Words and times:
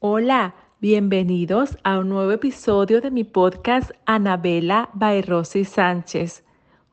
Hola, 0.00 0.54
bienvenidos 0.80 1.76
a 1.82 1.98
un 1.98 2.10
nuevo 2.10 2.30
episodio 2.30 3.00
de 3.00 3.10
mi 3.10 3.24
podcast 3.24 3.90
Anabela 4.06 4.90
by 4.92 5.22
Rosy 5.22 5.64
Sánchez. 5.64 6.44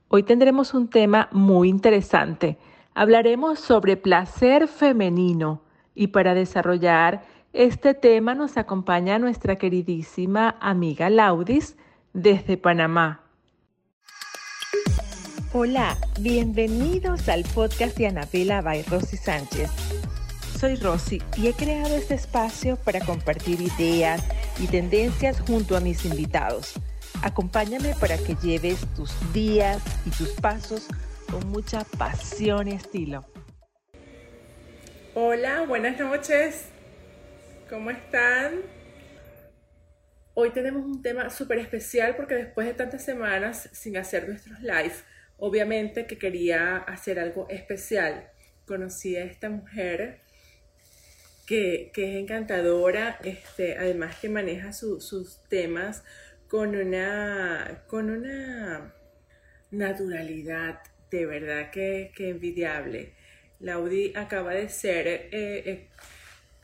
Hoy 0.08 0.24
tendremos 0.24 0.74
un 0.74 0.90
tema 0.90 1.30
muy 1.32 1.70
interesante. 1.70 2.58
Hablaremos 2.96 3.60
sobre 3.60 3.96
placer 3.96 4.68
femenino 4.68 5.62
y 5.94 6.08
para 6.08 6.34
desarrollar 6.34 7.24
este 7.54 7.94
tema 7.94 8.34
nos 8.34 8.58
acompaña 8.58 9.20
nuestra 9.20 9.58
queridísima 9.58 10.56
amiga 10.60 11.12
Laudis 11.12 11.78
desde 12.14 12.58
Panamá. 12.58 13.22
Hola, 15.54 15.96
bienvenidos 16.20 17.30
al 17.30 17.44
podcast 17.54 17.96
de 18.00 18.08
Anabela 18.08 18.64
by 18.64 18.82
Rosy 18.82 19.18
Sánchez 19.18 19.70
soy 20.56 20.76
Rosy 20.76 21.22
y 21.38 21.48
he 21.48 21.54
creado 21.54 21.96
este 21.96 22.16
espacio 22.16 22.78
para 22.78 23.00
compartir 23.02 23.60
ideas 23.62 24.24
y 24.60 24.68
tendencias 24.68 25.40
junto 25.42 25.76
a 25.76 25.82
mis 25.82 26.06
invitados. 26.06 26.74
Acompáñame 27.22 27.94
para 28.00 28.18
que 28.18 28.36
lleves 28.36 28.86
tus 28.96 29.12
días 29.34 29.82
y 30.06 30.12
tus 30.12 30.30
pasos 30.32 30.88
con 31.30 31.48
mucha 31.50 31.84
pasión 31.98 32.68
y 32.68 32.74
estilo. 32.74 33.26
Hola, 35.14 35.62
buenas 35.62 36.00
noches. 36.00 36.70
¿Cómo 37.70 37.90
están? 37.90 38.62
Hoy 40.34 40.52
tenemos 40.52 40.86
un 40.86 41.02
tema 41.02 41.30
súper 41.30 41.60
especial 41.60 42.16
porque 42.16 42.36
después 42.36 42.68
de 42.68 42.74
tantas 42.74 43.04
semanas 43.04 43.70
sin 43.74 43.98
hacer 43.98 44.28
nuestros 44.28 44.60
live, 44.62 44.94
obviamente 45.38 46.06
que 46.06 46.18
quería 46.18 46.78
hacer 46.78 47.20
algo 47.20 47.48
especial. 47.50 48.30
Conocí 48.66 49.16
a 49.16 49.24
esta 49.24 49.50
mujer 49.50 50.25
que, 51.46 51.92
es 51.96 52.16
encantadora, 52.16 53.20
este, 53.24 53.78
además 53.78 54.18
que 54.20 54.30
maneja 54.30 54.74
sus 54.74 55.42
temas 55.48 56.04
con 56.48 56.76
una, 56.76 57.84
con 57.88 58.10
una 58.10 58.94
naturalidad 59.72 60.80
de 61.12 61.26
verdad 61.26 61.72
que, 61.72 62.12
que 62.16 62.30
envidiable. 62.30 63.14
Laudi 63.60 64.14
acaba 64.16 64.54
de 64.54 64.70
ser, 64.70 65.08
eh, 65.08 65.30
eh, 65.32 65.90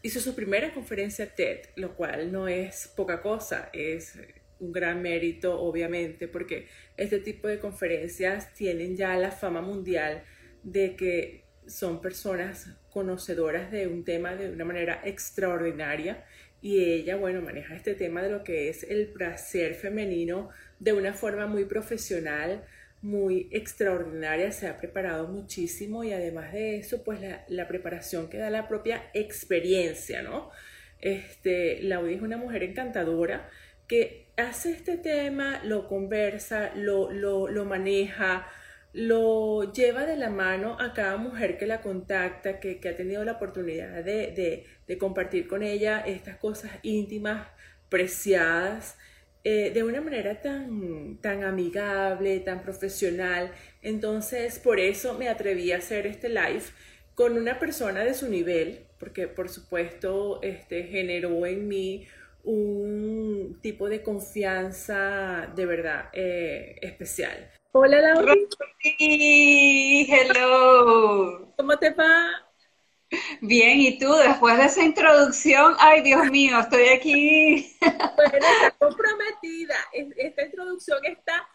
hizo 0.01 0.19
su 0.19 0.35
primera 0.35 0.73
conferencia 0.73 1.33
TED, 1.33 1.69
lo 1.75 1.95
cual 1.95 2.31
no 2.31 2.47
es 2.47 2.87
poca 2.95 3.21
cosa, 3.21 3.69
es 3.73 4.17
un 4.59 4.71
gran 4.71 5.01
mérito 5.01 5.59
obviamente, 5.59 6.27
porque 6.27 6.67
este 6.97 7.19
tipo 7.19 7.47
de 7.47 7.59
conferencias 7.59 8.53
tienen 8.53 8.95
ya 8.95 9.15
la 9.15 9.31
fama 9.31 9.61
mundial 9.61 10.23
de 10.63 10.95
que 10.95 11.45
son 11.67 12.01
personas 12.01 12.67
conocedoras 12.91 13.71
de 13.71 13.87
un 13.87 14.03
tema 14.03 14.35
de 14.35 14.51
una 14.51 14.65
manera 14.65 15.01
extraordinaria 15.03 16.23
y 16.61 16.83
ella, 16.83 17.15
bueno, 17.15 17.41
maneja 17.41 17.75
este 17.75 17.95
tema 17.95 18.21
de 18.21 18.29
lo 18.29 18.43
que 18.43 18.69
es 18.69 18.83
el 18.83 19.07
placer 19.07 19.73
femenino 19.73 20.49
de 20.79 20.93
una 20.93 21.13
forma 21.13 21.47
muy 21.47 21.65
profesional, 21.65 22.63
muy 23.01 23.49
extraordinaria, 23.51 24.51
se 24.51 24.67
ha 24.67 24.77
preparado 24.77 25.27
muchísimo 25.27 26.03
y 26.03 26.13
además 26.13 26.53
de 26.53 26.77
eso, 26.77 27.03
pues 27.03 27.19
la, 27.47 27.67
preparación 27.67 28.29
que 28.29 28.37
da 28.37 28.51
la 28.51 28.67
propia 28.67 29.09
experiencia, 29.15 30.21
¿no? 30.21 30.51
Este, 30.99 31.81
Laudi 31.81 32.13
es 32.13 32.21
una 32.21 32.37
mujer 32.37 32.61
encantadora 32.61 33.49
que 33.87 34.27
hace 34.37 34.71
este 34.71 34.97
tema, 34.97 35.61
lo 35.63 35.87
conversa, 35.87 36.71
lo, 36.75 37.11
lo, 37.11 37.47
lo 37.47 37.65
maneja, 37.65 38.47
lo 38.93 39.71
lleva 39.71 40.05
de 40.05 40.17
la 40.17 40.29
mano 40.29 40.77
a 40.79 40.93
cada 40.93 41.17
mujer 41.17 41.57
que 41.57 41.65
la 41.65 41.81
contacta, 41.81 42.59
que, 42.59 42.79
ha 42.87 42.95
tenido 42.95 43.23
la 43.23 43.33
oportunidad 43.33 44.03
de, 44.03 44.65
compartir 44.99 45.47
con 45.47 45.63
ella 45.63 45.99
estas 46.05 46.37
cosas 46.37 46.71
íntimas, 46.83 47.47
preciadas, 47.89 48.97
eh, 49.43 49.71
de 49.73 49.83
una 49.83 50.01
manera 50.01 50.41
tan, 50.41 51.17
tan 51.21 51.43
amigable, 51.43 52.39
tan 52.41 52.61
profesional. 52.61 53.51
Entonces, 53.81 54.59
por 54.59 54.79
eso 54.79 55.17
me 55.17 55.29
atreví 55.29 55.71
a 55.71 55.77
hacer 55.77 56.05
este 56.05 56.29
live 56.29 56.63
con 57.15 57.37
una 57.37 57.59
persona 57.59 58.03
de 58.03 58.13
su 58.13 58.29
nivel, 58.29 58.85
porque 58.99 59.27
por 59.27 59.49
supuesto 59.49 60.41
este, 60.43 60.83
generó 60.83 61.45
en 61.45 61.67
mí 61.67 62.07
un 62.43 63.59
tipo 63.61 63.89
de 63.89 64.01
confianza 64.01 65.51
de 65.55 65.65
verdad 65.65 66.09
eh, 66.13 66.75
especial. 66.81 67.49
Hola 67.73 68.01
Laura. 68.01 68.33
hello. 70.09 71.53
¿Cómo 71.55 71.79
te 71.79 71.89
va? 71.91 72.45
Bien, 73.39 73.79
¿y 73.79 73.97
tú? 73.97 74.13
Después 74.13 74.57
de 74.57 74.65
esa 74.65 74.83
introducción, 74.83 75.75
ay 75.79 76.01
Dios 76.01 76.29
mío, 76.29 76.59
estoy 76.59 76.89
aquí. 76.89 77.77
Bueno, 77.79 78.33
está 78.33 78.71
comprometida. 78.79 79.75
Esta 79.93 80.43
introducción 80.43 80.99
está, 81.05 81.47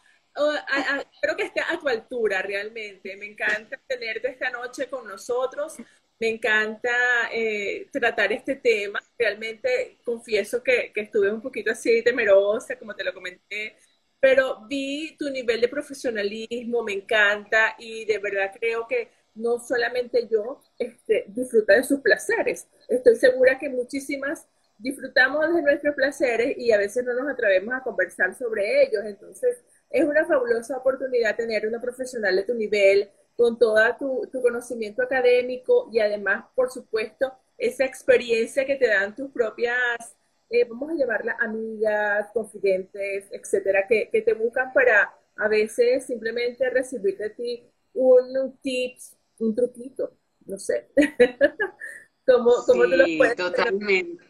creo 1.21 1.37
que 1.37 1.43
está 1.43 1.71
a 1.71 1.79
tu 1.79 1.87
altura 1.87 2.41
realmente. 2.41 3.15
Me 3.17 3.27
encanta 3.27 3.79
tenerte 3.87 4.29
esta 4.29 4.49
noche 4.49 4.89
con 4.89 5.07
nosotros. 5.07 5.75
Me 6.19 6.31
encanta 6.31 7.29
eh, 7.31 7.91
tratar 7.93 8.33
este 8.33 8.57
tema. 8.57 9.03
Realmente 9.19 9.99
confieso 10.03 10.63
que, 10.63 10.93
que 10.95 11.03
estuve 11.03 11.31
un 11.31 11.43
poquito 11.43 11.73
así 11.73 12.03
temerosa, 12.03 12.79
como 12.79 12.95
te 12.95 13.05
lo 13.05 13.13
comenté 13.13 13.77
pero 14.21 14.67
vi 14.69 15.17
tu 15.19 15.31
nivel 15.31 15.61
de 15.61 15.69
profesionalismo, 15.69 16.83
me 16.83 16.93
encanta 16.93 17.75
y 17.79 18.05
de 18.05 18.19
verdad 18.19 18.53
creo 18.59 18.87
que 18.87 19.11
no 19.35 19.59
solamente 19.59 20.27
yo 20.29 20.63
este, 20.79 21.27
disfruta 21.29 21.75
de 21.75 21.85
sus 21.85 22.01
placeres, 22.01 22.67
estoy 22.89 23.17
segura 23.17 23.59
que 23.59 23.69
muchísimas 23.69 24.47
disfrutamos 24.79 25.55
de 25.55 25.63
nuestros 25.63 25.95
placeres 25.95 26.57
y 26.59 26.73
a 26.73 26.79
veces 26.79 27.05
no 27.05 27.15
nos 27.15 27.31
atrevemos 27.31 27.75
a 27.75 27.83
conversar 27.83 28.35
sobre 28.35 28.83
ellos, 28.83 29.05
entonces 29.05 29.63
es 29.91 30.05
una 30.05 30.27
fabulosa 30.27 30.77
oportunidad 30.77 31.37
tener 31.37 31.67
una 31.67 31.81
profesional 31.81 32.37
de 32.37 32.43
tu 32.45 32.55
nivel, 32.55 33.11
con 33.37 33.59
todo 33.59 33.79
tu, 33.99 34.29
tu 34.33 34.41
conocimiento 34.41 35.03
académico 35.03 35.89
y 35.93 36.01
además, 36.01 36.47
por 36.55 36.71
supuesto, 36.71 37.33
esa 37.59 37.85
experiencia 37.85 38.65
que 38.65 38.77
te 38.77 38.89
dan 38.89 39.15
tus 39.15 39.31
propias 39.31 40.17
eh, 40.49 40.65
vamos 40.69 40.91
a 40.91 40.95
llevarla 40.95 41.37
amigas, 41.41 42.31
confidentes, 42.33 43.29
etcétera, 43.31 43.87
que, 43.89 44.07
te 44.13 44.35
buscan 44.35 44.73
para 44.73 45.13
a 45.37 45.49
veces 45.49 46.07
simplemente 46.07 46.71
recibir 46.71 47.19
de 47.19 47.31
ti 47.31 47.71
un, 47.95 48.57
tips, 48.63 49.17
un 49.39 49.55
truquito, 49.55 50.17
no 50.47 50.59
sé. 50.59 50.89
como, 52.27 52.65
te 52.65 52.97
lo 52.97 53.05
puedes 53.19 53.37
totalmente. 53.37 54.25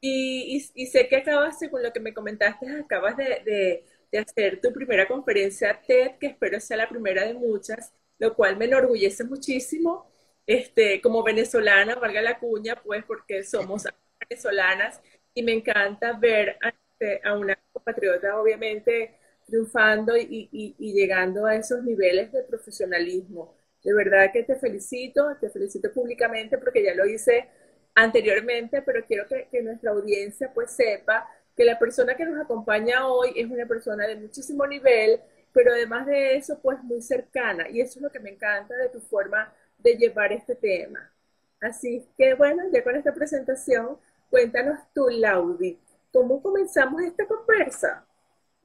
Y, 0.00 0.64
y, 0.74 0.86
sé 0.86 1.06
que 1.06 1.16
acabas, 1.16 1.58
según 1.58 1.82
lo 1.82 1.92
que 1.92 2.00
me 2.00 2.14
comentaste, 2.14 2.68
acabas 2.70 3.16
de, 3.16 3.84
de, 4.10 4.18
hacer 4.18 4.60
tu 4.60 4.72
primera 4.72 5.06
conferencia 5.06 5.80
TED, 5.86 6.18
que 6.18 6.26
espero 6.26 6.58
sea 6.60 6.76
la 6.76 6.88
primera 6.88 7.24
de 7.24 7.34
muchas, 7.34 7.92
lo 8.18 8.34
cual 8.34 8.56
me 8.56 8.64
enorgullece 8.64 9.24
muchísimo. 9.24 10.10
Este, 10.44 11.00
como 11.00 11.22
venezolana, 11.22 11.94
valga 11.94 12.20
la 12.20 12.40
cuña, 12.40 12.74
pues 12.82 13.04
porque 13.04 13.44
somos 13.44 13.84
venezolanas 14.28 15.00
y 15.34 15.42
me 15.42 15.52
encanta 15.52 16.12
ver 16.14 16.56
a, 16.62 16.72
este, 17.02 17.20
una 17.30 17.58
compatriota 17.72 18.40
obviamente 18.40 19.18
triunfando 19.46 20.16
y, 20.16 20.74
llegando 20.78 21.46
a 21.46 21.56
esos 21.56 21.82
niveles 21.82 22.32
de 22.32 22.42
profesionalismo. 22.44 23.54
De 23.82 23.92
verdad 23.92 24.30
que 24.32 24.44
te 24.44 24.56
felicito, 24.56 25.36
te 25.40 25.50
felicito 25.50 25.92
públicamente 25.92 26.58
porque 26.58 26.84
ya 26.84 26.94
lo 26.94 27.06
hice 27.06 27.48
anteriormente, 27.94 28.82
pero 28.82 29.04
quiero 29.06 29.26
que, 29.28 29.48
que, 29.50 29.62
nuestra 29.62 29.90
audiencia 29.90 30.52
pues 30.54 30.70
sepa 30.70 31.28
que 31.56 31.64
la 31.64 31.78
persona 31.78 32.14
que 32.14 32.24
nos 32.24 32.40
acompaña 32.40 33.06
hoy 33.08 33.32
es 33.36 33.50
una 33.50 33.66
persona 33.66 34.06
de 34.06 34.16
muchísimo 34.16 34.66
nivel, 34.66 35.20
pero 35.52 35.72
además 35.72 36.06
de 36.06 36.36
eso 36.36 36.60
pues 36.62 36.82
muy 36.84 37.02
cercana 37.02 37.68
y 37.68 37.80
eso 37.80 37.98
es 37.98 38.02
lo 38.02 38.10
que 38.10 38.20
me 38.20 38.30
encanta 38.30 38.76
de 38.76 38.88
tu 38.88 39.00
forma 39.00 39.52
de 39.78 39.96
llevar 39.96 40.32
este 40.32 40.54
tema. 40.54 41.12
Así 41.60 42.06
que 42.16 42.34
bueno, 42.34 42.62
ya 42.72 42.82
con 42.84 42.96
esta 42.96 43.12
presentación 43.12 43.98
Cuéntanos 44.32 44.78
tú, 44.94 45.08
Laudi, 45.10 45.78
¿cómo 46.10 46.40
comenzamos 46.40 47.02
esta 47.02 47.26
conversa? 47.26 48.06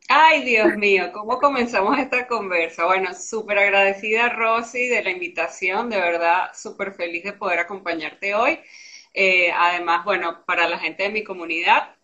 Ay, 0.08 0.46
Dios 0.46 0.78
mío, 0.78 1.12
¿cómo 1.12 1.40
comenzamos 1.40 2.00
esta 2.00 2.26
conversa? 2.26 2.86
Bueno, 2.86 3.14
súper 3.14 3.58
agradecida, 3.58 4.30
Rosy, 4.30 4.88
de 4.88 5.04
la 5.04 5.10
invitación, 5.12 5.90
de 5.90 5.98
verdad, 5.98 6.52
súper 6.54 6.94
feliz 6.94 7.26
de 7.26 7.34
poder 7.34 7.60
acompañarte 7.60 8.34
hoy. 8.34 8.62
Eh, 9.14 9.52
además, 9.54 10.06
bueno, 10.06 10.46
para 10.46 10.70
la 10.70 10.80
gente 10.80 11.04
de 11.04 11.10
mi 11.10 11.26
comunidad, 11.26 11.98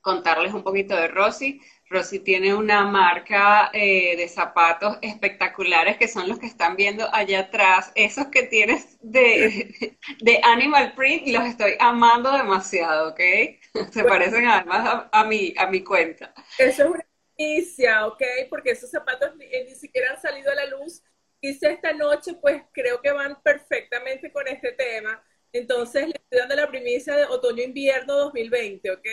contarles 0.00 0.54
un 0.54 0.62
poquito 0.62 0.94
de 0.94 1.08
Rosy. 1.08 1.60
Rosy 1.90 2.18
tiene 2.20 2.54
una 2.54 2.84
marca 2.86 3.70
eh, 3.72 4.16
de 4.16 4.28
zapatos 4.28 4.98
espectaculares 5.02 5.96
que 5.98 6.08
son 6.08 6.28
los 6.28 6.38
que 6.38 6.46
están 6.46 6.76
viendo 6.76 7.06
allá 7.14 7.40
atrás. 7.40 7.92
Esos 7.94 8.26
que 8.28 8.44
tienes 8.44 8.96
de, 9.02 9.98
de 10.20 10.40
Animal 10.44 10.94
Print 10.94 11.28
los 11.28 11.44
estoy 11.44 11.74
amando 11.78 12.32
demasiado, 12.32 13.10
¿ok? 13.10 13.20
Se 13.92 14.04
parecen 14.04 14.46
además 14.46 15.06
a, 15.12 15.24
mi, 15.24 15.54
a 15.56 15.66
mi 15.68 15.84
cuenta. 15.84 16.32
Eso 16.56 16.84
es 16.84 16.90
una 16.90 17.06
inicia, 17.36 18.06
¿ok? 18.06 18.22
Porque 18.50 18.70
esos 18.70 18.90
zapatos 18.90 19.36
ni, 19.36 19.44
eh, 19.46 19.64
ni 19.68 19.74
siquiera 19.74 20.12
han 20.12 20.20
salido 20.20 20.50
a 20.52 20.54
la 20.54 20.66
luz. 20.66 21.02
Hice 21.40 21.70
esta 21.72 21.92
noche, 21.92 22.34
pues 22.40 22.62
creo 22.72 23.00
que 23.02 23.12
van 23.12 23.42
perfectamente 23.42 24.32
con 24.32 24.48
este 24.48 24.72
tema 24.72 25.22
Entonces 25.52 26.08
le 26.08 26.14
estoy 26.14 26.38
dando 26.38 26.56
la 26.56 26.68
primicia 26.70 27.16
de 27.16 27.24
otoño-invierno 27.26 28.14
2020, 28.16 28.90
¿ok? 28.90 29.06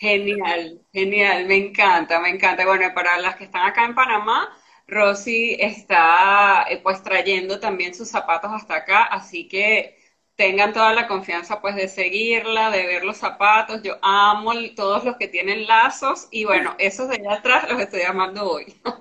Genial, 0.00 0.80
genial, 0.92 1.46
me 1.46 1.56
encanta, 1.56 2.20
me 2.20 2.30
encanta. 2.30 2.64
Bueno, 2.66 2.86
para 2.94 3.18
las 3.18 3.36
que 3.36 3.44
están 3.44 3.66
acá 3.66 3.84
en 3.84 3.94
Panamá, 3.94 4.48
Rosy 4.86 5.56
está 5.60 6.64
eh, 6.70 6.80
pues 6.82 7.02
trayendo 7.02 7.60
también 7.60 7.94
sus 7.94 8.08
zapatos 8.08 8.50
hasta 8.52 8.76
acá, 8.76 9.02
así 9.04 9.46
que 9.48 9.96
tengan 10.36 10.72
toda 10.72 10.92
la 10.94 11.06
confianza 11.06 11.60
pues 11.60 11.74
de 11.76 11.88
seguirla, 11.88 12.70
de 12.70 12.86
ver 12.86 13.04
los 13.04 13.18
zapatos. 13.18 13.82
Yo 13.82 13.98
amo 14.02 14.52
todos 14.76 15.04
los 15.04 15.16
que 15.16 15.28
tienen 15.28 15.66
lazos 15.66 16.28
y 16.30 16.44
bueno, 16.44 16.74
esos 16.78 17.08
de 17.08 17.16
allá 17.16 17.34
atrás 17.34 17.68
los 17.70 17.80
estoy 17.80 18.02
amando 18.02 18.50
hoy. 18.50 18.74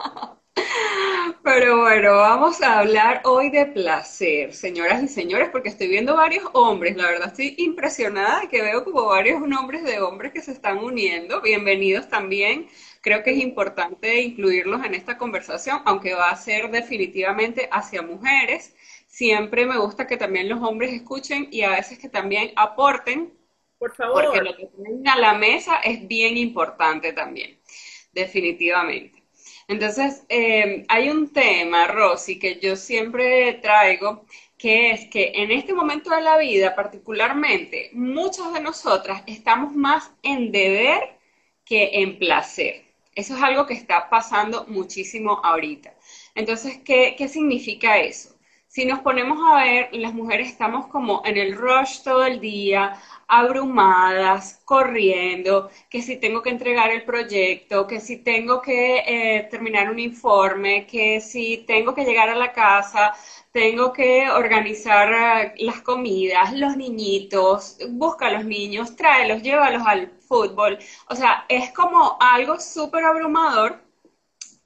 Pero 1.59 1.80
bueno, 1.80 2.18
vamos 2.18 2.62
a 2.62 2.77
hablar 2.77 3.21
hoy 3.25 3.50
de 3.50 3.65
placer, 3.65 4.54
señoras 4.54 5.01
y 5.01 5.07
señores, 5.07 5.50
porque 5.50 5.69
estoy 5.69 5.88
viendo 5.88 6.15
varios 6.15 6.44
hombres. 6.54 6.95
La 6.95 7.07
verdad 7.07 7.30
estoy 7.30 7.56
impresionada 7.57 8.42
de 8.42 8.48
que 8.48 8.62
veo 8.62 8.83
como 8.83 9.07
varios 9.07 9.42
nombres 9.42 9.83
de 9.83 10.00
hombres 10.00 10.31
que 10.33 10.44
se 10.44 10.51
están 10.51 10.77
uniendo. 10.77 11.42
Bienvenidos 11.42 12.09
también. 12.09 12.68
Creo 13.01 13.24
que 13.24 13.31
es 13.31 13.39
importante 13.39 14.21
incluirlos 14.21 14.86
en 14.86 14.94
esta 14.94 15.18
conversación, 15.18 15.81
aunque 15.86 16.13
va 16.13 16.30
a 16.30 16.36
ser 16.36 16.69
definitivamente 16.69 17.68
hacia 17.71 18.04
mujeres. 18.04 18.75
Siempre 19.07 19.65
me 19.65 19.80
gusta 19.80 20.06
que 20.06 20.18
también 20.18 20.50
los 20.50 20.62
hombres 20.62 20.94
escuchen 20.94 21.48
y 21.50 21.63
a 21.63 21.71
veces 21.71 21.98
que 21.98 22.07
también 22.07 22.51
aporten. 22.56 23.33
Por 23.80 23.95
favor. 23.95 24.25
Porque 24.25 24.42
lo 24.42 24.56
que 24.56 24.68
tienen 24.68 25.07
a 25.07 25.18
la 25.18 25.33
mesa 25.33 25.77
es 25.77 26.07
bien 26.07 26.38
importante 26.38 27.13
también, 27.13 27.57
definitivamente. 28.13 29.17
Entonces, 29.68 30.24
eh, 30.30 30.86
hay 30.88 31.10
un 31.10 31.34
tema, 31.34 31.88
Rosy, 31.88 32.40
que 32.40 32.60
yo 32.60 32.75
siempre 32.75 33.54
traigo, 33.62 34.25
que 34.58 34.92
es 34.92 35.08
que 35.10 35.34
en 35.36 35.52
este 35.52 35.74
momento 35.74 36.10
de 36.12 36.22
la 36.22 36.38
vida, 36.38 36.74
particularmente, 36.75 37.90
muchas 37.94 38.54
de 38.54 38.62
nosotras 38.62 39.24
estamos 39.28 39.75
más 39.75 40.12
en 40.24 40.52
deber 40.52 41.18
que 41.66 42.02
en 42.02 42.18
placer. 42.18 42.84
Eso 43.14 43.36
es 43.36 43.44
algo 43.44 43.66
que 43.66 43.74
está 43.74 44.10
pasando 44.10 44.66
muchísimo 44.68 45.42
ahorita. 45.44 45.94
Entonces, 46.36 46.80
¿qué, 46.86 47.16
qué 47.18 47.28
significa 47.28 47.98
eso? 47.98 48.36
Si 48.68 48.86
nos 48.86 49.00
ponemos 49.00 49.40
a 49.50 49.64
ver, 49.64 49.90
las 49.94 50.14
mujeres 50.14 50.50
estamos 50.50 50.88
como 50.88 51.24
en 51.25 51.38
el 51.38 51.56
rush 51.56 52.04
todo 52.04 52.25
el 52.25 52.40
día, 52.40 53.00
abrumadas, 53.28 54.62
corriendo, 54.66 55.70
que 55.90 56.02
si 56.02 56.18
tengo 56.18 56.42
que 56.42 56.50
entregar 56.50 56.92
el 56.92 57.04
proyecto, 57.04 57.86
que 57.88 58.00
si 58.00 58.18
tengo 58.18 58.62
que 58.62 59.00
eh, 59.06 59.48
terminar 59.52 59.90
un 59.90 60.00
informe, 60.00 60.86
que 60.88 61.20
si 61.22 61.58
tengo 61.68 61.94
que 61.94 62.06
llegar 62.06 62.30
a 62.30 62.36
la 62.36 62.54
casa, 62.54 63.14
tengo 63.52 63.92
que 63.92 64.30
organizar 64.30 65.12
eh, 65.14 65.54
las 65.58 65.82
comidas, 65.82 66.54
los 66.54 66.78
niñitos, 66.78 67.78
busca 67.90 68.28
a 68.28 68.32
los 68.32 68.46
niños, 68.46 68.96
tráelos, 68.96 69.42
llévalos 69.42 69.84
al 69.86 70.12
fútbol. 70.28 70.78
O 71.10 71.16
sea, 71.16 71.46
es 71.50 71.72
como 71.74 72.18
algo 72.20 72.60
súper 72.60 73.04
abrumador 73.04 73.82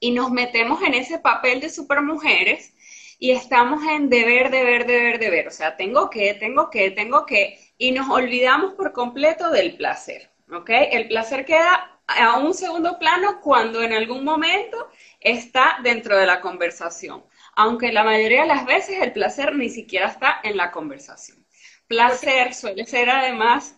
y 0.00 0.10
nos 0.12 0.30
metemos 0.30 0.82
en 0.82 0.94
ese 0.94 1.18
papel 1.18 1.60
de 1.60 1.70
supermujeres 1.70 2.72
y 3.18 3.30
estamos 3.30 3.82
en 3.86 4.08
deber, 4.10 4.50
deber, 4.50 4.86
deber, 4.86 5.18
deber. 5.20 5.48
O 5.48 5.50
sea, 5.52 5.76
tengo 5.76 6.10
que, 6.10 6.34
tengo 6.34 6.70
que, 6.70 6.90
tengo 6.90 7.24
que 7.24 7.58
y 7.82 7.90
nos 7.90 8.08
olvidamos 8.10 8.74
por 8.74 8.92
completo 8.92 9.50
del 9.50 9.76
placer, 9.76 10.30
¿ok? 10.52 10.70
El 10.92 11.08
placer 11.08 11.44
queda 11.44 12.00
a 12.06 12.38
un 12.38 12.54
segundo 12.54 12.96
plano 12.96 13.40
cuando 13.40 13.82
en 13.82 13.92
algún 13.92 14.22
momento 14.22 14.88
está 15.18 15.80
dentro 15.82 16.16
de 16.16 16.24
la 16.24 16.40
conversación, 16.40 17.24
aunque 17.56 17.90
la 17.90 18.04
mayoría 18.04 18.42
de 18.42 18.46
las 18.46 18.66
veces 18.66 19.02
el 19.02 19.12
placer 19.12 19.56
ni 19.56 19.68
siquiera 19.68 20.06
está 20.06 20.40
en 20.44 20.56
la 20.56 20.70
conversación. 20.70 21.44
Placer 21.88 22.54
suele 22.54 22.86
ser 22.86 23.10
además... 23.10 23.76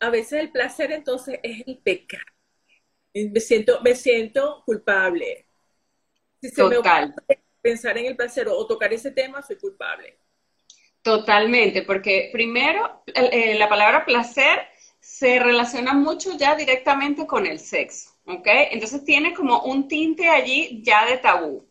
A 0.00 0.10
veces 0.10 0.40
el 0.40 0.50
placer 0.50 0.90
entonces 0.92 1.38
es 1.42 1.62
el 1.66 1.78
pecado. 1.78 2.24
Me 3.14 3.40
siento, 3.40 3.80
me 3.80 3.94
siento 3.94 4.62
culpable. 4.66 5.46
Si 6.42 6.50
se 6.50 6.62
Total. 6.62 7.14
Me 7.28 7.38
pensar 7.62 7.96
en 7.96 8.06
el 8.06 8.16
placer 8.16 8.46
o 8.48 8.66
tocar 8.66 8.92
ese 8.92 9.10
tema, 9.12 9.40
soy 9.40 9.56
culpable. 9.56 10.18
Totalmente, 11.06 11.82
porque 11.82 12.30
primero 12.32 13.04
eh, 13.14 13.54
la 13.56 13.68
palabra 13.68 14.04
placer 14.04 14.66
se 14.98 15.38
relaciona 15.38 15.92
mucho 15.94 16.36
ya 16.36 16.56
directamente 16.56 17.28
con 17.28 17.46
el 17.46 17.60
sexo, 17.60 18.10
¿ok? 18.24 18.48
Entonces 18.72 19.04
tiene 19.04 19.32
como 19.32 19.60
un 19.62 19.86
tinte 19.86 20.28
allí 20.28 20.82
ya 20.82 21.06
de 21.06 21.18
tabú. 21.18 21.64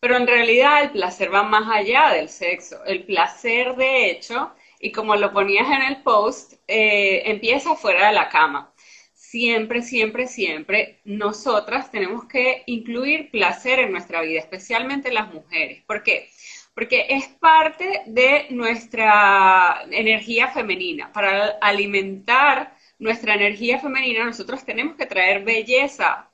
Pero 0.00 0.16
en 0.16 0.26
realidad 0.26 0.84
el 0.84 0.92
placer 0.92 1.32
va 1.34 1.42
más 1.42 1.68
allá 1.70 2.14
del 2.14 2.30
sexo. 2.30 2.82
El 2.86 3.04
placer, 3.04 3.76
de 3.76 4.10
hecho, 4.10 4.54
y 4.80 4.90
como 4.90 5.16
lo 5.16 5.34
ponías 5.34 5.66
en 5.70 5.82
el 5.82 6.02
post, 6.02 6.54
eh, 6.66 7.24
empieza 7.26 7.76
fuera 7.76 8.06
de 8.08 8.14
la 8.14 8.30
cama. 8.30 8.72
Siempre, 9.12 9.82
siempre, 9.82 10.26
siempre 10.26 11.00
nosotras 11.04 11.90
tenemos 11.90 12.24
que 12.24 12.62
incluir 12.64 13.30
placer 13.30 13.80
en 13.80 13.92
nuestra 13.92 14.22
vida, 14.22 14.40
especialmente 14.40 15.12
las 15.12 15.30
mujeres. 15.34 15.82
¿Por 15.86 16.02
qué? 16.02 16.30
Porque 16.78 17.06
es 17.08 17.26
parte 17.26 18.02
de 18.06 18.46
nuestra 18.50 19.82
energía 19.90 20.46
femenina. 20.46 21.12
Para 21.12 21.58
alimentar 21.60 22.72
nuestra 23.00 23.34
energía 23.34 23.80
femenina, 23.80 24.24
nosotros 24.24 24.64
tenemos 24.64 24.94
que 24.94 25.06
traer 25.06 25.42
belleza 25.42 26.30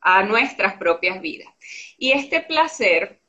a 0.00 0.24
nuestras 0.24 0.74
propias 0.78 1.20
vidas. 1.20 1.46
Y 1.96 2.10
este 2.10 2.40
placer, 2.40 3.20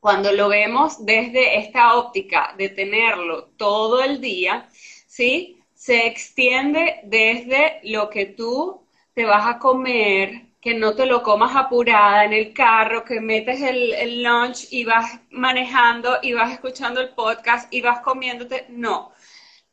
cuando 0.00 0.32
lo 0.32 0.50
vemos 0.50 1.06
desde 1.06 1.56
esta 1.60 1.94
óptica 1.94 2.54
de 2.58 2.68
tenerlo 2.68 3.46
todo 3.56 4.02
el 4.02 4.20
día, 4.20 4.68
¿sí? 5.06 5.62
Se 5.72 6.06
extiende 6.06 7.00
desde 7.04 7.80
lo 7.84 8.10
que 8.10 8.26
tú 8.26 8.86
te 9.14 9.24
vas 9.24 9.46
a 9.46 9.58
comer, 9.58 10.42
que 10.60 10.74
no 10.74 10.94
te 10.94 11.06
lo 11.06 11.22
comas 11.22 11.56
apurada 11.56 12.24
en 12.24 12.32
el 12.32 12.52
carro, 12.52 13.04
que 13.04 13.20
metes 13.20 13.62
el, 13.62 13.94
el, 13.94 14.22
lunch 14.22 14.68
y 14.70 14.84
vas 14.84 15.20
manejando 15.30 16.18
y 16.22 16.34
vas 16.34 16.52
escuchando 16.52 17.00
el 17.00 17.10
podcast 17.10 17.72
y 17.72 17.80
vas 17.80 18.00
comiéndote. 18.00 18.66
No, 18.68 19.12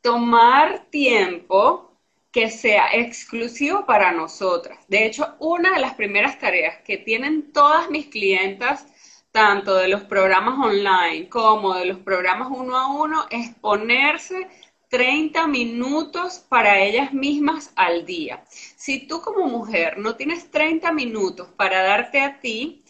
tomar 0.00 0.86
tiempo 0.90 1.88
que 2.32 2.50
sea 2.50 2.88
exclusivo 2.92 3.86
para 3.86 4.12
nosotras. 4.12 4.78
De 4.88 5.06
hecho, 5.06 5.34
una 5.38 5.72
de 5.74 5.80
las 5.80 5.94
primeras 5.94 6.38
tareas 6.38 6.76
que 6.84 6.98
tienen 6.98 7.52
todas 7.52 7.90
mis 7.90 8.06
clientas, 8.08 8.86
tanto 9.30 9.76
de 9.76 9.88
los 9.88 10.02
programas 10.04 10.58
online 10.58 11.28
como 11.28 11.74
de 11.74 11.86
los 11.86 11.98
programas 11.98 12.48
uno 12.50 12.76
a 12.76 12.86
uno, 12.88 13.26
es 13.30 13.54
ponerse 13.56 14.48
30 14.88 15.46
minutos 15.46 16.38
para 16.48 16.80
ellas 16.80 17.12
mismas 17.12 17.72
al 17.76 18.06
día. 18.06 18.44
Si 18.48 19.06
tú 19.06 19.20
como 19.20 19.46
mujer 19.46 19.98
no 19.98 20.16
tienes 20.16 20.50
30 20.50 20.92
minutos 20.92 21.48
para 21.56 21.82
darte 21.82 22.20
a 22.20 22.40
ti, 22.40 22.84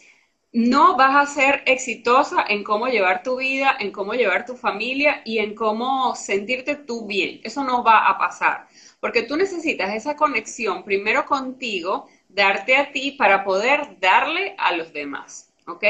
no 0.51 0.95
vas 0.97 1.15
a 1.15 1.31
ser 1.33 1.63
exitosa 1.65 2.43
en 2.47 2.63
cómo 2.63 2.87
llevar 2.87 3.21
tu 3.23 3.37
vida, 3.37 3.75
en 3.79 3.91
cómo 3.91 4.13
llevar 4.13 4.45
tu 4.45 4.55
familia 4.55 5.21
y 5.25 5.39
en 5.39 5.53
cómo 5.55 6.15
sentirte 6.15 6.75
tú 6.75 7.05
bien. 7.05 7.41
Eso 7.43 7.63
no 7.63 7.83
va 7.83 8.07
a 8.07 8.17
pasar, 8.17 8.67
porque 8.99 9.23
tú 9.23 9.35
necesitas 9.37 9.93
esa 9.93 10.15
conexión 10.15 10.83
primero 10.83 11.25
contigo, 11.25 12.07
darte 12.29 12.77
a 12.77 12.91
ti 12.91 13.11
para 13.11 13.43
poder 13.43 13.99
darle 13.99 14.55
a 14.57 14.75
los 14.75 14.91
demás, 14.93 15.53
¿ok? 15.67 15.83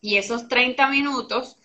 Y 0.00 0.18
esos 0.18 0.48
30 0.48 0.88
minutos 0.88 1.56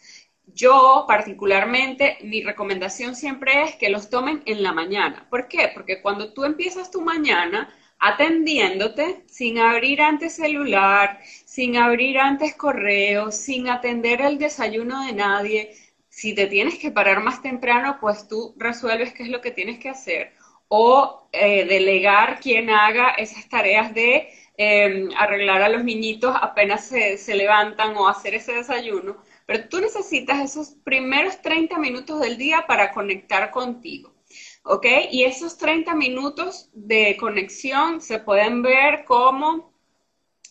yo 0.60 1.06
particularmente, 1.08 2.18
mi 2.22 2.44
recomendación 2.44 3.16
siempre 3.16 3.64
es 3.64 3.76
que 3.76 3.90
los 3.90 4.10
tomen 4.10 4.44
en 4.46 4.62
la 4.62 4.74
mañana. 4.74 5.26
¿Por 5.30 5.48
qué? 5.48 5.72
Porque 5.74 6.02
cuando 6.02 6.34
tú 6.34 6.44
empiezas 6.44 6.92
tu 6.92 7.02
mañana 7.02 7.74
atendiéndote 7.98 9.24
sin 9.28 9.58
abrir 9.60 10.02
antes 10.02 10.36
celular, 10.36 11.20
sin 11.46 11.78
abrir 11.78 12.20
antes 12.20 12.56
correo, 12.56 13.32
sin 13.32 13.70
atender 13.70 14.22
el 14.22 14.38
desayuno 14.38 15.06
de 15.06 15.14
nadie, 15.14 15.76
si 16.10 16.36
te 16.36 16.48
tienes 16.48 16.78
que 16.78 16.92
parar 16.92 17.22
más 17.22 17.42
temprano, 17.42 17.98
pues 18.02 18.28
tú 18.28 18.54
resuelves 18.58 19.14
qué 19.14 19.24
es 19.24 19.30
lo 19.30 19.42
que 19.42 19.52
tienes 19.52 19.80
que 19.80 19.90
hacer. 19.90 20.34
O 20.68 21.30
eh, 21.32 21.66
delegar 21.66 22.40
quien 22.42 22.70
haga 22.70 23.12
esas 23.12 23.48
tareas 23.48 23.94
de 23.94 24.30
em, 24.58 25.10
arreglar 25.18 25.62
a 25.62 25.70
los 25.70 25.84
niñitos 25.86 26.36
apenas 26.40 26.86
se, 26.86 27.18
se 27.18 27.36
levantan 27.36 27.96
o 27.96 28.10
hacer 28.10 28.34
ese 28.36 28.54
desayuno 28.54 29.18
pero 29.50 29.68
tú 29.68 29.82
necesitas 29.82 30.42
esos 30.42 30.76
primeros 30.84 31.42
30 31.42 31.80
minutos 31.80 32.20
del 32.20 32.38
día 32.38 32.66
para 32.68 32.92
conectar 32.92 33.50
contigo. 33.50 34.14
¿Ok? 34.62 34.86
Y 35.10 35.24
esos 35.24 35.58
30 35.58 35.96
minutos 35.96 36.70
de 36.72 37.18
conexión 37.18 38.00
se 38.00 38.20
pueden 38.20 38.62
ver 38.62 39.06
como, 39.06 39.74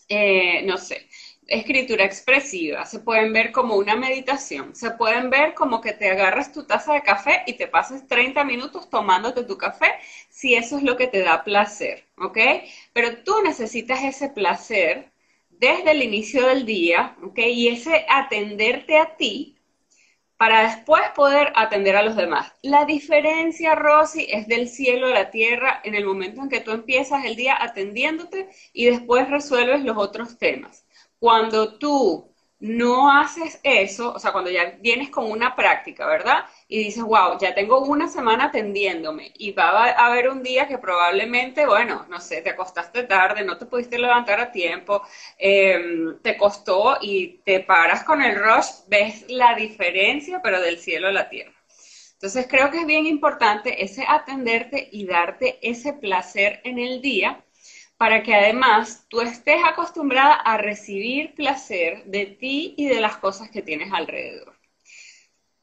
eh, 0.09 0.63
no 0.65 0.79
sé, 0.79 1.07
escritura 1.47 2.05
expresiva, 2.05 2.85
se 2.87 2.99
pueden 2.99 3.33
ver 3.33 3.53
como 3.53 3.77
una 3.77 3.95
meditación, 3.95 4.75
se 4.75 4.91
pueden 4.91 5.31
ver 5.31 5.55
como 5.55 5.81
que 5.81 5.93
te 5.93 6.11
agarras 6.11 6.53
tu 6.53 6.67
taza 6.67 6.95
de 6.95 7.03
café 7.03 7.45
y 7.47 7.53
te 7.53 7.69
pases 7.69 8.05
30 8.09 8.43
minutos 8.43 8.91
tomándote 8.91 9.45
tu 9.45 9.57
café, 9.57 9.93
si 10.29 10.57
eso 10.57 10.77
es 10.77 10.83
lo 10.83 10.97
que 10.97 11.07
te 11.07 11.21
da 11.21 11.45
placer, 11.45 12.05
¿ok? 12.17 12.39
Pero 12.93 13.23
tú 13.23 13.43
necesitas 13.45 14.03
ese 14.03 14.29
placer 14.29 15.13
desde 15.59 15.91
el 15.91 16.03
inicio 16.03 16.47
del 16.47 16.65
día, 16.65 17.17
¿ok? 17.23 17.39
Y 17.39 17.69
ese 17.69 18.07
atenderte 18.09 18.99
a 18.99 19.17
ti 19.17 19.59
para 20.37 20.63
después 20.63 21.03
poder 21.17 21.53
atender 21.57 21.97
a 21.97 22.03
los 22.03 22.15
demás. 22.15 22.53
La 22.63 22.85
diferencia, 22.85 23.75
Rosy, 23.75 24.27
es 24.31 24.47
del 24.47 24.69
cielo 24.69 25.09
a 25.09 25.11
la 25.11 25.31
tierra 25.31 25.81
en 25.83 25.97
el 25.97 26.05
momento 26.05 26.43
en 26.43 26.49
que 26.49 26.61
tú 26.61 26.71
empiezas 26.71 27.25
el 27.25 27.35
día 27.35 27.61
atendiéndote 27.61 28.49
y 28.73 28.87
después 28.87 29.29
resuelves 29.29 29.83
los 29.83 29.97
otros 29.97 30.39
temas. 30.39 30.87
Cuando 31.19 31.79
tú 31.79 32.28
no 32.61 33.11
haces 33.11 33.61
eso, 33.63 34.13
o 34.13 34.19
sea, 34.19 34.33
cuando 34.33 34.51
ya 34.51 34.77
vienes 34.81 35.11
con 35.11 35.31
una 35.31 35.55
práctica, 35.55 36.07
¿verdad? 36.07 36.45
Y 36.67 36.79
dices, 36.79 37.03
wow, 37.05 37.39
ya 37.39 37.55
tengo 37.55 37.81
una 37.81 38.09
semana 38.09 38.47
atendiéndome 38.47 39.33
y 39.39 39.53
va 39.53 39.91
a 39.91 40.07
haber 40.07 40.29
un 40.29 40.43
día 40.43 40.67
que 40.67 40.79
probablemente, 40.79 41.67
bueno, 41.67 42.07
no 42.09 42.21
sé, 42.21 42.43
te 42.43 42.51
acostaste 42.51 43.05
tarde, 43.05 43.45
no 43.45 43.57
te 43.59 43.67
pudiste 43.67 43.99
levantar 43.99 44.41
a 44.41 44.51
tiempo, 44.51 45.03
em, 45.39 46.19
te 46.21 46.37
costó 46.37 46.99
y 47.01 47.39
te 47.45 47.61
paras 47.61 48.03
con 48.05 48.23
el 48.23 48.37
rush, 48.37 48.67
ves 48.89 49.25
la 49.29 49.55
diferencia, 49.55 50.41
pero 50.43 50.61
del 50.61 50.79
cielo 50.79 51.09
a 51.09 51.13
la 51.13 51.29
tierra. 51.29 51.53
Entonces 52.15 52.49
creo 52.51 52.71
que 52.73 52.81
es 52.81 52.87
bien 52.87 53.07
importante 53.07 53.85
ese 53.85 54.05
atenderte 54.09 54.89
y 54.91 55.07
darte 55.07 55.61
ese 55.63 55.93
placer 55.93 56.61
en 56.65 56.81
el 56.81 57.01
día 57.01 57.45
para 57.99 58.23
que 58.23 58.35
además 58.35 59.05
tú 59.09 59.21
estés 59.21 59.61
acostumbrada 59.65 60.35
a 60.35 60.57
recibir 60.57 61.35
placer 61.35 62.05
de 62.05 62.27
ti 62.27 62.75
y 62.77 62.87
de 62.87 63.01
las 63.01 63.17
cosas 63.17 63.51
que 63.51 63.61
tienes 63.61 63.93
alrededor. 63.93 64.57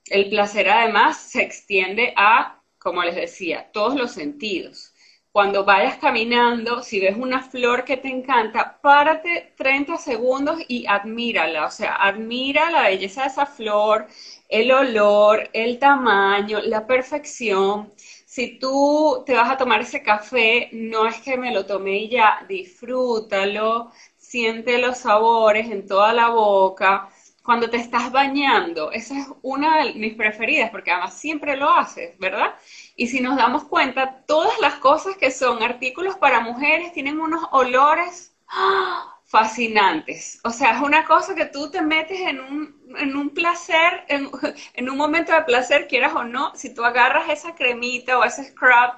El 0.08 0.30
placer 0.30 0.70
además 0.70 1.18
se 1.18 1.42
extiende 1.42 2.13
a, 2.18 2.62
como 2.77 3.04
les 3.04 3.15
decía, 3.15 3.72
todos 3.72 3.96
los 3.96 4.12
sentidos. 4.12 4.94
Cuando 5.32 5.65
vayas 5.65 5.98
caminando, 5.98 6.84
si 6.84 7.00
ves 7.00 7.18
una 7.18 7.42
flor 7.42 7.84
que 7.84 7.98
te 7.98 8.10
encanta, 8.10 8.80
párate 8.82 9.54
30 9.58 9.98
segundos 9.98 10.60
y 10.68 10.86
admírala. 10.88 11.65
O 11.65 11.72
sea, 11.72 11.96
admira 11.96 12.70
la 12.70 12.84
belleza 12.84 13.24
de 13.24 13.27
esa 13.27 13.46
flor, 13.46 14.08
el 14.50 14.72
olor, 14.72 15.50
el 15.54 15.80
tamaño, 15.80 16.60
la 16.62 16.86
perfección 16.86 17.92
si 18.36 18.60
tú 18.60 19.24
te 19.25 19.34
vas 19.34 19.50
a 19.50 19.58
tomar 19.58 19.80
ese 19.82 20.04
café, 20.04 20.70
no 20.74 21.08
es 21.08 21.18
que 21.22 21.38
me 21.38 21.54
lo 21.54 21.65
tomé 21.65 22.00
y 22.00 22.10
ya, 22.10 22.46
disfrútalo, 22.50 23.92
siente 24.18 24.77
los 24.77 24.98
sabores 24.98 25.70
en 25.72 25.88
toda 25.88 26.12
la 26.13 26.30
boca. 26.30 27.10
Cuando 27.44 27.70
te 27.70 27.77
estás 27.77 28.12
bañando, 28.12 28.92
esa 28.92 29.18
es 29.20 29.27
una 29.42 29.86
de 29.86 29.94
mis 29.94 30.15
preferidas, 30.15 30.70
porque 30.72 30.92
además 30.92 31.13
siempre 31.18 31.56
lo 31.56 31.70
haces, 31.72 32.18
¿verdad? 32.20 32.56
Y 32.98 33.08
si 33.08 33.22
nos 33.22 33.38
damos 33.38 33.63
cuenta, 33.65 34.24
todas 34.27 34.60
las 34.60 34.75
cosas 34.75 35.15
que 35.18 35.32
son 35.32 35.63
artículos 35.63 36.15
para 36.18 36.42
mujeres 36.42 36.92
tienen 36.92 37.20
unos 37.22 37.42
olores 37.51 38.36
¡ah! 38.50 39.14
Fascinantes. 39.36 40.39
O 40.46 40.50
sea, 40.50 40.77
es 40.77 40.82
una 40.82 41.04
cosa 41.04 41.36
que 41.36 41.48
tú 41.48 41.70
te 41.70 41.82
metes 41.82 42.22
en 42.22 42.39
un, 42.39 42.96
en 42.98 43.18
un 43.18 43.32
placer, 43.32 44.06
en, 44.08 44.89
un 44.89 44.98
momento 44.98 45.34
de 45.34 45.42
placer, 45.42 45.88
quieras 45.89 46.13
o 46.15 46.24
no, 46.24 46.56
si 46.56 46.74
tú 46.74 46.86
agarras 46.86 47.30
esa 47.30 47.54
cremita 47.54 48.18
o 48.18 48.24
ese 48.24 48.46
scrub 48.46 48.92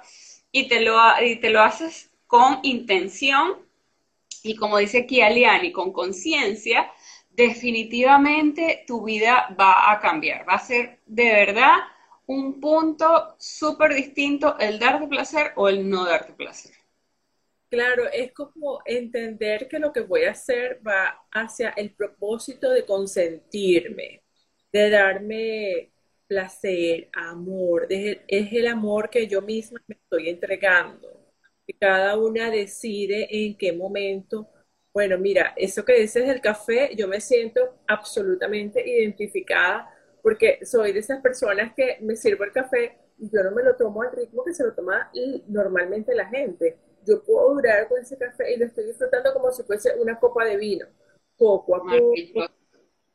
y 0.52 0.68
te 0.68 0.82
lo, 0.82 0.96
y 1.24 1.38
te 1.38 1.50
lo 1.50 1.62
haces 1.64 2.12
con 2.28 2.60
intención 2.62 3.66
y 4.44 4.56
como 4.56 4.78
dice 4.78 5.00
aquí 5.00 5.22
Aliani, 5.22 5.72
con 5.72 5.92
conciencia, 5.92 6.92
definitivamente 7.32 8.84
tu 8.86 9.04
vida 9.04 9.56
va 9.60 9.92
a 9.92 10.00
cambiar. 10.00 10.48
Va 10.48 10.54
a 10.54 10.60
ser 10.60 11.00
de 11.08 11.32
verdad 11.32 11.78
un 12.28 12.60
punto 12.62 13.36
súper 13.40 13.96
distinto 13.96 14.56
el 14.60 14.78
darte 14.78 15.08
placer 15.08 15.54
o 15.56 15.68
el 15.68 15.90
no 15.90 16.06
darte 16.06 16.34
placer. 16.34 16.77
Claro, 17.70 18.04
es 18.14 18.32
como 18.32 18.80
entender 18.86 19.68
que 19.68 19.78
lo 19.80 19.92
que 19.92 20.00
voy 20.02 20.24
a 20.24 20.32
hacer 20.32 20.80
va 20.88 21.26
hacia 21.32 21.70
el 21.72 21.94
propósito 21.94 22.70
de 22.72 22.86
consentirme, 22.86 24.24
de 24.72 24.90
darme 24.90 25.92
placer, 26.28 27.10
amor, 27.14 27.88
es 27.90 28.20
el 28.54 28.68
amor 28.68 29.10
que 29.10 29.28
yo 29.28 29.42
misma 29.42 29.82
me 29.88 29.96
estoy 29.96 30.30
entregando. 30.30 31.10
Que 31.66 31.74
cada 31.78 32.18
una 32.18 32.50
decide 32.50 33.28
en 33.46 33.58
qué 33.58 33.74
momento. 33.74 34.48
Bueno, 34.94 35.18
mira, 35.18 35.54
eso 35.58 35.84
que 35.84 36.00
dices 36.00 36.26
del 36.26 36.40
café, 36.42 36.96
yo 36.96 37.08
me 37.10 37.20
siento 37.22 37.80
absolutamente 37.88 38.82
identificada 38.90 39.90
porque 40.24 40.66
soy 40.66 40.94
de 40.94 41.00
esas 41.00 41.22
personas 41.22 41.74
que 41.76 41.98
me 42.02 42.16
sirvo 42.16 42.46
el 42.46 42.52
café 42.54 42.98
y 43.18 43.30
yo 43.30 43.44
no 43.44 43.52
me 43.52 43.64
lo 43.64 43.76
tomo 43.76 44.02
al 44.04 44.12
ritmo 44.14 44.44
que 44.46 44.54
se 44.54 44.64
lo 44.64 44.74
toma 44.74 45.12
normalmente 45.48 46.16
la 46.16 46.28
gente 46.28 46.78
yo 47.08 47.24
puedo 47.24 47.54
durar 47.56 47.88
con 47.88 48.02
ese 48.02 48.18
café 48.18 48.54
y 48.54 48.58
lo 48.58 48.66
estoy 48.66 48.86
disfrutando 48.86 49.34
como 49.34 49.52
si 49.52 49.64
fuese 49.64 49.96
una 50.00 50.20
copa 50.20 50.46
de 50.46 50.58
vino, 50.58 50.86
poco 51.38 51.76
a 51.76 51.84
poco, 51.84 52.54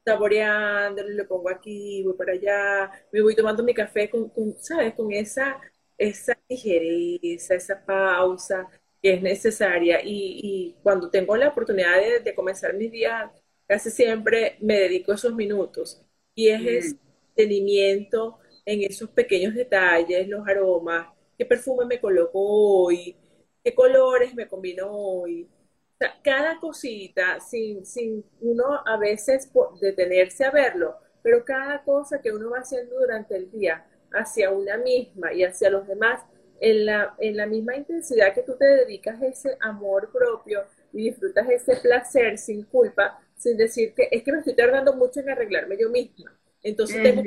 saboreándolo, 0.05 1.11
lo 1.11 1.29
pongo 1.29 1.51
aquí, 1.51 2.03
voy 2.03 2.15
para 2.15 2.33
allá, 2.33 2.91
me 3.13 3.21
voy 3.23 3.35
tomando 3.35 3.63
mi 3.63 3.75
café 3.75 4.09
con, 4.11 4.31
¿sabes? 4.59 4.95
Con 4.95 5.13
esa, 5.13 5.61
esa 5.99 6.37
ligereza, 6.49 7.55
esa 7.55 7.85
pausa 7.85 8.69
que 9.03 9.15
es 9.15 9.23
necesaria. 9.23 10.01
Y, 10.05 10.77
cuando 10.83 11.11
tengo 11.11 11.37
la 11.37 11.49
oportunidad 11.49 11.99
de, 12.23 12.35
comenzar 12.35 12.75
mis 12.75 12.91
días, 12.91 13.31
casi 13.67 13.91
siempre 13.91 14.57
me 14.61 14.79
dedico 14.79 15.13
esos 15.13 15.35
minutos. 15.35 16.05
Y 16.35 16.49
es 16.49 16.63
mm. 16.63 16.69
ese 16.69 16.99
mantenimiento 17.27 18.39
en 18.65 18.83
esos 18.83 19.11
pequeños 19.11 19.55
detalles, 19.55 20.29
los 20.29 20.47
aromas, 20.47 21.09
qué 21.37 21.45
perfume 21.45 21.85
me 21.87 22.01
coloco 22.01 22.39
hoy, 22.41 23.17
qué 23.63 23.75
colores 23.75 24.35
me 24.35 24.49
combino 24.49 24.91
hoy. 24.91 25.49
O 25.95 25.99
sea, 25.99 26.19
cada 26.23 26.59
cosita, 26.59 27.41
sin, 27.41 27.85
sin 27.87 28.25
uno 28.41 28.83
a 28.85 28.97
veces 28.97 29.51
detenerse 29.81 30.45
a 30.45 30.51
verlo, 30.51 30.97
pero 31.23 31.45
cada 31.45 31.83
cosa 31.85 32.21
que 32.21 32.33
uno 32.33 32.51
va 32.51 32.59
haciendo 32.59 32.99
durante 32.99 33.37
el 33.37 33.51
día 33.51 33.87
hacia 34.13 34.51
una 34.51 34.77
misma 34.77 35.33
y 35.33 35.45
hacia 35.45 35.71
los 35.71 35.87
demás, 35.87 36.23
en 36.61 36.87
la, 36.87 37.15
en 37.19 37.37
la 37.37 37.47
misma 37.47 37.77
intensidad 37.77 38.33
que 38.33 38.43
tú 38.43 38.57
te 38.57 38.65
dedicas 38.65 39.21
ese 39.21 39.57
amor 39.61 40.11
propio 40.13 40.65
y 40.93 41.11
disfrutas 41.11 41.49
ese 41.51 41.77
placer 41.77 42.39
sin 42.39 42.63
culpa, 42.65 43.21
sin 43.37 43.57
decir 43.57 43.95
que 43.95 44.09
es 44.11 44.23
que 44.23 44.31
me 44.31 44.39
estoy 44.39 44.55
tardando 44.55 44.95
mucho 44.95 45.21
en 45.21 45.31
arreglarme 45.31 45.77
yo 45.77 45.91
misma. 45.91 46.39
Entonces 46.63 47.03
tengo 47.03 47.23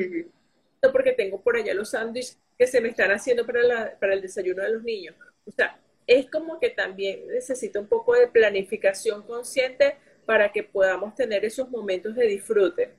porque 0.91 1.13
tengo 1.13 1.41
por 1.41 1.57
allá 1.57 1.73
los 1.73 1.89
sándwiches 1.89 2.39
que 2.57 2.67
se 2.67 2.79
me 2.79 2.89
están 2.89 3.11
haciendo 3.11 3.45
para, 3.45 3.97
para 3.99 4.13
el 4.13 4.21
desayuno 4.21 4.63
de 4.63 4.69
los 4.69 4.83
niños. 4.83 5.15
O 5.45 5.51
sea, 5.51 5.77
es 6.07 6.29
como 6.29 6.59
que 6.59 6.69
también 6.69 7.27
necesita 7.27 7.79
un 7.79 7.87
poco 7.87 8.13
de 8.13 8.27
planificación 8.27 9.23
consciente 9.23 9.97
para 10.25 10.51
que 10.51 10.63
podamos 10.63 11.15
tener 11.15 11.45
esos 11.45 11.69
momentos 11.69 12.15
de 12.15 12.27
disfrute. 12.27 12.93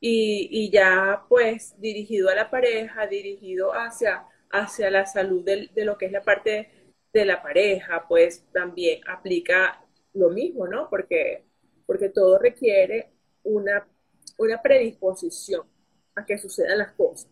Y, 0.00 0.70
ya 0.70 1.24
pues 1.28 1.74
dirigido 1.80 2.28
a 2.28 2.34
la 2.34 2.50
pareja, 2.50 3.06
dirigido 3.08 3.72
hacia, 3.72 4.26
hacia 4.50 4.90
la 4.90 5.06
salud 5.06 5.44
de, 5.44 5.70
lo 5.84 5.98
que 5.98 6.06
es 6.06 6.12
la 6.12 6.22
parte 6.22 6.70
de 7.12 7.24
la 7.24 7.42
pareja, 7.42 8.06
pues 8.08 8.44
también 8.52 9.00
aplica 9.08 9.84
lo 10.14 10.30
mismo, 10.30 10.68
¿no? 10.68 10.88
Porque, 10.88 11.44
porque 11.84 12.10
todo 12.10 12.38
requiere 12.38 13.10
una, 13.42 13.88
una 14.36 14.62
predisposición 14.62 15.66
a 16.14 16.24
que 16.24 16.38
sucedan 16.38 16.78
las 16.78 16.92
cosas 16.92 17.30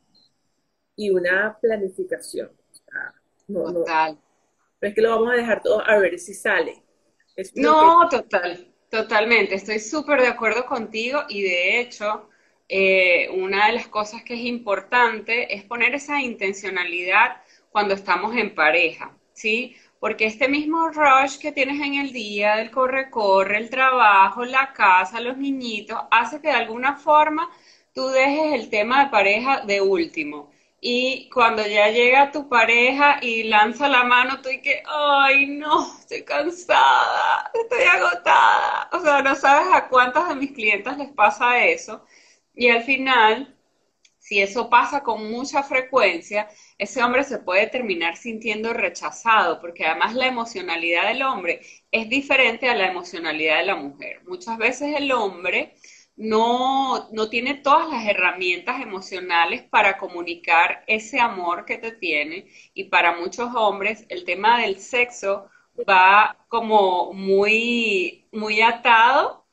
y 0.96 1.10
una 1.10 1.56
planificación. 1.60 2.50
Total 3.46 4.18
es 4.80 4.94
que 4.94 5.00
lo 5.00 5.10
vamos 5.10 5.32
a 5.32 5.36
dejar 5.36 5.62
todo 5.62 5.82
a 5.86 5.98
ver 5.98 6.18
si 6.18 6.34
sale. 6.34 6.82
no, 7.54 8.08
total, 8.08 8.72
totalmente. 8.90 9.54
Estoy 9.54 9.78
súper 9.80 10.20
de 10.20 10.28
acuerdo 10.28 10.66
contigo 10.66 11.22
y 11.28 11.42
de 11.42 11.80
hecho, 11.80 12.28
eh, 12.68 13.28
una 13.30 13.66
de 13.66 13.72
las 13.72 13.88
cosas 13.88 14.22
que 14.22 14.34
es 14.34 14.40
importante 14.40 15.54
es 15.54 15.64
poner 15.64 15.94
esa 15.94 16.20
intencionalidad 16.20 17.42
cuando 17.70 17.94
estamos 17.94 18.36
en 18.36 18.54
pareja, 18.54 19.16
¿sí? 19.32 19.76
Porque 19.98 20.26
este 20.26 20.48
mismo 20.48 20.88
rush 20.88 21.38
que 21.38 21.52
tienes 21.52 21.80
en 21.80 21.94
el 21.94 22.12
día 22.12 22.56
del 22.56 22.70
corre-corre, 22.70 23.58
el 23.58 23.70
trabajo, 23.70 24.44
la 24.44 24.72
casa, 24.72 25.20
los 25.20 25.36
niñitos, 25.38 25.98
hace 26.10 26.40
que 26.40 26.48
de 26.48 26.54
alguna 26.54 26.96
forma 26.96 27.50
tú 27.94 28.08
dejes 28.08 28.52
el 28.52 28.68
tema 28.68 29.04
de 29.04 29.10
pareja 29.10 29.62
de 29.64 29.80
último 29.80 30.50
y 30.80 31.28
cuando 31.30 31.66
ya 31.66 31.88
llega 31.90 32.30
tu 32.32 32.48
pareja 32.48 33.18
y 33.22 33.44
lanza 33.44 33.88
la 33.88 34.04
mano, 34.04 34.40
tú 34.42 34.50
y 34.50 34.60
que, 34.60 34.82
ay, 34.86 35.46
no, 35.46 35.98
estoy 35.98 36.22
cansada, 36.24 37.50
estoy 37.54 37.82
agotada. 37.84 38.90
O 38.92 39.00
sea, 39.00 39.22
no 39.22 39.34
sabes 39.34 39.68
a 39.72 39.88
cuántas 39.88 40.28
de 40.28 40.36
mis 40.36 40.52
clientes 40.52 40.96
les 40.98 41.10
pasa 41.12 41.64
eso. 41.64 42.04
Y 42.54 42.68
al 42.68 42.84
final, 42.84 43.56
si 44.18 44.40
eso 44.40 44.68
pasa 44.70 45.02
con 45.02 45.30
mucha 45.30 45.62
frecuencia, 45.62 46.48
ese 46.78 47.02
hombre 47.02 47.24
se 47.24 47.38
puede 47.38 47.66
terminar 47.68 48.16
sintiendo 48.16 48.72
rechazado, 48.72 49.60
porque 49.60 49.86
además 49.86 50.14
la 50.14 50.26
emocionalidad 50.26 51.08
del 51.08 51.22
hombre 51.22 51.60
es 51.90 52.08
diferente 52.08 52.68
a 52.68 52.74
la 52.74 52.88
emocionalidad 52.88 53.58
de 53.58 53.66
la 53.66 53.76
mujer. 53.76 54.22
Muchas 54.26 54.58
veces 54.58 54.94
el 54.96 55.10
hombre 55.12 55.74
no, 56.16 57.08
no 57.12 57.28
tiene 57.28 57.54
todas 57.54 57.88
las 57.90 58.06
herramientas 58.06 58.80
emocionales 58.80 59.62
para 59.62 59.98
comunicar 59.98 60.82
ese 60.86 61.20
amor 61.20 61.64
que 61.66 61.78
te 61.78 61.92
tiene 61.92 62.46
y 62.74 62.84
para 62.84 63.16
muchos 63.16 63.54
hombres 63.54 64.06
el 64.08 64.24
tema 64.24 64.60
del 64.60 64.78
sexo 64.80 65.48
va 65.88 66.36
como 66.48 67.12
muy, 67.12 68.26
muy 68.32 68.60
atado 68.62 69.44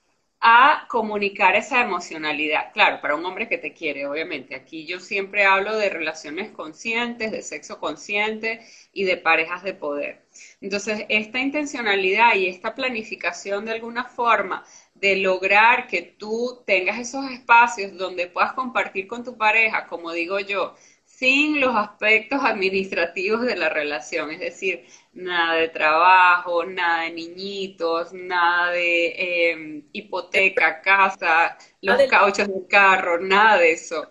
a 0.46 0.88
comunicar 0.90 1.56
esa 1.56 1.82
emocionalidad. 1.82 2.74
Claro, 2.74 3.00
para 3.02 3.16
un 3.16 3.26
hombre 3.26 3.48
que 3.48 3.58
te 3.58 3.74
quiere, 3.74 4.06
obviamente. 4.08 4.56
Aquí 4.56 4.86
yo 4.86 5.00
siempre 5.00 5.46
hablo 5.46 5.78
de 5.78 5.90
relaciones 5.90 6.52
conscientes, 6.52 7.32
de 7.32 7.42
sexo 7.42 7.80
consciente 7.80 8.60
y 8.92 9.06
de 9.06 9.16
parejas 9.16 9.64
de 9.64 9.74
poder. 9.74 10.26
Entonces, 10.60 11.06
esta 11.08 11.40
intencionalidad 11.40 12.36
y 12.36 12.48
esta 12.48 12.76
planificación 12.76 13.64
de 13.66 13.72
alguna 13.72 14.04
forma 14.04 14.66
de 15.04 15.18
lograr 15.18 15.88
que 15.88 16.02
tú 16.02 16.64
tengas 16.66 16.98
esos 16.98 17.30
espacios 17.30 17.98
donde 17.98 18.28
puedas 18.28 18.54
compartir 18.54 19.06
con 19.06 19.22
tu 19.22 19.38
pareja, 19.38 19.86
como 19.88 20.14
digo 20.14 20.40
yo, 20.40 20.76
sin 21.04 21.60
los 21.60 21.76
aspectos 21.76 22.40
administrativos 22.42 23.42
de 23.42 23.58
la 23.58 23.68
relación, 23.68 24.32
es 24.32 24.40
decir, 24.40 24.86
nada 25.12 25.56
de 25.56 25.68
trabajo, 25.68 26.66
nada 26.66 27.02
de 27.04 27.12
niñitos, 27.12 28.14
nada 28.14 28.72
de 28.72 29.52
em, 29.52 29.90
hipoteca, 29.92 30.82
casa, 30.82 31.58
los 31.82 32.02
cauchos 32.04 32.48
del 32.48 32.66
carro, 32.70 33.20
nada 33.20 33.58
de 33.58 33.74
eso. 33.74 34.10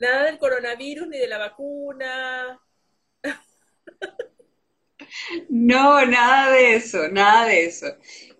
Nada 0.00 0.24
del 0.24 0.38
coronavirus 0.38 1.06
ni 1.06 1.18
de 1.18 1.28
la 1.28 1.38
vacuna. 1.38 2.60
No, 5.48 6.04
nada 6.06 6.50
de 6.52 6.76
eso, 6.76 7.08
nada 7.08 7.46
de 7.46 7.66
eso. 7.66 7.86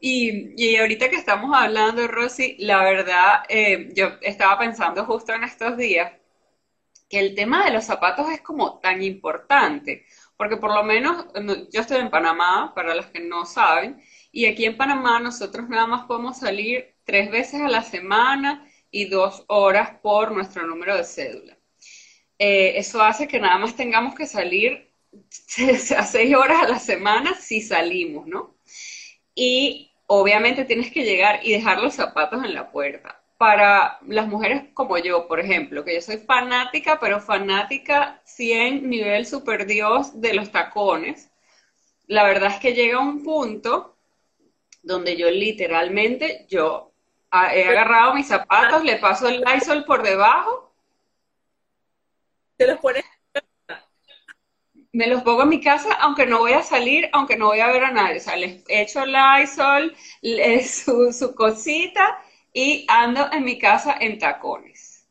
Y, 0.00 0.52
y 0.56 0.76
ahorita 0.76 1.08
que 1.11 1.16
estamos 1.16 1.50
hablando, 1.56 2.06
Rosy, 2.06 2.56
la 2.58 2.82
verdad, 2.85 3.44
eh, 3.49 3.88
yo 3.94 4.12
estaba 4.23 4.58
pensando 4.58 5.04
justo 5.04 5.32
en 5.32 5.44
estos 5.44 5.76
días 5.76 6.12
que 7.08 7.20
el 7.20 7.35
tema 7.35 7.64
de 7.64 7.73
los 7.73 7.85
zapatos 7.85 8.30
es 8.30 8.40
como 8.42 8.78
tan 8.80 9.02
importante, 9.02 10.06
porque 10.37 10.56
por 10.56 10.75
lo 10.75 10.82
menos 10.85 11.26
yo 11.73 11.80
estoy 11.82 11.99
en 11.99 12.11
Panamá, 12.11 12.73
para 12.75 12.94
los 12.94 13.06
que 13.06 13.20
no 13.20 13.44
saben, 13.46 14.02
y 14.32 14.46
aquí 14.46 14.64
en 14.64 14.76
Panamá 14.76 15.20
nosotros 15.20 15.68
nada 15.68 15.87
más 15.87 16.06
podemos 16.06 16.38
salir 16.38 16.94
tres 17.04 17.30
veces 17.30 17.61
a 17.61 17.68
la 17.68 17.82
semana 17.82 18.66
y 18.90 19.06
dos 19.06 19.44
horas 19.49 19.92
por 20.02 20.32
nuestro 20.32 20.66
número 20.66 20.96
de 20.96 21.04
cédula. 21.04 21.56
Eh, 22.38 22.75
eso 22.78 23.02
hace 23.02 23.28
que 23.28 23.40
nada 23.40 23.58
más 23.58 23.76
tengamos 23.76 24.14
que 24.14 24.26
salir 24.26 24.85
a 25.96 26.02
seis 26.04 26.35
horas 26.35 26.62
a 26.62 26.68
la 26.68 26.78
semana 26.78 27.35
si 27.35 27.61
salimos, 27.61 28.26
¿no? 28.26 28.56
Y 29.35 29.92
obviamente 30.06 30.64
tienes 30.64 30.92
que 30.92 31.04
llegar 31.04 31.40
y 31.42 31.52
dejar 31.52 31.80
los 31.80 31.94
zapatos 31.94 32.44
en 32.44 32.54
la 32.54 32.70
puerta 32.70 33.23
para 33.38 33.99
las 34.06 34.28
mujeres 34.28 34.64
como 34.73 34.96
yo, 34.99 35.28
por 35.28 35.40
ejemplo, 35.40 35.85
que 35.85 35.94
yo 35.94 36.00
soy 36.00 36.18
fanática, 36.18 36.99
pero 37.00 37.20
fanática 37.20 38.20
100 38.25 38.88
nivel 38.88 39.26
super 39.26 39.66
dios 39.66 40.20
de 40.20 40.35
los 40.35 40.50
tacones, 40.50 41.30
la 42.06 42.25
verdad 42.25 42.52
es 42.52 42.61
que 42.61 42.75
llega 42.75 42.99
un 43.00 43.23
punto 43.23 43.96
donde 44.82 45.16
yo 45.16 45.30
literalmente, 45.30 46.46
yo 46.49 46.92
he 47.32 47.64
agarrado 47.64 48.14
mis 48.14 48.28
zapatos, 48.28 48.85
le 48.85 48.96
paso 48.96 49.28
el 49.28 49.42
Lysol 49.42 49.85
por 49.85 50.02
debajo. 50.02 50.73
Te 52.56 52.66
los 52.66 52.78
pones. 52.78 53.04
Me 54.98 55.06
los 55.06 55.22
pongo 55.22 55.42
en 55.42 55.50
mi 55.50 55.60
casa, 55.60 55.92
aunque 56.00 56.26
no 56.26 56.38
voy 56.38 56.52
a 56.52 56.62
salir, 56.62 57.08
aunque 57.12 57.36
no 57.36 57.46
voy 57.46 57.60
a 57.60 57.68
ver 57.70 57.84
a 57.84 57.90
nadie. 57.92 58.16
O 58.18 58.20
sea, 58.20 58.36
les 58.36 58.64
echo 58.68 59.02
el 59.02 59.12
Lysol, 59.12 59.94
su, 60.66 61.12
su 61.12 61.34
cosita, 61.34 62.18
y 62.52 62.86
ando 62.88 63.30
en 63.32 63.44
mi 63.44 63.58
casa 63.58 63.96
en 64.00 64.18
tacones. 64.18 65.06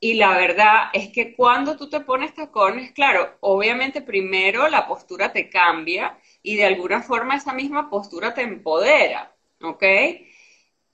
Y 0.00 0.14
la 0.14 0.36
verdad 0.36 0.90
es 0.94 1.10
que 1.10 1.34
cuando 1.36 1.76
tú 1.76 1.90
te 1.90 2.00
pones 2.00 2.34
tacones, 2.34 2.92
claro, 2.92 3.36
obviamente 3.40 4.02
primero 4.02 4.68
la 4.68 4.86
postura 4.88 5.32
te 5.32 5.50
cambia 5.50 6.18
y 6.42 6.56
de 6.56 6.66
alguna 6.66 7.02
forma 7.02 7.36
esa 7.36 7.52
misma 7.52 7.90
postura 7.90 8.34
te 8.34 8.42
empodera, 8.42 9.34
¿ok? 9.62 9.84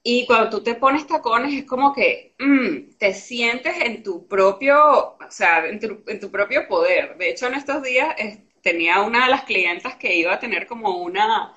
Y 0.09 0.25
cuando 0.25 0.49
tú 0.49 0.63
te 0.63 0.75
pones 0.75 1.05
tacones 1.05 1.53
es 1.53 1.65
como 1.65 1.93
que 1.93 2.33
mm, 2.39 2.97
te 2.97 3.13
sientes 3.13 3.75
en 3.81 4.03
tu 4.03 4.25
propio, 4.25 5.17
o 5.17 5.17
sea, 5.29 5.65
en 5.67 5.81
tu, 5.81 6.31
propio 6.31 6.65
poder. 6.69 7.17
De 7.17 7.29
hecho, 7.31 7.47
en 7.47 7.55
estos 7.55 7.83
días 7.83 8.15
tenía 8.61 9.01
una 9.01 9.25
de 9.25 9.31
las 9.31 9.43
clientas 9.43 9.95
que 9.97 10.15
iba 10.15 10.31
a 10.33 10.39
tener 10.39 10.65
como 10.65 10.99
una, 11.03 11.53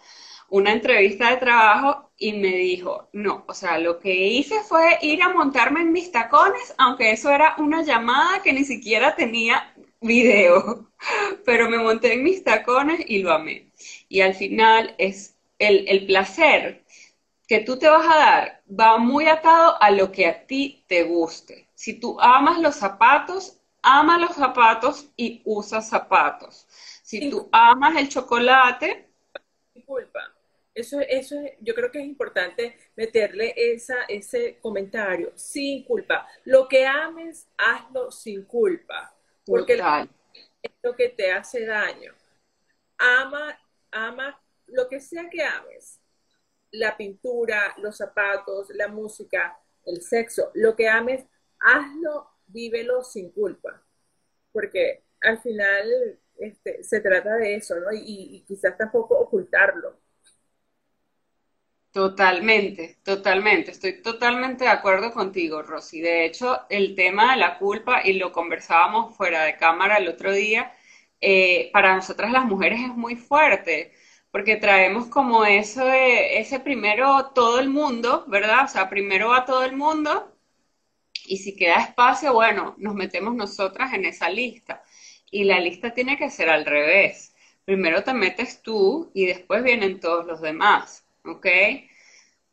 una 0.49 0.73
entrevista 0.73 1.31
de 1.31 1.37
trabajo 1.37 2.11
y 2.17 2.33
me 2.33 2.49
dijo, 2.57 3.09
no, 3.13 3.45
o 3.47 3.55
sea, 3.55 3.79
lo 3.79 4.01
que 4.01 4.13
hice 4.13 4.57
fue 4.65 4.99
ir 5.01 5.23
a 5.23 5.29
montarme 5.33 5.83
en 5.83 5.93
mis 5.93 6.11
tacones, 6.11 6.75
aunque 6.77 7.13
eso 7.13 7.31
era 7.31 7.55
una 7.59 7.83
llamada 7.85 8.43
que 8.43 8.53
ni 8.53 8.65
siquiera 8.65 9.15
tenía 9.15 9.73
video, 10.01 10.91
pero 11.47 11.71
me 11.71 11.79
monté 11.79 12.15
en 12.15 12.25
mis 12.25 12.43
tacones 12.43 13.01
y 13.07 13.23
lo 13.23 13.33
amé. 13.33 13.71
Y 14.09 14.23
al 14.23 14.35
final 14.35 14.97
es 14.99 15.37
el, 15.61 15.87
el 15.89 16.05
placer 16.07 16.80
que 17.51 17.59
tú 17.59 17.77
te 17.77 17.89
vas 17.89 18.07
a 18.07 18.17
dar 18.17 18.63
va 18.69 18.97
muy 18.97 19.27
atado 19.27 19.77
a 19.83 19.91
lo 19.91 20.13
que 20.13 20.25
a 20.25 20.47
ti 20.47 20.85
te 20.87 21.03
guste. 21.03 21.69
Si 21.75 21.99
tú 21.99 22.17
amas 22.21 22.61
los 22.61 22.77
zapatos, 22.77 23.59
ama 23.83 24.19
los 24.19 24.37
zapatos 24.37 25.09
y 25.17 25.43
usa 25.45 25.83
zapatos. 25.83 26.69
Si 27.03 27.29
tú 27.29 27.49
amas 27.51 27.97
el 27.97 28.09
chocolate, 28.09 29.11
disculpa 29.75 30.21
eso, 30.77 31.01
eso 31.01 31.35
yo 31.61 31.75
creo 31.75 31.91
que 31.91 31.99
es 31.99 32.07
importante 32.07 32.79
meterle 32.95 33.53
esa, 33.57 34.05
ese 34.05 34.61
comentario, 34.61 35.33
sin 35.35 35.83
culpa. 35.83 36.29
Lo 36.45 36.69
que 36.69 36.87
ames, 36.87 37.49
hazlo 37.59 38.13
sin 38.13 38.45
culpa, 38.45 39.13
porque 39.45 39.75
es 40.63 40.71
lo 40.85 40.95
que 40.95 41.09
te 41.09 41.33
hace 41.33 41.67
daño. 41.67 42.15
Ama, 42.97 43.59
ama 43.91 44.41
lo 44.69 44.89
que 44.89 45.01
sea 45.01 45.29
que 45.29 45.43
ames, 45.43 46.00
la 46.73 46.97
pintura, 46.97 47.75
los 47.79 47.97
zapatos, 47.97 48.69
la 48.71 48.89
música, 48.89 49.59
el 49.87 50.03
sexo, 50.03 50.51
lo 50.55 50.77
que 50.77 50.89
ames, 50.89 51.25
hazlo, 51.61 52.31
vívelo 52.47 53.03
sin 53.05 53.31
culpa, 53.31 53.83
porque 54.53 55.05
al 55.23 55.41
final 55.41 56.19
este, 56.39 56.83
se 56.85 57.01
trata 57.01 57.37
de 57.37 57.57
eso, 57.57 57.77
¿no? 57.81 57.93
Y, 57.93 58.37
y 58.37 58.45
quizás 58.47 58.77
tampoco 58.77 59.19
ocultarlo 59.19 59.99
Totalmente, 61.93 62.99
totalmente. 63.03 63.73
Estoy 63.73 64.01
totalmente 64.01 64.65
de 64.65 64.71
acuerdo 64.71 65.13
contigo, 65.13 65.63
Rosy. 65.63 66.01
De 66.01 66.25
hecho, 66.25 66.61
el 66.69 66.95
tema 66.95 67.33
de 67.33 67.39
la 67.39 67.59
culpa, 67.59 68.03
y 68.05 68.13
lo 68.13 68.31
conversábamos 68.33 69.17
fuera 69.17 69.43
de 69.45 69.57
cámara 69.57 69.97
el 69.97 70.09
otro 70.09 70.33
día, 70.33 70.73
eh, 71.21 71.69
para 71.73 71.97
nosotras 71.97 72.31
las 72.31 72.45
mujeres 72.45 72.81
es 72.81 72.95
muy 72.97 73.17
fuerte, 73.17 73.93
porque 74.31 74.57
traemos 74.57 75.07
como 75.07 75.45
eso 75.45 75.91
ese 75.93 76.61
primero 76.61 77.33
todo 77.35 77.61
el 77.61 77.69
mundo, 77.69 78.25
¿verdad? 78.29 78.65
O 78.65 78.69
sea, 78.69 78.89
primero 78.89 79.31
va 79.31 79.45
todo 79.45 79.65
el 79.65 79.77
mundo, 79.77 80.33
y 81.27 81.39
si 81.39 81.55
queda 81.55 81.77
espacio, 81.77 82.33
bueno, 82.35 82.75
nos 82.79 82.95
metemos 82.95 83.35
nosotras 83.35 83.93
en 83.95 84.05
esa 84.05 84.29
lista. 84.29 84.83
Y 85.31 85.45
la 85.45 85.61
lista 85.61 85.95
tiene 85.95 86.19
que 86.19 86.31
ser 86.31 86.51
al 86.51 86.65
revés. 86.67 87.35
Primero 87.65 88.03
te 88.03 88.13
metes 88.15 88.63
tú 88.63 89.11
y 89.15 89.27
después 89.27 89.63
vienen 89.63 90.01
todos 90.01 90.27
los 90.27 90.41
demás. 90.41 91.07
¿ok? 91.25 91.47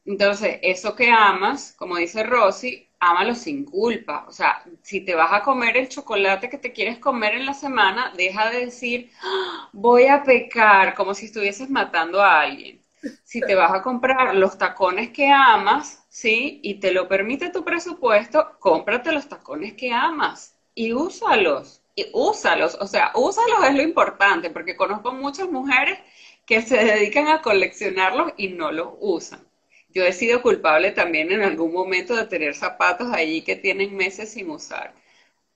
Entonces, 0.06 0.60
eso 0.62 0.96
que 0.96 1.10
amas, 1.10 1.74
como 1.78 1.98
dice 1.98 2.24
Rosy, 2.24 2.87
ámalo 3.00 3.36
sin 3.36 3.66
culpa. 3.66 4.26
O 4.28 4.32
sea, 4.32 4.64
si 4.82 5.02
te 5.02 5.16
vas 5.16 5.32
a 5.34 5.42
comer 5.44 5.78
el 5.78 5.90
chocolate 5.90 6.50
que 6.50 6.58
te 6.58 6.74
quieres 6.74 7.00
comer 7.00 7.36
en 7.36 7.46
la 7.46 7.54
semana, 7.54 8.14
deja 8.16 8.50
de 8.50 8.66
decir, 8.66 9.12
¡Ah! 9.24 9.70
voy 9.74 10.08
a 10.08 10.24
pecar, 10.24 10.96
como 10.96 11.14
si 11.14 11.26
estuvieses 11.28 11.70
matando 11.70 12.22
a 12.22 12.42
alguien. 12.42 12.82
Si 13.24 13.42
te 13.42 13.56
vas 13.56 13.72
a 13.72 13.82
comprar 13.84 14.36
los 14.36 14.58
tacones 14.58 15.12
que 15.12 15.30
amas, 15.30 16.06
¿sí? 16.10 16.60
Y 16.64 16.76
te 16.80 16.92
lo 16.92 17.08
permite 17.08 17.50
tu 17.52 17.64
presupuesto, 17.64 18.58
cómprate 18.60 19.12
los 19.12 19.28
tacones 19.30 19.74
que 19.74 19.92
amas 19.94 20.56
y 20.76 20.94
úsalos. 20.94 21.82
Y 21.96 22.08
úsalos, 22.14 22.78
o 22.80 22.88
sea, 22.88 23.12
úsalos 23.16 23.64
es 23.68 23.76
lo 23.76 23.82
importante, 23.82 24.50
porque 24.52 24.76
conozco 24.76 25.14
muchas 25.14 25.50
mujeres 25.50 26.00
que 26.46 26.62
se 26.62 26.78
dedican 26.78 27.28
a 27.28 27.42
coleccionarlos 27.42 28.34
y 28.38 28.50
no 28.50 28.72
los 28.72 28.90
usan. 29.00 29.47
Yo 29.90 30.04
he 30.04 30.14
sido 30.14 30.42
culpable 30.42 30.92
también 30.92 31.32
en 31.32 31.42
algún 31.44 31.74
momento 31.74 32.16
de 32.16 32.26
tener 32.26 32.56
zapatos 32.56 33.12
allí 33.12 33.42
que 33.42 33.56
tienen 33.56 33.96
meses 33.96 34.32
sin 34.32 34.50
usar. 34.50 34.94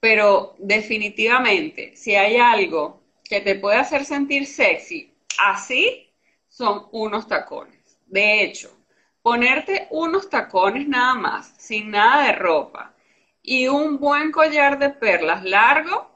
Pero 0.00 0.54
definitivamente, 0.58 1.94
si 1.96 2.14
hay 2.14 2.36
algo 2.36 3.02
que 3.24 3.40
te 3.40 3.54
puede 3.54 3.76
hacer 3.76 4.04
sentir 4.04 4.46
sexy, 4.46 5.14
así 5.38 6.10
son 6.48 6.86
unos 6.92 7.28
tacones. 7.28 7.98
De 8.06 8.42
hecho, 8.42 8.70
ponerte 9.22 9.86
unos 9.90 10.28
tacones 10.28 10.88
nada 10.88 11.14
más, 11.14 11.54
sin 11.58 11.90
nada 11.90 12.26
de 12.26 12.32
ropa, 12.32 12.94
y 13.42 13.68
un 13.68 13.98
buen 13.98 14.32
collar 14.32 14.78
de 14.78 14.90
perlas 14.90 15.44
largo, 15.44 16.10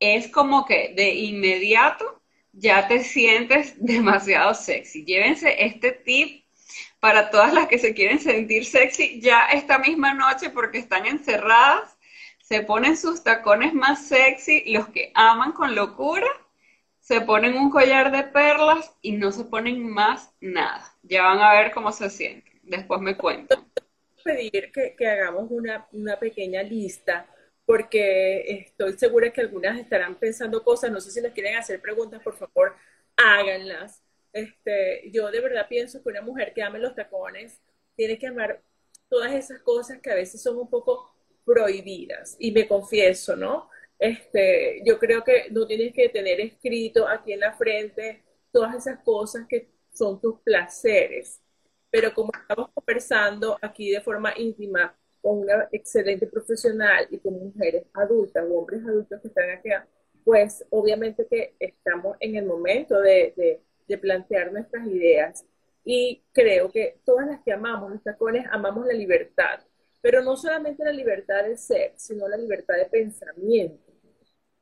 es 0.00 0.28
como 0.28 0.64
que 0.64 0.94
de 0.96 1.14
inmediato 1.14 2.20
ya 2.52 2.88
te 2.88 3.04
sientes 3.04 3.74
demasiado 3.84 4.54
sexy. 4.54 5.04
Llévense 5.04 5.64
este 5.64 5.92
tip 5.92 6.44
para 7.00 7.30
todas 7.30 7.52
las 7.52 7.68
que 7.68 7.78
se 7.78 7.94
quieren 7.94 8.18
sentir 8.18 8.64
sexy 8.64 9.20
ya 9.20 9.46
esta 9.46 9.78
misma 9.78 10.14
noche 10.14 10.50
porque 10.50 10.78
están 10.78 11.06
encerradas. 11.06 11.96
Se 12.42 12.62
ponen 12.62 12.96
sus 12.96 13.22
tacones 13.22 13.74
más 13.74 14.06
sexy, 14.06 14.64
los 14.72 14.88
que 14.88 15.12
aman 15.14 15.52
con 15.52 15.74
locura, 15.74 16.26
se 16.98 17.20
ponen 17.20 17.56
un 17.56 17.70
collar 17.70 18.10
de 18.10 18.22
perlas 18.24 18.94
y 19.02 19.12
no 19.12 19.32
se 19.32 19.44
ponen 19.44 19.88
más 19.88 20.34
nada. 20.40 20.94
Ya 21.02 21.22
van 21.22 21.40
a 21.40 21.52
ver 21.52 21.72
cómo 21.72 21.92
se 21.92 22.10
sienten. 22.10 22.60
después 22.62 23.00
me 23.00 23.16
cuento. 23.16 23.66
Pedir 24.24 24.72
que, 24.72 24.94
que 24.96 25.06
hagamos 25.06 25.50
una, 25.50 25.86
una 25.92 26.18
pequeña 26.18 26.62
lista 26.62 27.26
porque 27.68 28.44
estoy 28.48 28.94
segura 28.94 29.30
que 29.30 29.42
algunas 29.42 29.78
estarán 29.78 30.14
pensando 30.14 30.64
cosas, 30.64 30.90
no 30.90 31.02
sé 31.02 31.10
si 31.10 31.20
les 31.20 31.34
quieren 31.34 31.54
hacer 31.56 31.82
preguntas, 31.82 32.22
por 32.22 32.34
favor, 32.34 32.74
háganlas. 33.14 34.02
Este, 34.32 35.10
yo 35.10 35.30
de 35.30 35.40
verdad 35.40 35.66
pienso 35.68 36.02
que 36.02 36.08
una 36.10 36.22
mujer 36.22 36.52
que 36.54 36.62
ame 36.62 36.78
los 36.78 36.94
tacones 36.94 37.60
tiene 37.96 38.18
que 38.18 38.26
amar 38.26 38.62
todas 39.08 39.32
esas 39.32 39.60
cosas 39.62 40.00
que 40.00 40.10
a 40.10 40.14
veces 40.14 40.42
son 40.42 40.58
un 40.58 40.68
poco 40.68 41.14
prohibidas. 41.44 42.36
Y 42.38 42.52
me 42.52 42.68
confieso, 42.68 43.36
¿no? 43.36 43.70
Este, 43.98 44.82
yo 44.84 44.98
creo 44.98 45.24
que 45.24 45.50
no 45.50 45.66
tienes 45.66 45.92
que 45.92 46.08
tener 46.08 46.40
escrito 46.40 47.08
aquí 47.08 47.32
en 47.32 47.40
la 47.40 47.52
frente 47.54 48.22
todas 48.52 48.76
esas 48.76 49.00
cosas 49.02 49.46
que 49.48 49.70
son 49.92 50.20
tus 50.20 50.40
placeres. 50.40 51.40
Pero 51.90 52.12
como 52.14 52.30
estamos 52.38 52.70
conversando 52.74 53.58
aquí 53.62 53.90
de 53.90 54.00
forma 54.00 54.32
íntima 54.36 54.94
con 55.20 55.38
una 55.40 55.68
excelente 55.72 56.26
profesional 56.26 57.08
y 57.10 57.18
con 57.18 57.34
mujeres 57.34 57.84
adultas 57.94 58.44
hombres 58.48 58.82
adultos 58.84 59.20
que 59.20 59.28
están 59.28 59.50
aquí, 59.50 59.70
pues 60.24 60.64
obviamente 60.70 61.26
que 61.26 61.54
estamos 61.58 62.16
en 62.20 62.36
el 62.36 62.44
momento 62.44 63.00
de, 63.00 63.62
plantear 63.96 64.52
nuestras 64.52 64.86
ideas. 64.86 65.46
Y 65.84 66.22
creo 66.32 66.70
que 66.70 66.98
todas 67.04 67.26
las 67.26 67.40
que 67.42 67.52
amamos 67.52 67.90
los 67.90 68.02
tacones, 68.02 68.44
amamos 68.50 68.86
la 68.86 68.92
libertad, 68.92 69.60
pero 70.02 70.22
no 70.22 70.36
solamente 70.36 70.84
la 70.84 70.92
libertad 70.92 71.44
de 71.44 71.56
ser, 71.56 71.92
sino 71.96 72.28
la 72.28 72.36
libertad 72.36 72.74
de 72.76 72.86
pensamiento. 72.86 73.90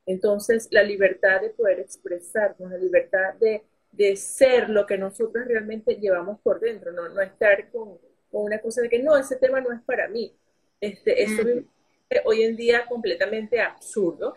Entonces, 0.05 0.69
la 0.71 0.83
libertad 0.83 1.41
de 1.41 1.49
poder 1.49 1.81
expresarnos, 1.81 2.71
la 2.71 2.77
libertad 2.77 3.33
de, 3.41 3.63
de 3.91 4.15
ser 4.15 4.69
lo 4.69 4.85
que 4.85 4.97
nosotros 4.97 5.45
realmente 5.45 5.95
llevamos 5.95 6.39
por 6.39 6.61
dentro, 6.61 6.93
no, 6.93 7.09
no 7.09 7.21
estar 7.21 7.69
con, 7.71 7.97
con, 8.31 8.45
una 8.45 8.59
cosa 8.59 8.81
de 8.81 8.89
que 8.89 8.99
no, 8.99 9.17
ese 9.17 9.35
tema 9.35 9.59
no 9.59 9.73
es 9.73 9.81
para 9.81 10.07
mí. 10.07 10.33
Este, 10.79 11.23
eso 11.23 11.43
hoy 12.23 12.43
en 12.43 12.55
día 12.55 12.85
completamente 12.87 13.59
absurdo. 13.59 14.35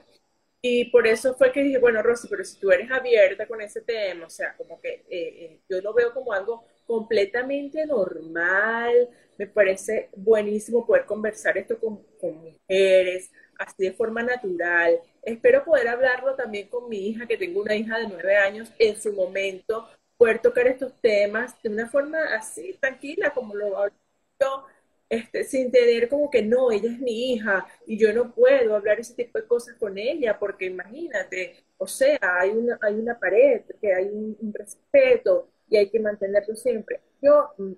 Y 0.62 0.86
por 0.90 1.06
eso 1.06 1.34
fue 1.34 1.52
que 1.52 1.62
dije, 1.62 1.78
bueno, 1.78 2.02
Rosy, 2.02 2.28
pero 2.28 2.44
si 2.44 2.58
tú 2.58 2.70
eres 2.70 2.90
abierta 2.90 3.46
con 3.46 3.62
ese 3.62 3.80
tema, 3.80 4.26
o 4.26 4.30
sea, 4.30 4.54
como 4.56 4.78
que 4.80 4.88
eh, 4.88 5.04
eh, 5.08 5.60
yo 5.68 5.80
lo 5.80 5.94
veo 5.94 6.12
como 6.12 6.34
algo 6.34 6.64
completamente 6.86 7.86
normal, 7.86 9.08
me 9.38 9.46
parece 9.46 10.10
buenísimo 10.14 10.86
poder 10.86 11.06
conversar 11.06 11.56
esto 11.56 11.78
con, 11.78 12.02
con, 12.20 12.36
mujeres, 12.36 13.30
así 13.58 13.84
de 13.84 13.92
forma 13.92 14.22
natural. 14.22 15.00
Espero 15.22 15.64
poder 15.64 15.88
hablarlo 15.88 16.34
también 16.34 16.68
con 16.68 16.90
mi 16.90 17.08
hija, 17.08 17.26
que 17.26 17.38
tengo 17.38 17.62
una 17.62 17.74
hija 17.74 17.98
de 17.98 18.08
nueve 18.08 18.36
años, 18.36 18.70
en 18.78 19.00
su 19.00 19.14
momento, 19.14 19.88
poder 20.18 20.42
tocar 20.42 20.66
estos 20.66 20.92
temas 21.00 21.54
de 21.62 21.70
una 21.70 21.88
forma 21.88 22.18
así, 22.34 22.76
tranquila, 22.78 23.32
como 23.32 23.54
lo 23.54 23.78
hablo 23.78 23.94
yo, 24.40 24.66
este, 25.10 25.42
sin 25.42 25.72
tener 25.72 26.08
como 26.08 26.30
que 26.30 26.40
no, 26.40 26.70
ella 26.70 26.88
es 26.88 27.00
mi 27.00 27.32
hija 27.32 27.66
y 27.84 27.98
yo 27.98 28.12
no 28.12 28.32
puedo 28.32 28.76
hablar 28.76 29.00
ese 29.00 29.14
tipo 29.14 29.38
de 29.40 29.46
cosas 29.46 29.74
con 29.76 29.98
ella, 29.98 30.38
porque 30.38 30.66
imagínate, 30.66 31.64
o 31.78 31.86
sea, 31.88 32.18
hay 32.22 32.50
una, 32.50 32.78
hay 32.80 32.94
una 32.94 33.18
pared, 33.18 33.62
que 33.80 33.92
hay 33.92 34.06
un, 34.06 34.54
respeto 34.54 35.48
y 35.68 35.76
hay 35.76 35.90
que 35.90 35.98
mantenerlo 35.98 36.54
siempre. 36.54 37.00
Yo 37.20 37.50
mm, 37.58 37.72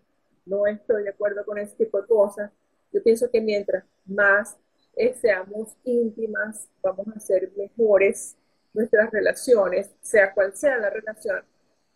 no 0.45 0.67
estoy 0.67 1.05
de 1.05 1.11
acuerdo 1.11 1.43
con 1.47 1.57
ese 1.57 1.75
tipo 1.75 2.03
de 2.03 2.07
cosas. 2.07 2.51
Yo 2.93 3.03
pienso 3.03 3.31
que 3.31 3.41
mientras 3.41 3.85
más 4.05 4.59
eh, 4.95 5.15
seamos 5.15 5.75
íntimas, 5.85 6.69
vamos 6.83 7.09
a 7.17 7.19
ser 7.19 7.51
mejores 7.57 8.37
nuestras 8.75 9.11
relaciones, 9.11 9.91
sea 10.03 10.35
cual 10.35 10.55
sea 10.55 10.77
la 10.77 10.91
relación. 10.91 11.43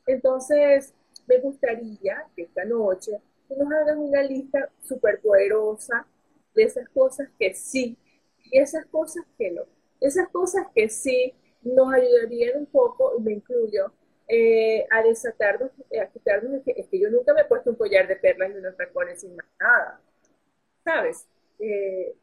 Entonces, 0.07 0.95
me 1.27 1.39
gustaría 1.41 2.25
que 2.35 2.45
esta 2.45 2.65
noche 2.65 3.21
nos 3.55 3.73
hagan 3.73 3.99
una 3.99 4.23
lista 4.23 4.71
súper 4.83 5.21
poderosa 5.21 6.07
de 6.55 6.65
esas 6.65 6.89
cosas 6.89 7.29
que 7.39 7.55
sí 7.55 7.97
y 8.45 8.59
esas 8.59 8.87
cosas 8.87 9.25
que 9.39 9.51
no. 9.51 9.63
Esas 10.01 10.29
cosas 10.29 10.67
que 10.75 10.89
sí 10.89 11.35
nos 11.63 11.93
ayudarían 11.93 12.59
un 12.59 12.67
poco, 12.67 13.15
y 13.19 13.23
me 13.23 13.33
incluyo, 13.33 13.93
eh, 14.29 14.87
a 14.91 15.03
desatarnos, 15.03 15.71
eh, 15.91 16.01
a 16.01 16.09
quitarnos, 16.09 16.53
es 16.67 16.87
que, 16.89 16.99
yo 16.99 17.11
nunca 17.11 17.33
me 17.35 17.43
he 17.43 17.45
puesto 17.45 17.71
un 17.71 17.77
collar 17.77 18.07
de 18.09 18.17
perlas 18.17 18.51
y 18.51 18.59
unos 18.59 18.77
tacones 18.77 19.21
sin 19.21 19.37
más 19.37 19.47
nada. 19.61 20.01
¿Sabes? 20.85 21.27
Eh, 21.59 22.15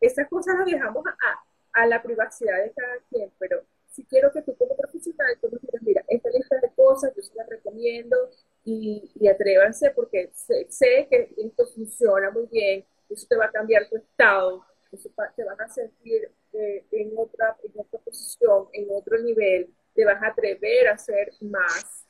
esas 0.00 0.28
cosas 0.28 0.56
las 0.58 0.66
dejamos 0.66 1.04
a, 1.06 1.80
a, 1.80 1.86
la 1.86 2.02
privacidad 2.02 2.62
de 2.62 2.72
cada 2.72 2.98
quien, 3.10 3.32
pero 3.38 3.62
si 3.90 4.04
quiero 4.04 4.32
que 4.32 4.42
tú 4.42 4.56
como 4.56 4.76
profesional, 4.76 5.36
tú 5.40 5.48
me 5.50 5.58
digas, 5.60 5.82
mira, 5.82 6.04
esta 6.08 6.30
lista 6.30 6.60
de 6.60 6.70
cosas 6.74 7.12
yo 7.16 7.22
se 7.22 7.34
la 7.34 7.44
recomiendo, 7.44 8.16
y, 8.64 9.12
y 9.14 9.28
atrévanse 9.28 9.90
porque 9.90 10.30
sé, 10.32 11.06
que 11.10 11.28
esto 11.36 11.66
funciona 11.66 12.30
muy 12.30 12.46
bien, 12.50 12.84
eso 13.08 13.26
te 13.28 13.36
va 13.36 13.46
a 13.46 13.50
cambiar 13.50 13.88
tu 13.88 13.96
estado, 13.96 14.64
eso 14.90 15.10
te 15.36 15.44
vas 15.44 15.60
a 15.60 15.68
sentir 15.68 16.30
eh, 16.52 16.84
en, 16.92 17.12
otra, 17.16 17.56
en 17.62 17.80
otra 17.80 18.00
posición, 18.00 18.68
en 18.72 18.86
otro 18.90 19.18
nivel, 19.18 19.68
te 19.94 20.04
vas 20.04 20.22
a 20.22 20.28
atrever 20.28 20.88
a 20.88 20.94
hacer 20.94 21.32
más. 21.40 22.06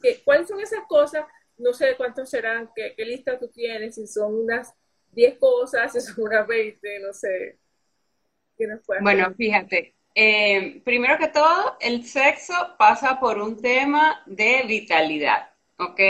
¿Qué, 0.00 0.22
¿Cuáles 0.24 0.48
son 0.48 0.60
esas 0.60 0.84
cosas? 0.88 1.26
No 1.56 1.72
sé 1.72 1.96
cuántos 1.96 2.30
serán, 2.30 2.70
qué, 2.74 2.94
qué 2.96 3.04
lista 3.04 3.38
tú 3.38 3.48
tienes, 3.48 3.96
si 3.96 4.06
son 4.06 4.34
unas 4.34 4.72
10 5.12 5.38
cosas, 5.38 5.92
si 5.92 6.00
son 6.00 6.24
unas 6.24 6.46
20, 6.46 7.00
no 7.00 7.12
sé. 7.12 7.58
bueno, 9.00 9.34
fíjate, 9.34 9.94
eh, 10.14 10.80
primero 10.84 11.18
que 11.18 11.28
todo, 11.28 11.76
el 11.80 12.04
sexo 12.04 12.54
pasa 12.78 13.20
por 13.20 13.38
un 13.38 13.60
tema 13.60 14.22
de 14.26 14.64
vitalidad. 14.66 15.50
¿Ok? 15.78 16.00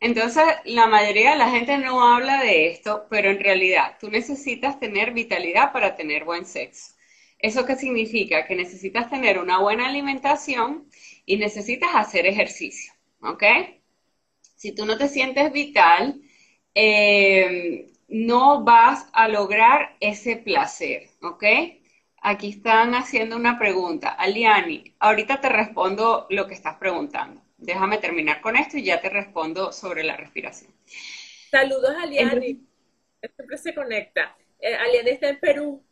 Entonces, 0.00 0.44
la 0.64 0.86
mayoría 0.86 1.32
de 1.32 1.38
la 1.38 1.50
gente 1.50 1.78
no 1.78 2.02
habla 2.14 2.42
de 2.42 2.68
esto, 2.70 3.06
pero 3.10 3.30
en 3.30 3.40
realidad 3.40 3.96
tú 4.00 4.10
necesitas 4.10 4.78
tener 4.78 5.12
vitalidad 5.12 5.72
para 5.72 5.96
tener 5.96 6.24
buen 6.24 6.44
sexo. 6.46 6.94
¿Eso 7.38 7.64
qué 7.66 7.76
significa? 7.76 8.46
Que 8.46 8.54
necesitas 8.56 9.10
tener 9.10 9.38
una 9.38 9.58
buena 9.58 9.86
alimentación 9.86 10.88
y 11.26 11.36
necesitas 11.36 11.90
hacer 11.94 12.26
ejercicio, 12.26 12.92
¿ok? 13.20 13.44
Si 14.56 14.72
tú 14.74 14.86
no 14.86 14.96
te 14.96 15.08
sientes 15.08 15.52
vital, 15.52 16.20
eh, 16.74 17.86
no 18.08 18.64
vas 18.64 19.08
a 19.12 19.28
lograr 19.28 19.96
ese 20.00 20.36
placer, 20.36 21.08
¿ok? 21.22 21.44
Aquí 22.22 22.50
están 22.50 22.94
haciendo 22.94 23.36
una 23.36 23.58
pregunta. 23.58 24.08
Aliani, 24.10 24.94
ahorita 24.98 25.40
te 25.40 25.48
respondo 25.48 26.26
lo 26.30 26.46
que 26.46 26.54
estás 26.54 26.76
preguntando. 26.76 27.42
Déjame 27.64 27.98
terminar 27.98 28.40
con 28.40 28.56
esto 28.56 28.76
y 28.76 28.84
ya 28.84 29.00
te 29.00 29.08
respondo 29.08 29.72
sobre 29.72 30.04
la 30.04 30.16
respiración. 30.16 30.70
Saludos, 31.50 31.94
Aliani. 31.98 32.60
Siempre 33.36 33.58
se 33.58 33.74
conecta. 33.74 34.36
Eh, 34.60 34.74
Aliani 34.74 35.10
está 35.10 35.28
en 35.30 35.40
Perú. 35.40 35.82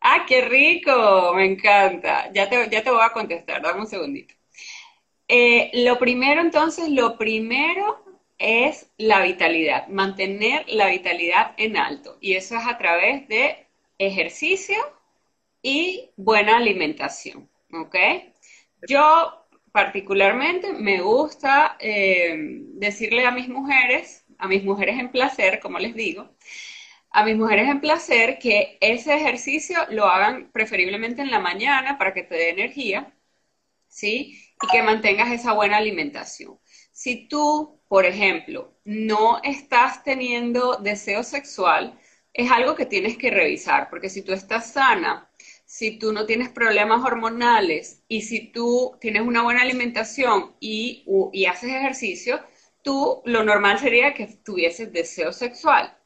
Ah, 0.00 0.24
qué 0.26 0.42
rico, 0.42 1.32
me 1.34 1.44
encanta. 1.46 2.30
Ya 2.32 2.48
te, 2.48 2.68
ya 2.70 2.82
te 2.82 2.90
voy 2.90 3.02
a 3.02 3.12
contestar, 3.12 3.62
dame 3.62 3.80
un 3.80 3.86
segundito. 3.86 4.34
Eh, 5.28 5.70
lo 5.84 5.98
primero, 5.98 6.40
entonces, 6.40 6.88
lo 6.88 7.16
primero 7.16 8.04
es 8.38 8.90
la 8.98 9.22
vitalidad, 9.22 9.86
mantener 9.88 10.64
la 10.68 10.88
vitalidad 10.88 11.54
en 11.56 11.76
alto. 11.76 12.18
Y 12.20 12.34
eso 12.34 12.56
es 12.56 12.66
a 12.66 12.78
través 12.78 13.26
de 13.28 13.66
ejercicio 13.98 14.76
y 15.62 16.10
buena 16.16 16.56
alimentación. 16.58 17.48
¿Ok? 17.72 17.96
Yo 18.88 19.41
particularmente 19.72 20.72
me 20.74 21.00
gusta 21.00 21.76
eh, 21.80 22.36
decirle 22.74 23.26
a 23.26 23.30
mis 23.30 23.48
mujeres, 23.48 24.24
a 24.38 24.46
mis 24.48 24.64
mujeres 24.64 24.98
en 24.98 25.10
placer, 25.10 25.60
como 25.60 25.78
les 25.78 25.94
digo, 25.94 26.36
a 27.10 27.24
mis 27.24 27.36
mujeres 27.36 27.68
en 27.68 27.80
placer 27.80 28.38
que 28.38 28.78
ese 28.80 29.14
ejercicio 29.14 29.78
lo 29.90 30.06
hagan 30.06 30.50
preferiblemente 30.52 31.22
en 31.22 31.30
la 31.30 31.40
mañana 31.40 31.98
para 31.98 32.14
que 32.14 32.22
te 32.22 32.34
dé 32.34 32.50
energía, 32.50 33.14
¿sí? 33.88 34.38
Y 34.62 34.68
que 34.68 34.82
mantengas 34.82 35.30
esa 35.32 35.52
buena 35.52 35.78
alimentación. 35.78 36.58
Si 36.92 37.28
tú, 37.28 37.80
por 37.88 38.06
ejemplo, 38.06 38.78
no 38.84 39.40
estás 39.42 40.04
teniendo 40.04 40.76
deseo 40.76 41.22
sexual, 41.22 41.98
es 42.32 42.50
algo 42.50 42.74
que 42.74 42.86
tienes 42.86 43.16
que 43.18 43.30
revisar, 43.30 43.90
porque 43.90 44.08
si 44.08 44.22
tú 44.22 44.32
estás 44.32 44.72
sana, 44.72 45.30
si 45.72 45.98
tú 45.98 46.12
no 46.12 46.26
tienes 46.26 46.50
problemas 46.50 47.02
hormonales 47.02 48.02
y 48.06 48.20
si 48.20 48.52
tú 48.52 48.94
tienes 49.00 49.22
una 49.22 49.42
buena 49.42 49.62
alimentación 49.62 50.54
y, 50.60 51.02
haces 51.46 51.70
ejercicio, 51.70 52.40
tú 52.82 53.22
lo 53.24 53.42
normal 53.42 53.78
sería 53.78 54.12
que 54.12 54.26
tuvieses 54.26 54.92
deseo 54.92 55.32
sexual. 55.32 55.96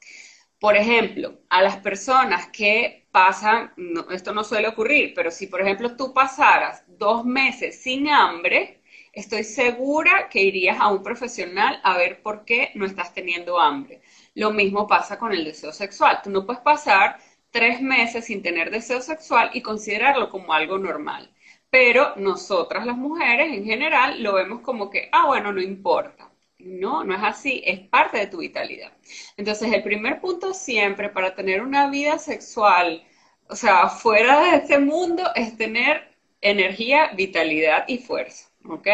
Por 0.61 0.77
ejemplo, 0.77 1.41
a 1.51 1.63
las 1.63 1.79
personas 1.79 2.47
que 2.53 3.09
pasan, 3.11 3.73
esto 4.13 4.33
no 4.33 4.45
suele 4.45 4.69
ocurrir, 4.69 5.15
pero 5.17 5.33
si 5.33 5.49
por 5.49 5.61
ejemplo 5.61 5.97
tú 5.97 6.15
pasaras 6.15 6.85
dos 6.87 7.25
meses 7.25 7.83
sin 7.83 8.09
hambre, 8.09 8.83
estoy 9.13 9.43
segura 9.43 10.29
que 10.29 10.45
irías 10.45 10.79
a 10.79 10.93
un 10.93 11.03
profesional 11.03 11.81
a 11.83 11.99
ver 11.99 12.23
por 12.23 12.45
qué 12.45 12.71
no 12.77 12.87
estás 12.87 13.13
teniendo 13.13 13.59
hambre. 13.59 14.01
Lo 14.35 14.53
mismo 14.53 14.87
pasa 14.87 15.19
con 15.19 15.33
el 15.33 15.45
deseo 15.45 15.73
sexual. 15.73 16.21
Tú 16.23 16.31
no 16.31 16.47
puedes 16.47 16.63
pasar 16.63 17.19
tres 17.57 17.81
meses 17.81 18.27
sin 18.27 18.43
tener 18.43 18.71
deseo 18.71 19.01
sexual 19.01 19.49
y 19.55 19.63
considerarlo 19.63 20.29
como 20.29 20.53
algo 20.53 20.77
normal. 20.77 21.31
Pero 21.71 22.15
nosotras 22.17 22.85
las 22.85 22.99
mujeres 22.99 23.51
en 23.51 23.65
general 23.65 24.23
lo 24.23 24.35
vemos 24.35 24.61
como 24.61 24.91
que, 24.91 25.09
ah, 25.11 25.25
bueno, 25.27 25.53
no 25.53 25.63
importa. 25.63 26.31
No, 26.59 27.03
no 27.03 27.15
es 27.15 27.23
así, 27.23 27.63
es 27.65 27.81
parte 27.81 28.19
de 28.19 28.27
tu 28.27 28.39
vitalidad. 28.39 28.93
Entonces, 29.39 29.73
el 29.73 29.83
primer 29.83 30.21
punto 30.21 30.53
siempre 30.53 31.09
para 31.09 31.35
tener 31.35 31.63
una 31.63 31.89
vida 31.89 32.19
sexual, 32.19 33.03
o 33.49 33.57
sea, 33.57 33.89
fuera 33.89 34.51
de 34.51 34.57
este 34.59 34.79
mundo, 34.79 35.23
es 35.35 35.57
tener 35.57 36.15
energía, 36.43 37.13
vitalidad 37.15 37.85
y 37.89 37.99
fuerza, 37.99 38.51
¿ok? 38.69 38.89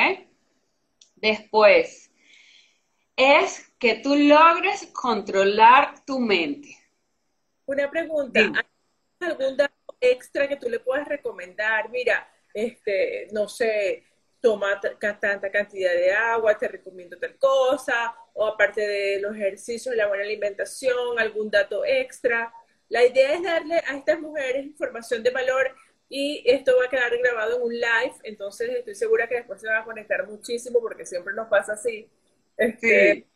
Después, 1.17 2.13
es 3.17 3.73
que 3.81 3.97
tú 3.97 4.15
logres 4.15 4.87
controlar 4.93 6.05
tu 6.05 6.21
mente. 6.21 6.82
Una 7.73 7.91
pregunta, 7.91 8.39
¿hay 8.39 9.29
algún 9.31 9.57
dato 9.57 9.97
extra 9.99 10.47
que 10.47 10.57
tú 10.57 10.69
le 10.69 10.79
puedas 10.79 11.09
recomendar? 11.09 11.89
Mira, 11.89 12.31
este, 12.53 13.29
no 13.33 13.49
sé, 13.49 14.05
toma 14.43 14.79
tanta 14.79 15.51
cantidad 15.51 15.93
de 15.95 16.13
agua, 16.13 16.59
te 16.59 16.69
recomiendo 16.69 17.19
tal 17.19 17.39
cosa, 17.39 18.15
o 18.35 18.47
aparte 18.47 18.83
de 18.83 19.21
los 19.23 19.35
ejercicios, 19.35 19.97
la 19.97 20.07
buena 20.07 20.23
alimentación, 20.23 21.19
algún 21.19 21.51
dato 21.51 21.83
extra. 21.83 22.53
La 22.91 23.07
idea 23.07 23.33
es 23.33 23.43
darle 23.43 23.77
a 23.77 23.97
estas 23.97 24.21
mujeres 24.21 24.67
información 24.67 25.23
de 25.23 25.31
valor 25.31 25.75
y 26.11 26.45
esto 26.45 26.77
va 26.79 26.85
a 26.85 26.91
quedar 26.91 27.17
grabado 27.17 27.57
en 27.57 27.63
un 27.63 27.73
live, 27.73 28.15
entonces 28.25 28.69
estoy 28.69 28.95
segura 28.95 29.27
que 29.27 29.37
después 29.37 29.63
se 29.63 29.67
va 29.67 29.79
a 29.79 29.85
conectar 29.85 30.27
muchísimo 30.27 30.79
porque 30.79 31.07
siempre 31.07 31.33
nos 31.33 31.49
pasa 31.49 31.73
así. 31.73 32.07
Este, 32.55 33.27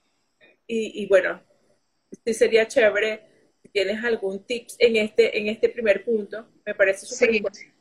y, 0.66 1.06
bueno, 1.08 1.42
sí 2.22 2.34
sería 2.34 2.68
chévere 2.68 3.35
tienes 3.76 4.02
algún 4.02 4.42
tips 4.46 4.76
en 4.78 4.96
este, 4.96 5.38
en 5.38 5.48
este 5.48 5.68
primer 5.68 6.02
punto, 6.02 6.46
me 6.64 6.74
parece 6.74 7.04
súper 7.04 7.34
importante. 7.34 7.74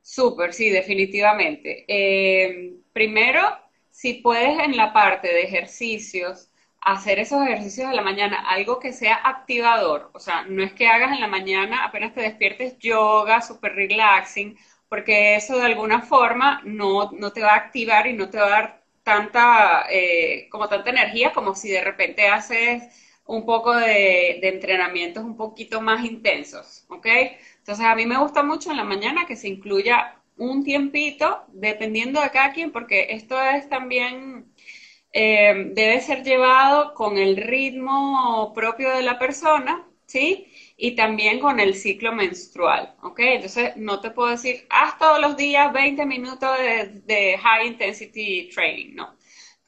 Súper, 0.00 0.52
sí, 0.52 0.70
definitivamente. 0.70 1.84
Eh, 1.88 2.74
primero, 2.92 3.40
si 3.90 4.14
puedes 4.14 4.56
en 4.60 4.76
la 4.76 4.92
parte 4.92 5.26
de 5.26 5.42
ejercicios, 5.42 6.50
hacer 6.80 7.18
esos 7.18 7.42
ejercicios 7.42 7.90
de 7.90 7.96
la 7.96 8.02
mañana, 8.02 8.48
algo 8.48 8.78
que 8.78 8.92
sea 8.92 9.16
activador, 9.24 10.12
o 10.14 10.20
sea, 10.20 10.44
no 10.44 10.62
es 10.62 10.72
que 10.72 10.86
hagas 10.86 11.10
en 11.10 11.20
la 11.20 11.26
mañana, 11.26 11.82
apenas 11.82 12.14
te 12.14 12.20
despiertes 12.20 12.78
yoga, 12.78 13.40
super 13.40 13.74
relaxing, 13.74 14.56
porque 14.88 15.34
eso 15.34 15.58
de 15.58 15.66
alguna 15.66 16.02
forma 16.02 16.60
no, 16.64 17.10
no 17.10 17.32
te 17.32 17.40
va 17.40 17.54
a 17.54 17.56
activar 17.56 18.06
y 18.06 18.12
no 18.12 18.30
te 18.30 18.38
va 18.38 18.46
a 18.46 18.50
dar 18.50 18.84
tanta, 19.02 19.86
eh, 19.90 20.48
como 20.48 20.68
tanta 20.68 20.90
energía 20.90 21.32
como 21.32 21.56
si 21.56 21.70
de 21.70 21.82
repente 21.82 22.28
haces 22.28 22.84
un 23.26 23.44
poco 23.46 23.74
de, 23.74 24.38
entrenamientos 24.42 25.24
un 25.24 25.36
poquito 25.36 25.80
más 25.80 26.04
intensos, 26.04 26.84
¿ok? 26.88 27.06
Entonces 27.58 27.84
a 27.86 27.94
mí 27.94 28.06
me 28.06 28.18
gusta 28.18 28.42
mucho 28.42 28.70
en 28.70 28.76
la 28.76 28.84
mañana 28.84 29.26
que 29.26 29.36
se 29.36 29.48
incluya 29.48 30.16
un 30.36 30.64
tiempito, 30.64 31.44
dependiendo 31.48 32.20
de 32.20 32.30
cada 32.30 32.52
quien, 32.52 32.72
porque 32.72 33.08
esto 33.10 33.40
es 33.42 33.68
también, 33.68 34.52
eh, 35.12 35.70
debe 35.74 36.00
ser 36.00 36.24
llevado 36.24 36.94
con 36.94 37.18
el 37.18 37.36
ritmo 37.36 38.52
propio 38.54 38.90
de 38.90 39.02
la 39.02 39.18
persona, 39.18 39.86
¿sí? 40.06 40.48
Y 40.76 40.96
también 40.96 41.40
con 41.40 41.60
el 41.60 41.74
ciclo 41.76 42.12
menstrual, 42.12 42.94
¿ok? 43.02 43.20
Entonces 43.20 43.76
no 43.76 44.00
te 44.00 44.10
puedo 44.10 44.30
decir, 44.30 44.66
haz 44.70 44.98
todos 44.98 45.20
los 45.20 45.36
días 45.36 45.72
20 45.72 46.04
minutos 46.06 46.58
de, 46.58 47.00
de 47.04 47.38
high 47.38 47.66
intensity 47.68 48.50
training, 48.52 48.94
no 48.96 49.13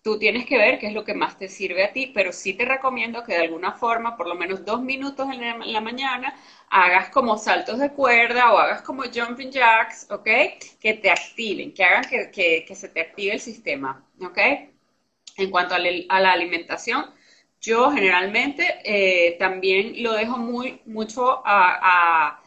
tú 0.06 0.20
tienes 0.20 0.46
que 0.46 0.56
ver 0.56 0.78
qué 0.78 0.86
es 0.86 0.92
lo 0.92 1.02
que 1.02 1.14
más 1.14 1.36
te 1.36 1.48
sirve 1.48 1.82
a 1.82 1.92
ti, 1.92 2.06
pero 2.14 2.30
sí 2.32 2.54
te 2.54 2.64
recomiendo 2.64 3.24
que 3.24 3.32
de 3.32 3.40
alguna 3.40 3.72
forma, 3.72 4.16
por 4.16 4.28
lo 4.28 4.36
menos 4.36 4.64
dos 4.64 4.80
minutos 4.80 5.26
en 5.32 5.72
la, 5.72 5.80
mañana, 5.80 6.32
hagas 6.70 7.10
como 7.10 7.36
saltos 7.36 7.80
de 7.80 7.90
cuerda 7.90 8.52
o 8.52 8.58
hagas 8.58 8.82
como 8.82 9.02
jumping 9.02 9.50
jacks, 9.50 10.06
¿ok? 10.08 10.28
Que 10.80 10.94
te 10.94 11.10
activen, 11.10 11.74
que 11.74 11.82
hagan 11.82 12.04
que, 12.30 12.72
se 12.72 12.88
te 12.88 13.00
active 13.00 13.32
el 13.32 13.40
sistema, 13.40 14.06
¿ok? 14.20 14.38
En 15.38 15.50
cuanto 15.50 15.74
a, 15.74 15.80
la 15.80 16.32
alimentación, 16.32 17.06
yo 17.60 17.90
generalmente 17.90 18.76
eh, 18.84 19.36
también 19.40 20.04
lo 20.04 20.12
dejo 20.12 20.38
muy, 20.38 20.82
mucho 20.86 21.42
a 21.44 22.40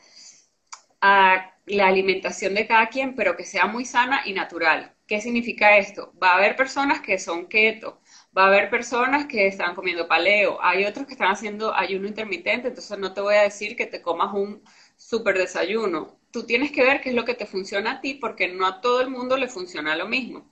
la 1.02 1.88
alimentación 1.88 2.54
de 2.54 2.66
cada 2.68 2.88
quien, 2.88 3.16
pero 3.16 3.36
que 3.36 3.44
sea 3.44 3.66
muy 3.66 3.84
sana 3.84 4.22
y 4.26 4.32
natural. 4.32 4.96
¿Qué 5.10 5.20
significa 5.20 5.76
esto? 5.78 6.14
Va 6.22 6.34
a 6.34 6.38
haber 6.38 6.56
personas 6.56 7.02
que 7.02 7.18
son 7.18 7.48
keto, 7.48 8.00
va 8.38 8.44
a 8.44 8.48
haber 8.48 8.70
personas 8.70 9.26
que 9.26 9.48
están 9.48 9.74
comiendo 9.74 10.08
paleo, 10.08 10.60
hay 10.62 10.86
otros 10.86 11.08
que 11.08 11.14
están 11.14 11.32
haciendo 11.32 11.74
ayuno 11.74 12.08
intermitente, 12.08 12.68
entonces 12.68 12.96
no 13.00 13.12
te 13.12 13.20
voy 13.20 13.34
a 13.34 13.42
decir 13.42 13.76
que 13.76 13.88
te 13.88 14.04
comas 14.04 14.36
un 14.36 14.62
super 14.98 15.36
desayuno. 15.36 16.20
Tú 16.30 16.46
tienes 16.46 16.72
que 16.72 16.84
ver 16.84 17.02
qué 17.02 17.10
es 17.10 17.16
lo 17.16 17.26
que 17.26 17.34
te 17.34 17.48
funciona 17.48 17.94
a 17.94 18.02
ti 18.02 18.14
porque 18.14 18.50
no 18.50 18.68
a 18.68 18.82
todo 18.82 19.02
el 19.02 19.10
mundo 19.10 19.36
le 19.36 19.48
funciona 19.48 19.96
lo 19.96 20.08
mismo. 20.08 20.46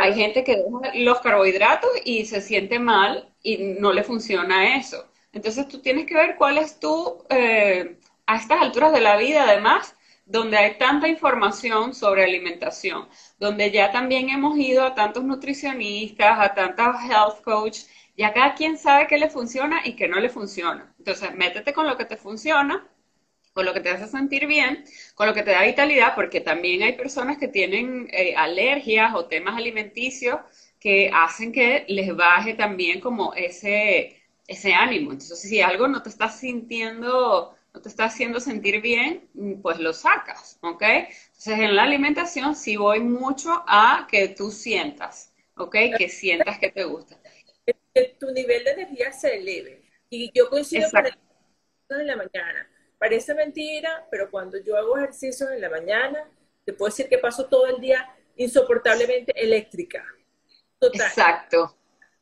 Hay 0.00 0.14
gente 0.14 0.42
que 0.42 0.56
deja 0.56 0.94
los 0.94 1.20
carbohidratos 1.20 1.90
y 2.02 2.24
se 2.24 2.40
siente 2.40 2.78
mal 2.78 3.28
y 3.42 3.58
no 3.78 3.92
le 3.92 4.04
funciona 4.04 4.78
eso. 4.78 5.06
Entonces 5.32 5.68
tú 5.68 5.82
tienes 5.82 6.06
que 6.06 6.14
ver 6.14 6.36
cuál 6.36 6.56
es 6.56 6.80
tu, 6.80 7.24
eh, 7.28 7.98
a 8.26 8.36
estas 8.36 8.62
alturas 8.62 8.90
de 8.90 9.02
la 9.02 9.18
vida 9.18 9.42
además, 9.44 9.94
donde 10.28 10.58
hay 10.58 10.78
tanta 10.78 11.08
información 11.08 11.94
sobre 11.94 12.24
alimentación, 12.24 13.08
donde 13.38 13.70
ya 13.70 13.90
también 13.90 14.28
hemos 14.28 14.58
ido 14.58 14.84
a 14.84 14.94
tantos 14.94 15.24
nutricionistas, 15.24 16.38
a 16.38 16.54
tantos 16.54 16.96
health 17.08 17.42
coach, 17.42 17.78
ya 18.16 18.32
cada 18.34 18.54
quien 18.54 18.76
sabe 18.78 19.06
qué 19.06 19.16
le 19.18 19.30
funciona 19.30 19.80
y 19.84 19.96
qué 19.96 20.06
no 20.06 20.20
le 20.20 20.28
funciona. 20.28 20.94
Entonces, 20.98 21.34
métete 21.34 21.72
con 21.72 21.86
lo 21.86 21.96
que 21.96 22.04
te 22.04 22.16
funciona, 22.16 22.86
con 23.54 23.64
lo 23.64 23.72
que 23.72 23.80
te 23.80 23.90
hace 23.90 24.06
sentir 24.06 24.46
bien, 24.46 24.84
con 25.14 25.26
lo 25.26 25.34
que 25.34 25.42
te 25.42 25.52
da 25.52 25.62
vitalidad, 25.64 26.14
porque 26.14 26.40
también 26.40 26.82
hay 26.82 26.92
personas 26.94 27.38
que 27.38 27.48
tienen 27.48 28.08
eh, 28.12 28.34
alergias 28.36 29.14
o 29.14 29.26
temas 29.26 29.56
alimenticios 29.56 30.40
que 30.78 31.10
hacen 31.12 31.52
que 31.52 31.84
les 31.88 32.14
baje 32.14 32.54
también 32.54 33.00
como 33.00 33.34
ese, 33.34 34.22
ese 34.46 34.74
ánimo. 34.74 35.12
Entonces, 35.12 35.40
si 35.40 35.60
algo 35.60 35.88
no 35.88 36.02
te 36.02 36.10
estás 36.10 36.38
sintiendo 36.38 37.57
no 37.72 37.80
te 37.80 37.88
está 37.88 38.04
haciendo 38.04 38.40
sentir 38.40 38.80
bien, 38.80 39.28
pues 39.62 39.78
lo 39.78 39.92
sacas, 39.92 40.58
¿ok? 40.62 40.82
Entonces 40.82 41.58
en 41.58 41.76
la 41.76 41.82
alimentación 41.82 42.54
sí 42.54 42.76
voy 42.76 43.00
mucho 43.00 43.62
a 43.66 44.06
que 44.10 44.28
tú 44.28 44.50
sientas, 44.50 45.32
¿ok? 45.56 45.76
Que 45.96 46.08
sientas 46.08 46.58
que 46.58 46.70
te 46.70 46.84
gusta. 46.84 47.16
Que 47.94 48.16
tu 48.18 48.30
nivel 48.32 48.64
de 48.64 48.70
energía 48.70 49.12
se 49.12 49.36
eleve. 49.36 49.82
Y 50.08 50.30
yo 50.34 50.48
coincido 50.48 50.90
con 50.90 51.06
el 51.06 51.12
en 51.90 52.06
la 52.06 52.16
mañana. 52.16 52.68
Parece 52.98 53.34
mentira, 53.34 54.06
pero 54.10 54.30
cuando 54.30 54.58
yo 54.58 54.76
hago 54.76 54.98
ejercicios 54.98 55.50
en 55.50 55.60
la 55.60 55.70
mañana, 55.70 56.28
te 56.64 56.72
puedo 56.72 56.90
decir 56.90 57.08
que 57.08 57.18
paso 57.18 57.46
todo 57.46 57.66
el 57.66 57.80
día 57.80 58.06
insoportablemente 58.36 59.32
eléctrica. 59.40 60.04
Total. 60.78 61.06
Exacto. 61.06 61.76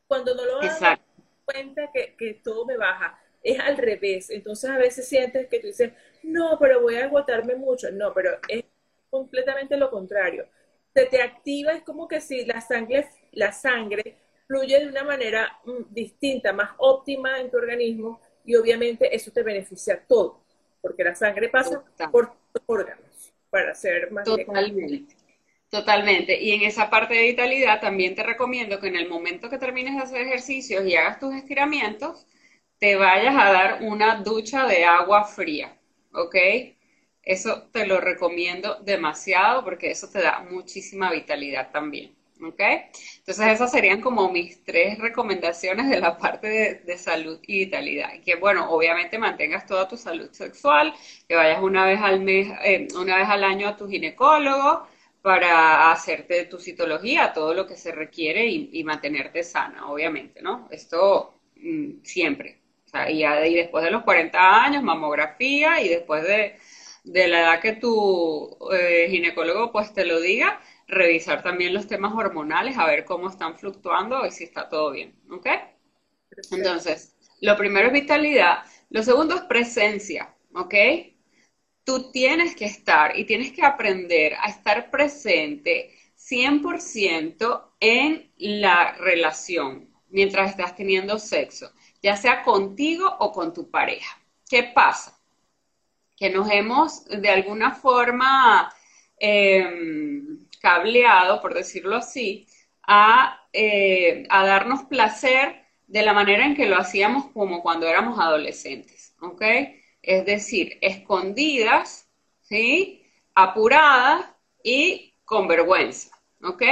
Cuando 0.07 0.35
no 0.35 0.45
lo 0.45 0.61
hago, 0.61 1.03
cuenta 1.45 1.91
que, 1.93 2.15
que 2.17 2.35
todo 2.35 2.65
me 2.65 2.77
baja 2.77 3.19
es 3.47 3.61
al 3.61 3.77
revés. 3.77 4.31
Entonces 4.31 4.69
a 4.71 4.79
veces 4.79 5.09
sientes 5.09 5.49
que 5.49 5.61
tú 5.61 5.69
dices, 5.69 5.93
no, 6.23 6.59
pero 6.59 6.81
voy 6.81 6.97
a 6.97 7.05
agotarme 7.05 7.55
mucho. 7.55 7.91
No, 7.93 8.13
pero 8.13 8.39
es 8.49 8.65
completamente 9.09 9.77
lo 9.77 9.91
contrario. 9.91 10.47
Se 10.95 11.07
te 11.07 11.23
activa, 11.23 11.73
es 11.73 11.83
como 11.83 12.09
que 12.09 12.21
si 12.21 12.45
la 12.45 12.61
sangre, 12.61 13.09
la 13.33 13.53
sangre 13.53 14.17
fluye 14.47 14.79
de 14.81 14.89
una 14.89 15.05
manera 15.05 15.59
mm, 15.65 15.93
distinta, 15.93 16.53
más 16.53 16.71
óptima 16.79 17.39
en 17.41 17.51
tu 17.51 17.57
organismo 17.57 18.21
y 18.45 18.55
obviamente 18.57 19.15
eso 19.15 19.31
te 19.33 19.43
beneficia 19.43 20.05
todo, 20.07 20.41
porque 20.81 21.05
la 21.05 21.15
sangre 21.15 21.49
pasa 21.49 21.85
por 22.11 22.33
órganos 22.67 23.35
para 23.51 23.75
ser 23.75 24.11
más 24.13 24.25
Totalmente. 24.25 25.15
Totalmente. 25.69 26.41
Y 26.41 26.53
en 26.53 26.63
esa 26.63 26.89
parte 26.89 27.15
de 27.15 27.23
vitalidad 27.23 27.81
también 27.81 28.15
te 28.15 28.23
recomiendo 28.23 28.79
que 28.79 28.87
en 28.87 28.97
el 28.97 29.09
momento 29.09 29.51
que 29.51 29.59
termines 29.59 29.97
de 29.97 30.03
hacer 30.03 30.21
ejercicios 30.23 30.87
y 30.87 30.95
hagas 30.95 31.19
tus 31.19 31.35
estiramientos, 31.35 32.25
te 32.79 32.97
vayas 32.97 33.35
a 33.37 33.53
dar 33.53 33.79
una 33.83 34.17
ducha 34.17 34.67
de 34.67 34.85
agua 34.85 35.25
fría, 35.25 35.77
¿ok? 36.12 36.37
Eso 37.23 37.65
te 37.73 37.87
lo 37.87 38.01
recomiendo 38.01 38.77
demasiado 38.83 39.65
porque 39.65 39.91
eso 39.91 40.09
te 40.09 40.21
da 40.23 40.41
muchísima 40.51 41.11
vitalidad 41.11 41.71
también. 41.73 42.15
¿Ok? 42.43 42.61
Entonces 42.61 43.47
esas 43.49 43.73
serían 43.73 44.03
como 44.03 44.31
mis 44.31 44.62
tres 44.62 44.99
recomendaciones 44.99 45.89
de 45.89 46.01
la 46.01 46.19
parte 46.19 46.83
de, 46.85 46.99
salud 46.99 47.41
y 47.47 47.61
vitalidad. 47.65 48.11
que 48.23 48.35
bueno, 48.37 48.71
obviamente 48.71 49.19
mantengas 49.19 49.65
toda 49.67 49.89
tu 49.89 49.97
salud 49.97 50.31
sexual, 50.33 50.93
que 51.27 51.35
vayas 51.35 51.62
una 51.62 51.87
vez 51.87 52.01
al 52.01 52.21
mes, 52.21 52.49
eh, 52.62 52.89
una 52.95 53.17
vez 53.17 53.29
al 53.29 53.43
año 53.43 53.69
a 53.69 53.77
tu 53.77 53.89
ginecólogo 53.89 54.87
para 55.23 55.91
hacerte 55.93 56.45
tu 56.45 56.59
citología, 56.59 57.33
todo 57.33 57.55
lo 57.55 57.67
que 57.67 57.77
se 57.77 57.93
requiere 57.93 58.47
y, 58.47 58.85
mantenerte 58.85 59.43
sana, 59.43 59.91
obviamente, 59.91 60.43
¿no? 60.43 60.69
Esto 60.71 61.41
mm, 61.57 62.03
siempre 62.05 62.66
y, 63.09 63.55
después 63.55 63.85
de 63.85 63.90
los 63.90 64.03
40 64.05 64.64
años, 64.64 64.83
mamografía, 64.83 65.81
y 65.83 65.88
después 65.88 66.22
de, 66.25 66.59
la 67.05 67.40
edad 67.40 67.61
que 67.61 67.72
tu 67.72 68.57
eh, 68.72 69.07
ginecólogo 69.11 69.70
pues 69.70 69.92
te 69.92 70.05
lo 70.05 70.20
diga, 70.20 70.61
revisar 70.88 71.42
también 71.42 71.75
los 71.75 71.87
temas 71.87 72.12
hormonales, 72.14 72.79
a 72.79 72.87
ver 72.87 73.05
cómo 73.05 73.29
están 73.29 73.59
fluctuando 73.59 74.25
y 74.27 74.31
si 74.31 74.44
está 74.44 74.68
todo 74.68 74.92
bien, 74.92 75.14
¿ok? 75.31 75.46
Entonces, 76.53 77.16
lo 77.40 77.57
primero 77.57 77.88
es 77.88 77.92
vitalidad, 77.92 78.64
lo 78.90 79.03
segundo 79.03 79.35
es 79.35 79.42
presencia, 79.42 80.35
¿ok? 80.55 80.75
Tú 81.85 82.11
tienes 82.11 82.57
que 82.57 82.64
estar 82.64 83.16
y 83.18 83.25
tienes 83.25 83.53
que 83.53 83.64
aprender 83.64 84.35
a 84.35 84.49
estar 84.49 84.90
presente 84.90 85.94
100% 86.16 87.72
en 87.81 88.33
la 88.38 88.92
relación, 88.92 89.90
mientras 90.09 90.51
estás 90.51 90.75
teniendo 90.75 91.18
sexo, 91.18 91.72
ya 92.07 92.16
sea 92.16 92.45
contigo 92.45 93.16
o 93.19 93.33
con 93.33 93.53
tu 93.53 93.69
pareja. 93.69 94.16
¿Qué 94.49 94.62
pasa? 94.62 95.19
Que 96.16 96.31
nos 96.31 96.49
hemos 96.53 97.05
de 97.07 97.29
alguna 97.29 97.73
forma 97.73 98.73
em, 99.19 100.47
cableado, 100.62 101.42
por 101.42 101.53
decirlo 101.53 101.97
así, 101.97 102.47
a, 102.87 103.40
eh, 103.53 104.25
a 104.31 104.47
darnos 104.47 104.85
placer 104.85 105.64
de 105.88 106.03
la 106.03 106.12
manera 106.12 106.47
en 106.47 106.55
que 106.55 106.66
lo 106.66 106.77
hacíamos 106.77 107.33
como 107.33 107.61
cuando 107.61 107.88
éramos 107.88 108.21
adolescentes, 108.21 109.16
¿ok? 109.21 109.42
Es 110.01 110.25
decir, 110.27 110.79
escondidas, 110.83 112.09
¿sí? 112.40 113.03
Apuradas 113.35 114.27
y 114.62 115.12
con 115.25 115.49
vergüenza, 115.49 116.16
¿ok? 116.40 116.62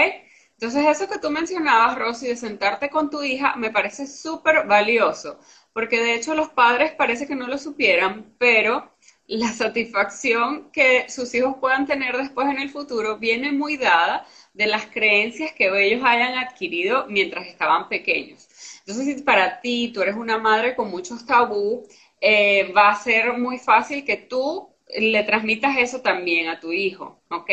Entonces 0.55 0.87
eso 0.87 1.09
que 1.09 1.19
tú 1.19 1.31
mencionabas, 1.31 1.99
Rosy, 1.99 2.29
de 2.29 2.37
sentarte 2.37 2.89
con 2.89 3.11
tu 3.11 3.23
hija, 3.23 3.57
me 3.57 3.71
parece 3.71 4.07
súper 4.07 4.67
valioso, 4.67 5.39
porque 5.73 5.99
de 6.01 6.15
hecho 6.15 6.35
los 6.35 6.49
padres 6.49 6.93
parece 6.93 7.27
que 7.27 7.35
no 7.35 7.47
lo 7.47 7.59
supieran, 7.59 8.35
pero 8.39 8.91
la 9.27 9.49
satisfacción 9.49 10.71
que 10.71 11.09
sus 11.09 11.35
hijos 11.35 11.57
puedan 11.61 11.87
tener 11.87 12.17
después 12.17 12.49
en 12.49 12.59
el 12.59 12.71
futuro 12.71 13.19
viene 13.19 13.53
muy 13.53 13.77
dada 13.77 14.27
de 14.53 14.67
las 14.67 14.87
creencias 14.87 15.53
que 15.53 15.69
ellos 15.85 16.03
hayan 16.05 16.37
adquirido 16.39 17.07
mientras 17.09 17.47
estaban 17.47 17.89
pequeños. 17.89 18.47
Entonces, 18.81 19.17
si 19.17 19.23
para 19.23 19.61
ti 19.61 19.91
tú 19.93 20.03
eres 20.03 20.15
una 20.17 20.39
madre 20.39 20.77
con 20.77 20.91
muchos 20.91 21.25
tabú, 21.27 21.87
eh, 22.21 22.73
va 22.73 22.91
a 22.91 22.97
ser 22.97 23.39
muy 23.39 23.59
fácil 23.59 24.05
que 24.05 24.17
tú 24.17 24.69
le 24.97 25.25
transmitas 25.25 25.77
eso 25.79 26.01
también 26.01 26.49
a 26.49 26.61
tu 26.61 26.73
hijo, 26.73 27.21
¿ok? 27.31 27.51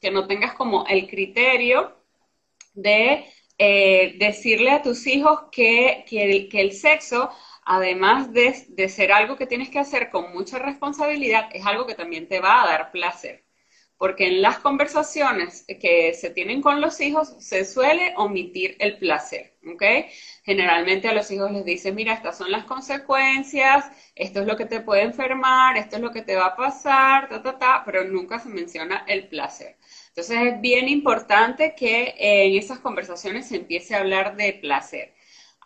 Que 0.00 0.10
no 0.10 0.26
tengas 0.26 0.54
como 0.54 0.86
el 0.86 1.08
criterio 1.08 1.96
de 2.74 3.26
eh, 3.58 4.14
decirle 4.18 4.70
a 4.70 4.82
tus 4.82 5.06
hijos 5.06 5.44
que, 5.52 6.04
que, 6.08 6.48
el, 6.60 6.72
sexo, 6.72 7.30
además 7.64 8.32
de, 8.32 8.66
de 8.68 8.88
ser 8.88 9.12
algo 9.12 9.36
que 9.36 9.46
tienes 9.46 9.70
que 9.70 9.78
hacer 9.78 10.10
con 10.10 10.32
mucha 10.32 10.58
responsabilidad, 10.58 11.48
es 11.52 11.64
algo 11.66 11.86
que 11.86 11.94
también 11.94 12.28
te 12.28 12.40
va 12.40 12.62
a 12.62 12.66
dar 12.66 12.92
placer 12.92 13.44
porque 13.96 14.26
en 14.26 14.42
las 14.42 14.58
conversaciones 14.58 15.64
que 15.80 16.14
se 16.14 16.30
tienen 16.30 16.60
con 16.60 16.80
los 16.80 17.00
hijos 17.00 17.34
se 17.38 17.64
suele 17.64 18.12
omitir 18.16 18.76
el 18.80 18.98
placer, 18.98 19.56
¿ok? 19.66 19.82
Generalmente 20.44 21.08
a 21.08 21.14
los 21.14 21.30
hijos 21.30 21.50
les 21.52 21.64
dicen, 21.64 21.94
mira, 21.94 22.12
estas 22.12 22.36
son 22.36 22.50
las 22.50 22.64
consecuencias, 22.64 23.86
esto 24.14 24.40
es 24.40 24.46
lo 24.46 24.56
que 24.56 24.66
te 24.66 24.80
puede 24.80 25.02
enfermar, 25.02 25.76
esto 25.76 25.96
es 25.96 26.02
lo 26.02 26.10
que 26.10 26.22
te 26.22 26.36
va 26.36 26.46
a 26.46 26.56
pasar, 26.56 27.28
ta, 27.28 27.42
ta, 27.42 27.58
ta, 27.58 27.82
pero 27.84 28.04
nunca 28.04 28.38
se 28.40 28.48
menciona 28.48 29.04
el 29.08 29.28
placer. 29.28 29.76
Entonces 30.16 30.54
es 30.54 30.60
bien 30.60 30.88
importante 30.88 31.74
que 31.76 32.14
en 32.16 32.56
esas 32.56 32.78
conversaciones 32.78 33.48
se 33.48 33.56
empiece 33.56 33.96
a 33.96 33.98
hablar 33.98 34.36
de 34.36 34.52
placer. 34.52 35.12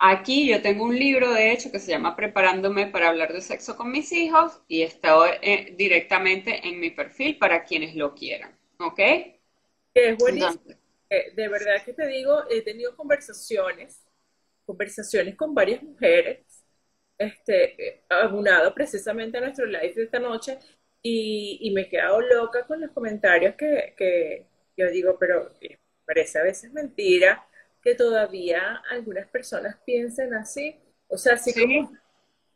Aquí 0.00 0.48
yo 0.48 0.62
tengo 0.62 0.84
un 0.84 0.98
libro, 0.98 1.34
de 1.34 1.52
hecho, 1.52 1.70
que 1.70 1.78
se 1.78 1.90
llama 1.90 2.16
Preparándome 2.16 2.86
para 2.86 3.10
hablar 3.10 3.34
de 3.34 3.42
sexo 3.42 3.76
con 3.76 3.90
mis 3.90 4.10
hijos 4.10 4.62
y 4.66 4.80
está 4.80 5.14
eh, 5.42 5.74
directamente 5.76 6.66
en 6.66 6.80
mi 6.80 6.88
perfil 6.90 7.36
para 7.36 7.64
quienes 7.64 7.94
lo 7.94 8.14
quieran. 8.14 8.56
¿Ok? 8.78 9.00
Es 9.92 10.16
buenísimo. 10.16 10.62
Eh, 11.10 11.32
de 11.34 11.48
verdad 11.48 11.84
que 11.84 11.92
te 11.92 12.06
digo, 12.06 12.44
he 12.48 12.62
tenido 12.62 12.96
conversaciones, 12.96 14.00
conversaciones 14.64 15.36
con 15.36 15.54
varias 15.54 15.82
mujeres, 15.82 16.64
este, 17.18 18.02
abunado 18.08 18.72
precisamente 18.72 19.36
a 19.36 19.42
nuestro 19.42 19.66
live 19.66 19.92
de 19.92 20.04
esta 20.04 20.18
noche 20.18 20.58
y, 21.02 21.70
me 21.74 21.82
he 21.82 21.88
quedado 21.88 22.20
loca 22.20 22.66
con 22.66 22.80
los 22.80 22.90
comentarios 22.92 23.54
que, 23.54 23.94
que 23.96 24.46
yo 24.76 24.90
digo, 24.90 25.16
pero 25.18 25.50
eh, 25.60 25.78
parece 26.04 26.38
a 26.38 26.42
veces 26.42 26.72
mentira 26.72 27.46
que 27.82 27.94
todavía 27.94 28.82
algunas 28.90 29.28
personas 29.28 29.76
piensen 29.84 30.34
así. 30.34 30.76
O 31.08 31.16
sea, 31.16 31.36
si 31.36 31.52
como 31.54 31.92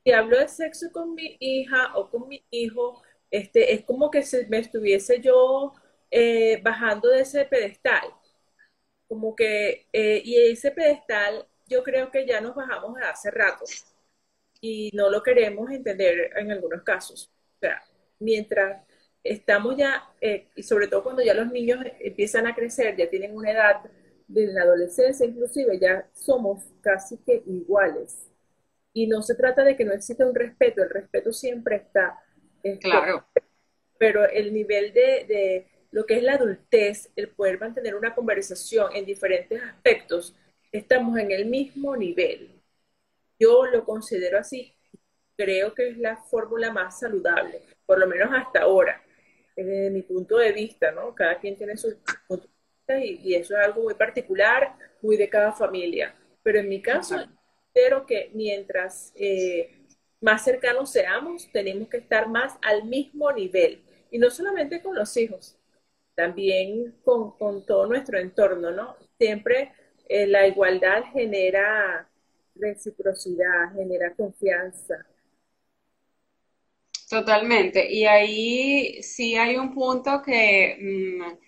si 0.05 0.13
hablo 0.13 0.39
de 0.39 0.49
sexo 0.49 0.91
con 0.93 1.15
mi 1.15 1.37
hija 1.41 1.97
o 1.97 2.11
con 2.11 2.29
mi 2.29 2.45
hijo, 2.51 3.03
este, 3.31 3.73
es 3.75 3.85
como 3.85 4.11
que 4.11 4.23
si 4.23 4.47
me 4.47 4.59
estuviese 4.59 5.21
yo 5.21 5.75
eh, 6.11 6.61
bajando 6.63 7.09
de 7.09 7.21
ese 7.23 7.45
pedestal. 7.45 8.05
Como 9.09 9.35
que, 9.37 9.87
eh, 9.93 10.23
y 10.25 10.37
ese 10.53 10.71
pedestal 10.71 11.47
yo 11.67 11.83
creo 11.83 12.11
que 12.11 12.27
ya 12.27 12.41
nos 12.41 12.55
bajamos 12.55 12.99
hace 13.03 13.31
rato 13.31 13.65
y 14.61 14.91
no 14.95 15.11
lo 15.11 15.23
queremos 15.23 15.71
entender 15.71 16.31
en 16.37 16.53
algunos 16.53 16.83
casos. 16.83 17.31
O 17.57 17.59
sea, 17.61 17.83
mientras 18.23 18.83
estamos 19.25 19.77
ya, 19.77 20.05
eh, 20.21 20.49
y 20.57 20.63
sobre 20.63 20.89
todo 20.89 21.03
cuando 21.03 21.23
ya 21.23 21.35
los 21.35 21.51
niños 21.51 21.81
empiezan 22.01 22.47
a 22.47 22.55
crecer, 22.55 22.97
ya 22.97 23.09
tienen 23.09 23.37
una 23.37 23.51
edad 23.53 23.83
de 24.33 24.47
la 24.47 24.63
adolescencia 24.63 25.27
inclusive 25.27 25.79
ya 25.79 26.09
somos 26.13 26.65
casi 26.81 27.19
que 27.19 27.43
iguales. 27.47 28.29
Y 28.95 29.07
no 29.07 29.23
se 29.23 29.35
trata 29.35 29.65
de 29.65 29.77
que 29.77 29.85
no 29.85 29.93
exista 29.93 30.27
un 30.27 30.35
respeto, 30.35 30.83
el 30.83 30.91
respeto 30.91 31.33
siempre 31.33 31.77
está. 31.77 32.19
Este, 32.63 32.81
claro. 32.81 33.27
Pero 33.99 34.29
el 34.29 34.53
nivel 34.53 34.93
de, 34.93 35.25
de, 35.27 35.67
lo 35.91 36.05
que 36.05 36.17
es 36.17 36.23
la 36.23 36.35
adultez, 36.35 37.11
el 37.17 37.29
poder 37.29 37.59
mantener 37.59 37.95
una 37.95 38.15
conversación 38.15 38.95
en 38.95 39.07
diferentes 39.07 39.63
aspectos, 39.63 40.35
estamos 40.73 41.19
en 41.19 41.31
el 41.31 41.47
mismo 41.47 41.97
nivel. 41.97 42.51
Yo 43.39 43.65
lo 43.67 43.85
considero 43.85 44.39
así. 44.39 44.75
Creo 45.37 45.75
que 45.75 45.89
es 45.89 45.99
la 45.99 46.17
fórmula 46.17 46.71
más 46.71 47.01
saludable, 47.01 47.63
por 47.87 47.99
lo 47.99 48.07
menos 48.07 48.29
hasta 48.33 48.63
ahora, 48.63 49.03
desde 49.57 49.91
mi 49.91 50.03
punto 50.03 50.37
de 50.37 50.53
vista, 50.53 50.93
¿no? 50.93 51.15
Cada 51.15 51.39
quien 51.39 51.57
tiene 51.57 51.77
su 51.77 51.97
punto 52.27 52.49
y, 52.89 53.35
eso 53.35 53.57
es 53.57 53.65
algo 53.65 53.83
muy 53.83 53.95
particular, 53.95 54.77
muy 55.01 55.17
de 55.17 55.29
cada 55.29 55.53
familia. 55.53 56.15
Pero 56.43 56.59
en 56.59 56.69
mi 56.69 56.83
caso, 56.83 57.17
espero 57.69 58.07
que 58.07 58.31
mientras 58.35 59.13
eh, 59.17 59.87
más 60.21 60.45
cercanos 60.45 60.91
seamos, 60.91 61.51
tenemos 61.53 61.89
que 61.89 61.99
estar 61.99 62.29
más 62.29 62.59
al 62.63 62.85
mismo 62.85 63.31
nivel. 63.33 63.83
Y 64.11 64.19
no 64.19 64.31
solamente 64.31 64.83
con 64.83 64.95
los 64.95 65.17
hijos, 65.17 65.57
también 66.15 66.95
con, 67.05 67.33
con 67.39 67.65
todo 67.65 67.87
nuestro 67.87 68.19
entorno, 68.19 68.71
¿no? 68.71 68.97
Siempre 69.19 69.73
eh, 70.09 70.27
la 70.27 70.47
igualdad 70.47 71.05
genera 71.13 72.09
reciprocidad, 72.55 73.73
genera 73.75 74.13
confianza. 74.15 75.07
Totalmente. 77.13 77.93
Y 77.93 78.07
ahí 78.07 79.03
sí 79.03 79.37
hay 79.37 79.57
un 79.57 79.75
punto 79.75 80.23
que... 80.23 80.77
Mm, 80.81 81.43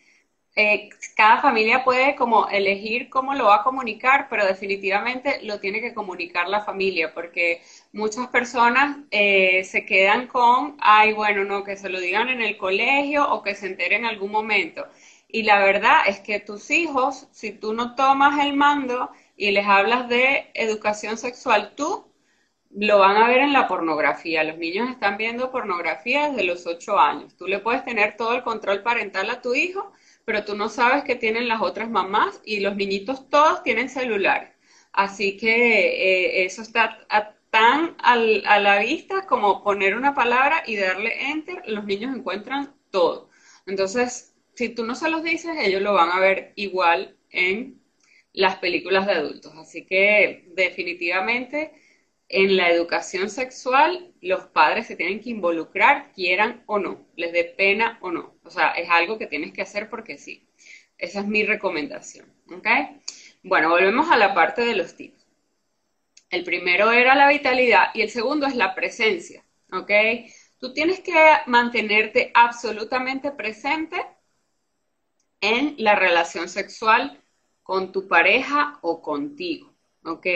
eh, 0.57 0.91
cada 1.17 1.41
familia 1.43 1.85
puede 1.85 2.17
como 2.17 2.49
elegir 2.49 3.09
cómo 3.11 3.35
lo 3.35 3.47
va 3.47 3.57
a 3.57 3.65
comunicar, 3.65 4.29
pero 4.31 4.47
definitivamente 4.47 5.41
lo 5.45 5.61
tiene 5.61 5.81
que 5.81 5.95
comunicar 5.95 6.49
la 6.49 6.63
familia, 6.65 7.15
porque 7.15 7.63
muchas 7.93 8.29
personas 8.29 8.99
eh, 9.13 9.65
se 9.65 9.87
quedan 9.87 10.29
con, 10.29 10.77
ay, 10.81 11.13
bueno, 11.15 11.45
no, 11.45 11.65
que 11.65 11.77
se 11.77 11.89
lo 11.91 12.01
digan 12.01 12.29
en 12.29 12.43
el 12.43 12.57
colegio 12.59 13.31
o 13.33 13.43
que 13.43 13.55
se 13.57 13.67
enteren 13.69 14.03
en 14.05 14.07
algún 14.11 14.33
momento. 14.33 14.87
Y 15.29 15.45
la 15.45 15.59
verdad 15.61 16.01
es 16.09 16.21
que 16.21 16.41
tus 16.41 16.71
hijos, 16.71 17.29
si 17.33 17.53
tú 17.53 17.75
no 17.75 17.95
tomas 17.97 18.45
el 18.45 18.55
mando 18.55 19.11
y 19.37 19.53
les 19.53 19.67
hablas 19.67 20.09
de 20.09 20.51
educación 20.55 21.19
sexual, 21.19 21.75
tú 21.77 22.07
lo 22.75 22.99
van 22.99 23.17
a 23.17 23.29
ver 23.29 23.39
en 23.39 23.53
la 23.53 23.69
pornografía. 23.69 24.45
Los 24.45 24.59
niños 24.59 24.91
están 24.91 25.17
viendo 25.17 25.51
pornografía 25.51 26.29
desde 26.29 26.45
los 26.45 26.67
8 26.67 26.99
años. 26.99 27.37
Tú 27.37 27.47
le 27.47 27.61
puedes 27.61 27.85
tener 27.85 28.17
todo 28.17 28.35
el 28.35 28.43
control 28.43 28.83
parental 28.83 29.31
a 29.31 29.41
tu 29.41 29.55
hijo 29.55 29.93
pero 30.25 30.45
tú 30.45 30.57
no 30.57 30.69
sabes 30.69 31.05
qué 31.05 31.15
tienen 31.17 31.49
las 31.49 31.61
otras 31.61 31.91
mamás 31.91 32.41
y 32.45 32.61
los 32.61 32.77
niñitos 32.77 33.29
todos 33.29 33.63
tienen 33.63 33.89
celular. 33.89 34.55
Así 34.93 35.37
que 35.37 36.41
eh, 36.43 36.45
eso 36.45 36.63
está 36.63 37.07
tan 37.51 37.97
a 38.03 38.17
la 38.17 38.79
vista 38.81 39.27
como 39.27 39.63
poner 39.63 39.97
una 39.97 40.15
palabra 40.15 40.63
y 40.67 40.77
darle 40.77 41.31
enter, 41.31 41.63
los 41.67 41.85
niños 41.85 42.15
encuentran 42.17 42.75
todo. 42.91 43.31
Entonces, 43.67 44.35
si 44.55 44.71
tú 44.71 44.85
no 44.85 44.95
se 44.95 45.09
los 45.09 45.23
dices, 45.23 45.57
ellos 45.61 45.83
lo 45.83 45.93
van 45.95 46.11
a 46.11 46.21
ver 46.21 46.53
igual 46.57 47.17
en 47.31 47.81
las 48.33 48.57
películas 48.57 49.07
de 49.07 49.13
adultos. 49.13 49.53
Así 49.57 49.87
que 49.87 50.47
definitivamente 50.55 51.73
en 52.35 52.57
la 52.57 52.69
educación 52.69 53.31
sexual 53.31 54.13
los 54.21 54.47
padres 54.47 54.89
se 54.89 54.97
tienen 54.97 55.21
que 55.21 55.31
involucrar, 55.31 56.11
quieran 56.13 56.65
o 56.67 56.81
no, 56.81 57.07
les 57.15 57.33
dé 57.33 57.45
pena 57.45 57.97
o 58.03 58.11
no. 58.11 58.35
O 58.43 58.51
sea, 58.51 58.73
es 58.73 58.91
algo 58.91 59.19
que 59.19 59.29
tienes 59.29 59.53
que 59.53 59.63
hacer 59.63 59.89
porque 59.89 60.19
sí. 60.19 60.49
Esa 60.99 61.21
es 61.21 61.29
mi 61.29 61.45
recomendación. 61.45 62.27
¿Ok? 62.51 62.67
Bueno, 63.45 63.69
volvemos 63.69 64.11
a 64.11 64.17
la 64.17 64.35
parte 64.35 64.63
de 64.63 64.75
los 64.75 64.97
tips. 64.97 65.25
El 66.29 66.43
primero 66.43 66.91
era 66.91 67.15
la 67.15 67.29
vitalidad 67.29 67.91
y 67.95 68.03
el 68.03 68.11
segundo 68.11 68.47
es 68.47 68.57
la 68.57 68.75
presencia. 68.75 69.45
¿Ok? 69.73 69.93
Tú 70.59 70.73
tienes 70.73 70.99
que 71.01 71.15
mantenerte 71.47 72.33
absolutamente 72.35 73.31
presente 73.31 74.05
en 75.41 75.77
la 75.79 75.95
relación 75.95 76.49
sexual 76.49 77.23
con 77.63 77.93
tu 77.93 78.09
pareja 78.09 78.81
o 78.83 79.01
contigo. 79.01 79.74
¿Ok? 80.05 80.27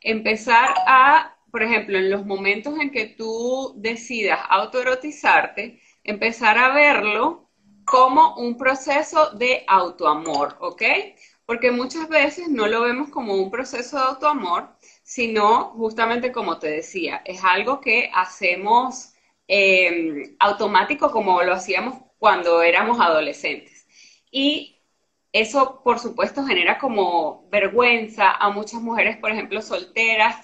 Empezar 0.00 0.74
a, 0.86 1.36
por 1.50 1.62
ejemplo, 1.62 1.98
en 1.98 2.10
los 2.10 2.26
momentos 2.26 2.78
en 2.78 2.90
que 2.90 3.06
tú 3.06 3.74
decidas 3.76 4.40
autoerotizarte, 4.48 5.80
empezar 6.04 6.58
a 6.58 6.72
verlo 6.74 7.50
como 7.84 8.36
un 8.36 8.56
proceso 8.56 9.30
de 9.32 9.64
autoamor, 9.66 10.56
¿ok? 10.60 10.82
porque 11.46 11.70
muchas 11.70 12.08
veces 12.08 12.48
no 12.48 12.66
lo 12.66 12.82
vemos 12.82 13.10
como 13.10 13.34
un 13.34 13.50
proceso 13.50 13.96
de 13.98 14.04
autoamor, 14.04 14.70
sino 15.02 15.70
justamente 15.76 16.32
como 16.32 16.58
te 16.58 16.68
decía, 16.70 17.22
es 17.24 17.42
algo 17.44 17.80
que 17.80 18.10
hacemos 18.14 19.12
em, 19.48 20.36
automático 20.38 21.10
como 21.10 21.42
lo 21.42 21.52
hacíamos 21.52 22.00
cuando 22.18 22.62
éramos 22.62 23.00
adolescentes. 23.00 23.86
Y 24.30 24.81
eso, 25.32 25.80
por 25.82 25.98
supuesto, 25.98 26.44
genera 26.44 26.78
como 26.78 27.42
vergüenza 27.50 28.30
a 28.32 28.50
muchas 28.50 28.80
mujeres, 28.80 29.16
por 29.18 29.30
ejemplo, 29.30 29.60
solteras, 29.62 30.36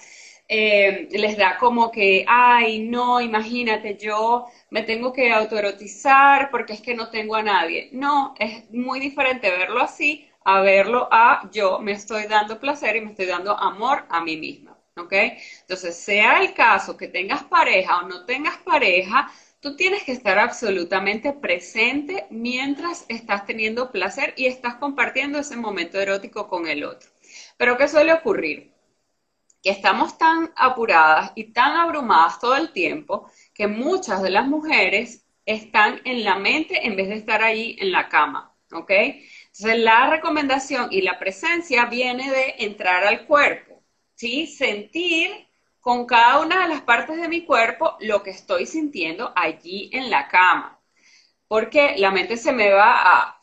em, 0.47 1.07
les 1.11 1.37
da 1.37 1.57
como 1.57 1.91
que, 1.91 2.23
ay, 2.27 2.79
no, 2.79 3.21
imagínate, 3.21 3.95
yo 3.97 4.45
me 4.71 4.81
tengo 4.83 5.13
que 5.13 5.31
autoerotizar 5.31 6.49
porque 6.49 6.73
es 6.73 6.81
que 6.81 6.95
no 6.95 7.09
tengo 7.09 7.35
a 7.35 7.43
nadie. 7.43 7.87
No, 7.91 8.33
es 8.39 8.69
muy 8.71 8.99
diferente 8.99 9.49
verlo 9.51 9.79
así 9.81 10.25
a 10.45 10.61
verlo 10.61 11.07
a 11.11 11.41
yo 11.51 11.79
me 11.79 11.91
estoy 11.91 12.25
dando 12.25 12.59
placer 12.59 12.95
y 12.95 13.01
me 13.01 13.11
estoy 13.11 13.25
dando 13.27 13.57
amor 13.59 14.05
a 14.09 14.21
mí 14.21 14.37
misma. 14.37 14.75
¿Ok? 14.97 15.13
Entonces, 15.61 15.95
sea 15.95 16.41
el 16.41 16.53
caso 16.53 16.97
que 16.97 17.07
tengas 17.07 17.43
pareja 17.43 17.99
o 17.99 18.01
no 18.07 18.25
tengas 18.25 18.57
pareja, 18.57 19.31
tú 19.59 19.75
tienes 19.75 20.03
que 20.03 20.11
estar 20.11 20.39
absolutamente 20.39 21.33
presente 21.33 22.25
mientras 22.29 23.05
estás 23.09 23.45
teniendo 23.45 23.91
placer 23.91 24.33
y 24.37 24.45
estás 24.45 24.75
compartiendo 24.75 25.39
ese 25.39 25.57
momento 25.57 25.99
erótico 25.99 26.47
con 26.47 26.67
el 26.67 26.83
otro. 26.83 27.09
Pero 27.57 27.77
¿qué 27.77 27.87
suele 27.87 28.13
ocurrir? 28.13 28.73
Que 29.61 29.71
estamos 29.71 30.17
tan 30.17 30.51
apuradas 30.55 31.33
y 31.35 31.51
tan 31.51 31.75
abrumadas 31.75 32.39
todo 32.39 32.55
el 32.55 32.71
tiempo 32.71 33.29
que 33.53 33.67
muchas 33.67 34.21
de 34.21 34.29
las 34.29 34.47
mujeres 34.47 35.25
están 35.45 35.99
en 36.05 36.23
la 36.23 36.37
mente 36.37 36.85
en 36.87 36.95
vez 36.95 37.09
de 37.09 37.15
estar 37.15 37.41
ahí 37.43 37.75
en 37.79 37.91
la 37.91 38.07
cama, 38.07 38.55
¿ok? 38.71 38.91
Entonces, 38.91 39.79
la 39.79 40.09
recomendación 40.09 40.87
y 40.91 41.01
la 41.01 41.19
presencia 41.19 41.85
viene 41.85 42.31
de 42.31 42.55
entrar 42.59 43.03
al 43.03 43.25
cuerpo, 43.25 43.83
¿sí? 44.15 44.47
Sentir 44.47 45.48
con 45.79 46.05
cada 46.05 46.39
una 46.41 46.63
de 46.63 46.69
las 46.69 46.81
partes 46.81 47.17
de 47.21 47.27
mi 47.27 47.45
cuerpo 47.45 47.95
lo 48.01 48.23
que 48.23 48.31
estoy 48.31 48.65
sintiendo 48.65 49.31
allí 49.35 49.89
en 49.93 50.09
la 50.09 50.27
cama. 50.27 50.79
Porque 51.47 51.95
la 51.97 52.11
mente 52.11 52.37
se 52.37 52.51
me 52.51 52.71
va 52.71 53.01
a, 53.01 53.39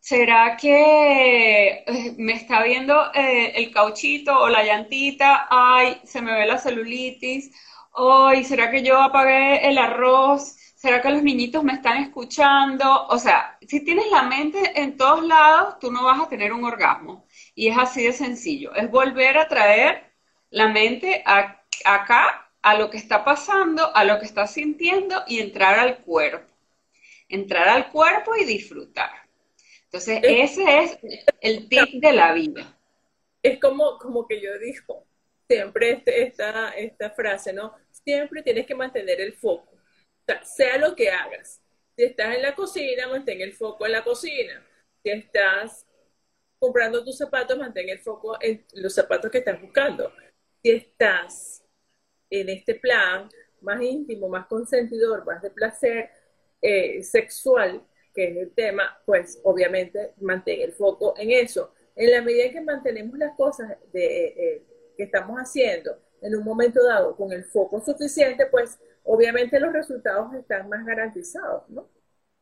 ¿será 0.00 0.56
que 0.56 1.84
eh, 1.86 2.14
me 2.18 2.34
está 2.34 2.62
viendo 2.62 3.12
eh, 3.14 3.52
el 3.56 3.72
cauchito 3.72 4.38
o 4.38 4.48
la 4.48 4.64
llantita? 4.64 5.46
Ay, 5.50 6.00
se 6.04 6.22
me 6.22 6.32
ve 6.32 6.46
la 6.46 6.58
celulitis. 6.58 7.50
Ay, 7.94 8.44
¿será 8.44 8.70
que 8.70 8.82
yo 8.82 9.00
apagué 9.02 9.66
el 9.68 9.78
arroz? 9.78 10.56
¿Será 10.76 11.00
que 11.02 11.10
los 11.10 11.22
niñitos 11.22 11.64
me 11.64 11.72
están 11.72 11.98
escuchando? 12.02 13.06
O 13.08 13.18
sea, 13.18 13.58
si 13.66 13.82
tienes 13.84 14.10
la 14.10 14.22
mente 14.22 14.80
en 14.80 14.96
todos 14.96 15.24
lados, 15.26 15.78
tú 15.80 15.90
no 15.90 16.04
vas 16.04 16.20
a 16.20 16.28
tener 16.28 16.52
un 16.52 16.64
orgasmo. 16.64 17.26
Y 17.54 17.68
es 17.68 17.78
así 17.78 18.04
de 18.04 18.12
sencillo. 18.12 18.74
Es 18.74 18.90
volver 18.90 19.38
a 19.38 19.48
traer 19.48 20.05
la 20.50 20.68
mente 20.68 21.22
acá 21.24 22.50
a 22.62 22.78
lo 22.78 22.90
que 22.90 22.96
está 22.96 23.24
pasando, 23.24 23.94
a 23.94 24.04
lo 24.04 24.18
que 24.18 24.26
estás 24.26 24.54
sintiendo 24.54 25.22
y 25.26 25.40
entrar 25.40 25.78
al 25.78 25.98
cuerpo. 25.98 26.52
Entrar 27.28 27.68
al 27.68 27.90
cuerpo 27.90 28.36
y 28.36 28.44
disfrutar. 28.44 29.10
Entonces, 29.84 30.20
ese 30.22 30.82
es 30.82 30.98
el 31.40 31.68
tip 31.68 32.00
de 32.00 32.12
la 32.12 32.32
vida. 32.32 32.78
Es 33.42 33.58
como, 33.60 33.98
como 33.98 34.26
que 34.26 34.40
yo 34.40 34.58
digo 34.58 35.06
siempre 35.48 35.92
este, 35.92 36.22
esta, 36.22 36.70
esta 36.70 37.10
frase, 37.10 37.52
¿no? 37.52 37.74
Siempre 37.90 38.42
tienes 38.42 38.66
que 38.66 38.74
mantener 38.74 39.20
el 39.20 39.32
foco 39.32 39.76
sea, 40.44 40.78
lo 40.78 40.94
que 40.94 41.10
hagas. 41.10 41.60
Si 41.96 42.04
estás 42.04 42.34
en 42.34 42.42
la 42.42 42.54
cocina, 42.54 43.08
mantén 43.08 43.40
el 43.40 43.52
foco 43.52 43.86
en 43.86 43.92
la 43.92 44.04
cocina. 44.04 44.64
Si 45.02 45.10
estás 45.10 45.86
comprando 46.58 47.04
tus 47.04 47.16
zapatos, 47.16 47.56
mantén 47.56 47.88
el 47.88 47.98
foco 47.98 48.36
en 48.40 48.64
los 48.74 48.94
zapatos 48.94 49.30
que 49.30 49.38
estás 49.38 49.60
buscando. 49.60 50.12
Si 50.62 50.70
estás 50.70 51.64
en 52.30 52.48
este 52.48 52.74
plan 52.74 53.28
más 53.60 53.80
íntimo, 53.80 54.28
más 54.28 54.46
consentidor, 54.46 55.24
más 55.24 55.42
de 55.42 55.50
placer 55.50 56.10
eh, 56.60 57.02
sexual, 57.02 57.86
que 58.14 58.30
es 58.30 58.36
el 58.38 58.54
tema, 58.54 58.98
pues 59.04 59.40
obviamente 59.44 60.14
mantén 60.20 60.60
el 60.62 60.72
foco 60.72 61.14
en 61.18 61.30
eso. 61.30 61.74
En 61.94 62.10
la 62.10 62.22
medida 62.22 62.50
que 62.50 62.60
mantenemos 62.60 63.18
las 63.18 63.36
cosas 63.36 63.76
eh, 63.92 64.62
que 64.96 65.02
estamos 65.04 65.38
haciendo 65.38 65.98
en 66.20 66.34
un 66.34 66.44
momento 66.44 66.82
dado 66.84 67.16
con 67.16 67.32
el 67.32 67.44
foco 67.44 67.80
suficiente, 67.80 68.46
pues 68.46 68.78
obviamente 69.04 69.60
los 69.60 69.72
resultados 69.72 70.34
están 70.34 70.68
más 70.68 70.84
garantizados, 70.84 71.68
¿no? 71.68 71.88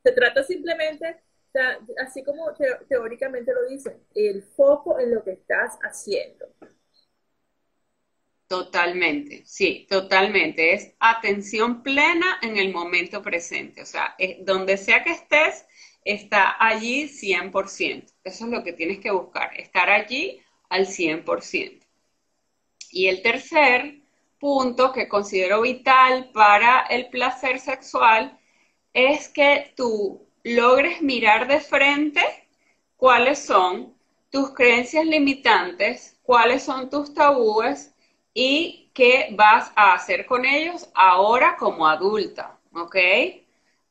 Se 0.03 0.13
trata 0.13 0.43
simplemente, 0.43 1.23
así 1.99 2.23
como 2.23 2.53
teóricamente 2.89 3.53
lo 3.53 3.67
dicen, 3.67 4.03
el 4.15 4.43
foco 4.43 4.99
en 5.01 5.15
lo 5.15 5.25
que 5.25 5.33
estás 5.33 5.79
haciendo. 5.83 6.47
Totalmente, 8.55 9.43
sí, 9.47 9.85
totalmente. 9.91 10.75
Es 10.75 10.93
atención 11.01 11.83
plena 11.83 12.39
en 12.41 12.57
el 12.57 12.73
momento 12.73 13.21
presente. 13.21 13.83
O 13.83 13.85
sea, 13.85 14.15
donde 14.43 14.77
sea 14.77 15.03
que 15.03 15.11
estés, 15.11 15.67
está 16.05 16.57
allí 16.65 17.09
100%. 17.09 18.13
Eso 18.23 18.45
es 18.45 18.51
lo 18.53 18.63
que 18.63 18.73
tienes 18.73 19.01
que 19.01 19.11
buscar, 19.11 19.59
estar 19.59 19.91
allí 19.91 20.41
al 20.69 20.87
100%. 20.87 21.85
Y 22.93 23.09
el 23.09 23.23
tercer 23.23 24.03
punto 24.39 24.93
que 24.93 25.09
considero 25.09 25.63
vital 25.63 26.31
para 26.33 26.83
el 26.83 27.09
placer 27.09 27.59
sexual 27.59 28.39
es 28.93 29.29
que 29.29 29.73
tú 29.75 30.29
logres 30.45 31.03
mirar 31.03 31.49
de 31.49 31.59
frente 31.59 32.23
cuáles 32.97 33.41
son 33.41 33.97
tus 34.31 34.55
creencias 34.55 35.07
limitantes, 35.07 36.21
cuáles 36.23 36.63
son 36.63 36.89
tus 36.89 37.13
tabúes 37.15 37.94
y 38.35 38.91
qué 38.93 39.29
vas 39.33 39.73
a 39.77 39.95
hacer 39.95 40.27
con 40.27 40.45
ellos 40.45 40.89
ahora 40.95 41.57
como 41.57 41.87
adulta, 41.87 42.59
¿ok? 42.73 42.97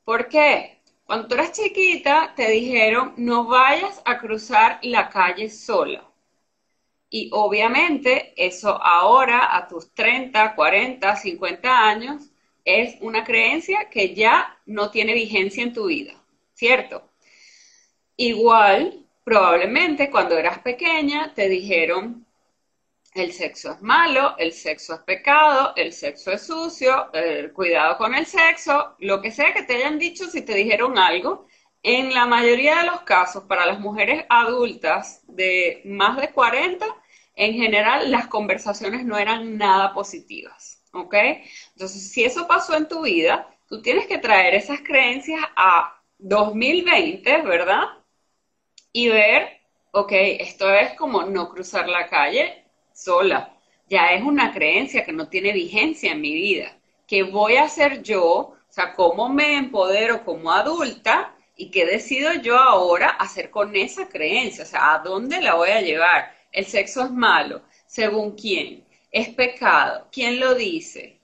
¿Por 0.04 0.28
qué? 0.28 0.80
Cuando 1.06 1.28
tú 1.28 1.36
eras 1.36 1.54
chiquita 1.54 2.34
te 2.36 2.50
dijeron 2.50 3.14
no 3.18 3.46
vayas 3.46 4.02
a 4.06 4.18
cruzar 4.20 4.80
la 4.84 5.10
calle 5.10 5.50
sola. 5.50 6.04
Y 7.10 7.30
obviamente 7.32 8.34
eso 8.36 8.82
ahora, 8.82 9.56
a 9.56 9.68
tus 9.68 9.94
30, 9.94 10.56
40, 10.56 11.16
50 11.16 11.88
años, 11.88 12.24
es 12.66 12.96
una 13.02 13.24
creencia 13.24 13.90
que 13.90 14.16
ya 14.16 14.58
no 14.66 14.90
tiene 14.90 15.14
vigencia 15.14 15.64
en 15.64 15.74
tu 15.74 15.86
vida, 15.88 16.14
¿cierto? 16.54 17.04
Igual, 18.18 19.06
probablemente 19.24 20.10
cuando 20.10 20.38
eras 20.38 20.60
pequeña 20.60 21.34
te 21.36 21.50
dijeron, 21.50 22.23
el 23.16 23.32
sexo 23.32 23.72
es 23.72 23.82
malo, 23.82 24.36
el 24.38 24.54
sexo 24.54 24.96
es 24.96 25.02
pecado, 25.02 25.74
el 25.76 25.94
sexo 25.94 26.32
es 26.32 26.46
sucio, 26.46 27.12
cuidado 27.54 27.98
con 27.98 28.16
el 28.16 28.26
sexo, 28.26 28.96
lo 29.00 29.22
que 29.22 29.32
sea 29.32 29.54
que 29.54 29.64
te 29.64 29.76
hayan 29.76 30.00
dicho 30.00 30.28
si 30.28 30.42
te 30.42 30.56
dijeron 30.56 30.98
algo, 30.98 31.48
en 31.84 32.14
la 32.14 32.26
mayoría 32.26 32.80
de 32.80 32.86
los 32.86 33.02
casos, 33.02 33.44
para 33.44 33.66
las 33.66 33.80
mujeres 33.80 34.26
adultas 34.30 35.22
de 35.28 35.82
más 35.86 36.18
de 36.20 36.32
40, 36.32 36.86
en 37.36 37.54
general 37.54 38.10
las 38.10 38.28
conversaciones 38.28 39.06
no 39.06 39.18
eran 39.18 39.58
nada 39.58 39.94
positivas, 39.94 40.82
¿ok? 40.94 41.16
Entonces, 41.74 42.12
si 42.12 42.24
eso 42.24 42.48
pasó 42.48 42.76
en 42.76 42.88
tu 42.88 43.02
vida, 43.02 43.50
tú 43.68 43.82
tienes 43.82 44.08
que 44.08 44.18
traer 44.18 44.56
esas 44.56 44.82
creencias 44.82 45.42
a 45.56 46.02
2020, 46.20 47.42
¿verdad? 47.42 47.84
Y 48.92 49.10
ver, 49.10 49.62
ok, 49.92 50.12
esto 50.12 50.74
es 50.74 50.94
como 50.94 51.24
no 51.24 51.50
cruzar 51.50 51.90
la 51.90 52.08
calle 52.08 52.63
sola. 52.94 53.58
Ya 53.90 54.14
es 54.14 54.24
una 54.24 54.54
creencia 54.54 55.06
que 55.06 55.12
no 55.12 55.28
tiene 55.28 55.52
vigencia 55.52 56.12
en 56.12 56.22
mi 56.22 56.34
vida. 56.34 56.78
¿Qué 57.08 57.24
voy 57.24 57.58
a 57.58 57.64
hacer 57.64 58.02
yo? 58.02 58.26
O 58.26 58.58
sea, 58.70 58.94
¿cómo 58.94 59.30
me 59.30 59.58
empodero 59.58 60.24
como 60.24 60.52
adulta? 60.52 61.36
¿Y 61.56 61.70
qué 61.70 61.86
decido 61.86 62.34
yo 62.36 62.58
ahora 62.58 63.10
hacer 63.10 63.52
con 63.52 63.76
esa 63.76 64.08
creencia? 64.10 64.64
O 64.64 64.68
sea, 64.68 64.94
¿a 64.94 65.00
dónde 65.00 65.42
la 65.42 65.56
voy 65.56 65.70
a 65.70 65.82
llevar? 65.82 66.32
el 66.54 66.66
sexo 66.66 67.04
es 67.04 67.12
malo, 67.12 67.64
según 67.86 68.36
quién, 68.36 68.86
es 69.12 69.30
pecado, 69.30 70.08
quién 70.12 70.40
lo 70.40 70.56
dice. 70.56 71.20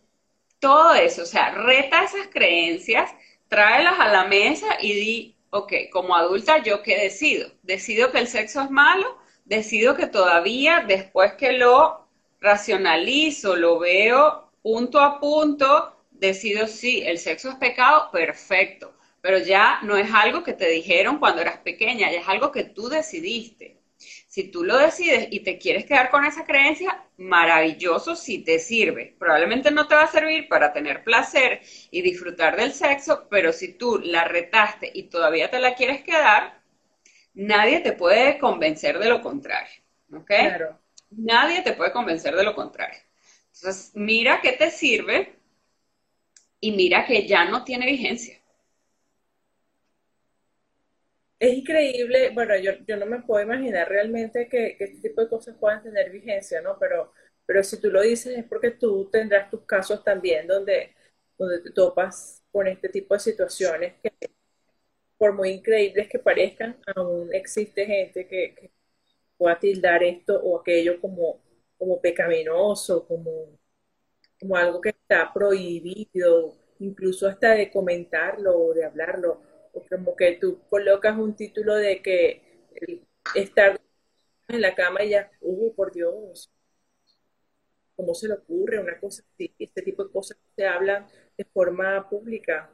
Todo 0.59 0.93
eso, 0.95 1.21
o 1.21 1.25
sea, 1.25 1.51
reta 1.51 2.03
esas 2.03 2.27
creencias, 2.27 3.11
tráelas 3.47 3.97
a 3.99 4.09
la 4.09 4.25
mesa 4.25 4.67
y 4.81 4.93
di, 4.93 5.35
ok, 5.51 5.73
como 5.91 6.15
adulta, 6.15 6.61
¿yo 6.61 6.83
qué 6.83 6.97
decido? 6.97 7.49
¿Decido 7.61 8.11
que 8.11 8.17
el 8.17 8.27
sexo 8.27 8.61
es 8.61 8.69
malo? 8.69 9.17
¿Decido 9.49 9.95
que 9.95 10.05
todavía, 10.05 10.85
después 10.87 11.33
que 11.33 11.53
lo 11.53 12.07
racionalizo, 12.39 13.55
lo 13.55 13.79
veo 13.79 14.51
punto 14.61 15.01
a 15.01 15.19
punto, 15.19 15.95
decido 16.11 16.67
sí, 16.67 17.01
el 17.03 17.17
sexo 17.17 17.49
es 17.49 17.55
pecado? 17.55 18.11
Perfecto. 18.11 18.93
Pero 19.21 19.39
ya 19.39 19.79
no 19.81 19.97
es 19.97 20.13
algo 20.13 20.43
que 20.43 20.53
te 20.53 20.69
dijeron 20.69 21.17
cuando 21.17 21.41
eras 21.41 21.57
pequeña, 21.57 22.11
ya 22.11 22.19
es 22.19 22.27
algo 22.27 22.51
que 22.51 22.63
tú 22.63 22.89
decidiste. 22.89 23.79
Si 24.27 24.43
tú 24.51 24.63
lo 24.63 24.77
decides 24.77 25.27
y 25.31 25.39
te 25.39 25.57
quieres 25.57 25.85
quedar 25.85 26.11
con 26.11 26.25
esa 26.25 26.45
creencia, 26.45 27.03
maravilloso 27.17 28.15
si 28.15 28.43
te 28.43 28.59
sirve. 28.59 29.15
Probablemente 29.17 29.71
no 29.71 29.87
te 29.87 29.95
va 29.95 30.03
a 30.03 30.11
servir 30.11 30.47
para 30.47 30.71
tener 30.73 31.03
placer 31.03 31.61
y 31.89 32.03
disfrutar 32.03 32.55
del 32.55 32.71
sexo, 32.71 33.27
pero 33.31 33.51
si 33.51 33.73
tú 33.73 33.97
la 33.97 34.25
retaste 34.25 34.91
y 34.93 35.03
todavía 35.09 35.49
te 35.49 35.57
la 35.59 35.73
quieres 35.73 36.03
quedar, 36.03 36.58
nadie 37.39 37.79
te 37.79 37.93
puede 37.93 38.37
convencer 38.37 38.99
de 38.99 39.09
lo 39.09 39.21
contrario, 39.21 39.81
¿ok? 40.13 40.27
Claro. 40.27 40.79
Nadie 41.11 41.61
te 41.61 41.73
puede 41.73 41.91
convencer 41.91 42.35
de 42.35 42.43
lo 42.43 42.53
contrario. 42.53 42.99
Entonces, 43.55 43.91
mira 43.95 44.41
qué 44.41 44.51
te 44.53 44.69
sirve 44.69 45.35
y 46.59 46.73
mira 46.73 47.05
que 47.05 47.25
ya 47.27 47.45
no 47.45 47.63
tiene 47.63 47.85
vigencia. 47.85 48.37
Es 51.39 51.53
increíble, 51.53 52.31
bueno, 52.31 52.57
yo, 52.57 52.73
yo 52.85 52.97
no 52.97 53.05
me 53.05 53.21
puedo 53.21 53.41
imaginar 53.41 53.87
realmente 53.87 54.49
que, 54.49 54.75
que 54.77 54.83
este 54.83 55.07
tipo 55.07 55.21
de 55.21 55.29
cosas 55.29 55.55
puedan 55.57 55.81
tener 55.81 56.11
vigencia, 56.11 56.61
¿no? 56.61 56.77
Pero, 56.77 57.13
pero 57.45 57.63
si 57.63 57.79
tú 57.79 57.89
lo 57.89 58.01
dices 58.01 58.37
es 58.37 58.43
porque 58.43 58.71
tú 58.71 59.09
tendrás 59.09 59.49
tus 59.49 59.61
casos 59.61 60.03
también 60.03 60.45
donde, 60.45 60.93
donde 61.37 61.61
te 61.61 61.71
topas 61.71 62.43
con 62.51 62.67
este 62.67 62.89
tipo 62.89 63.13
de 63.13 63.21
situaciones 63.21 63.93
que, 64.03 64.11
por 65.19 65.33
muy 65.33 65.51
increíbles 65.51 66.09
que 66.09 66.19
parezcan, 66.19 66.77
aún 66.95 67.33
existe 67.33 67.85
gente 67.85 68.27
que, 68.27 68.55
que 68.55 68.71
pueda 69.37 69.59
tildar 69.59 70.03
esto 70.03 70.39
o 70.41 70.59
aquello 70.59 70.99
como, 71.01 71.41
como 71.77 72.01
pecaminoso, 72.01 73.05
como, 73.07 73.59
como 74.39 74.55
algo 74.57 74.81
que 74.81 74.89
está 74.89 75.31
prohibido, 75.33 76.55
incluso 76.79 77.27
hasta 77.27 77.51
de 77.55 77.71
comentarlo 77.71 78.57
o 78.57 78.73
de 78.73 78.85
hablarlo 78.85 79.41
o 79.73 79.83
como 79.87 80.15
que 80.15 80.37
tú 80.41 80.61
colocas 80.69 81.17
un 81.17 81.35
título 81.35 81.75
de 81.75 82.01
que 82.01 82.41
estar 83.35 83.79
en 84.47 84.61
la 84.61 84.75
cama 84.75 85.03
y 85.03 85.09
ya, 85.09 85.31
uh, 85.41 85.73
por 85.75 85.91
Dios, 85.93 86.49
¿cómo 87.95 88.13
se 88.15 88.27
le 88.27 88.35
ocurre 88.35 88.79
una 88.79 88.99
cosa 88.99 89.23
así? 89.33 89.53
Este 89.59 89.81
tipo 89.81 90.03
de 90.03 90.11
cosas 90.11 90.37
se 90.55 90.65
hablan 90.65 91.07
de 91.37 91.45
forma 91.45 92.09
pública. 92.09 92.73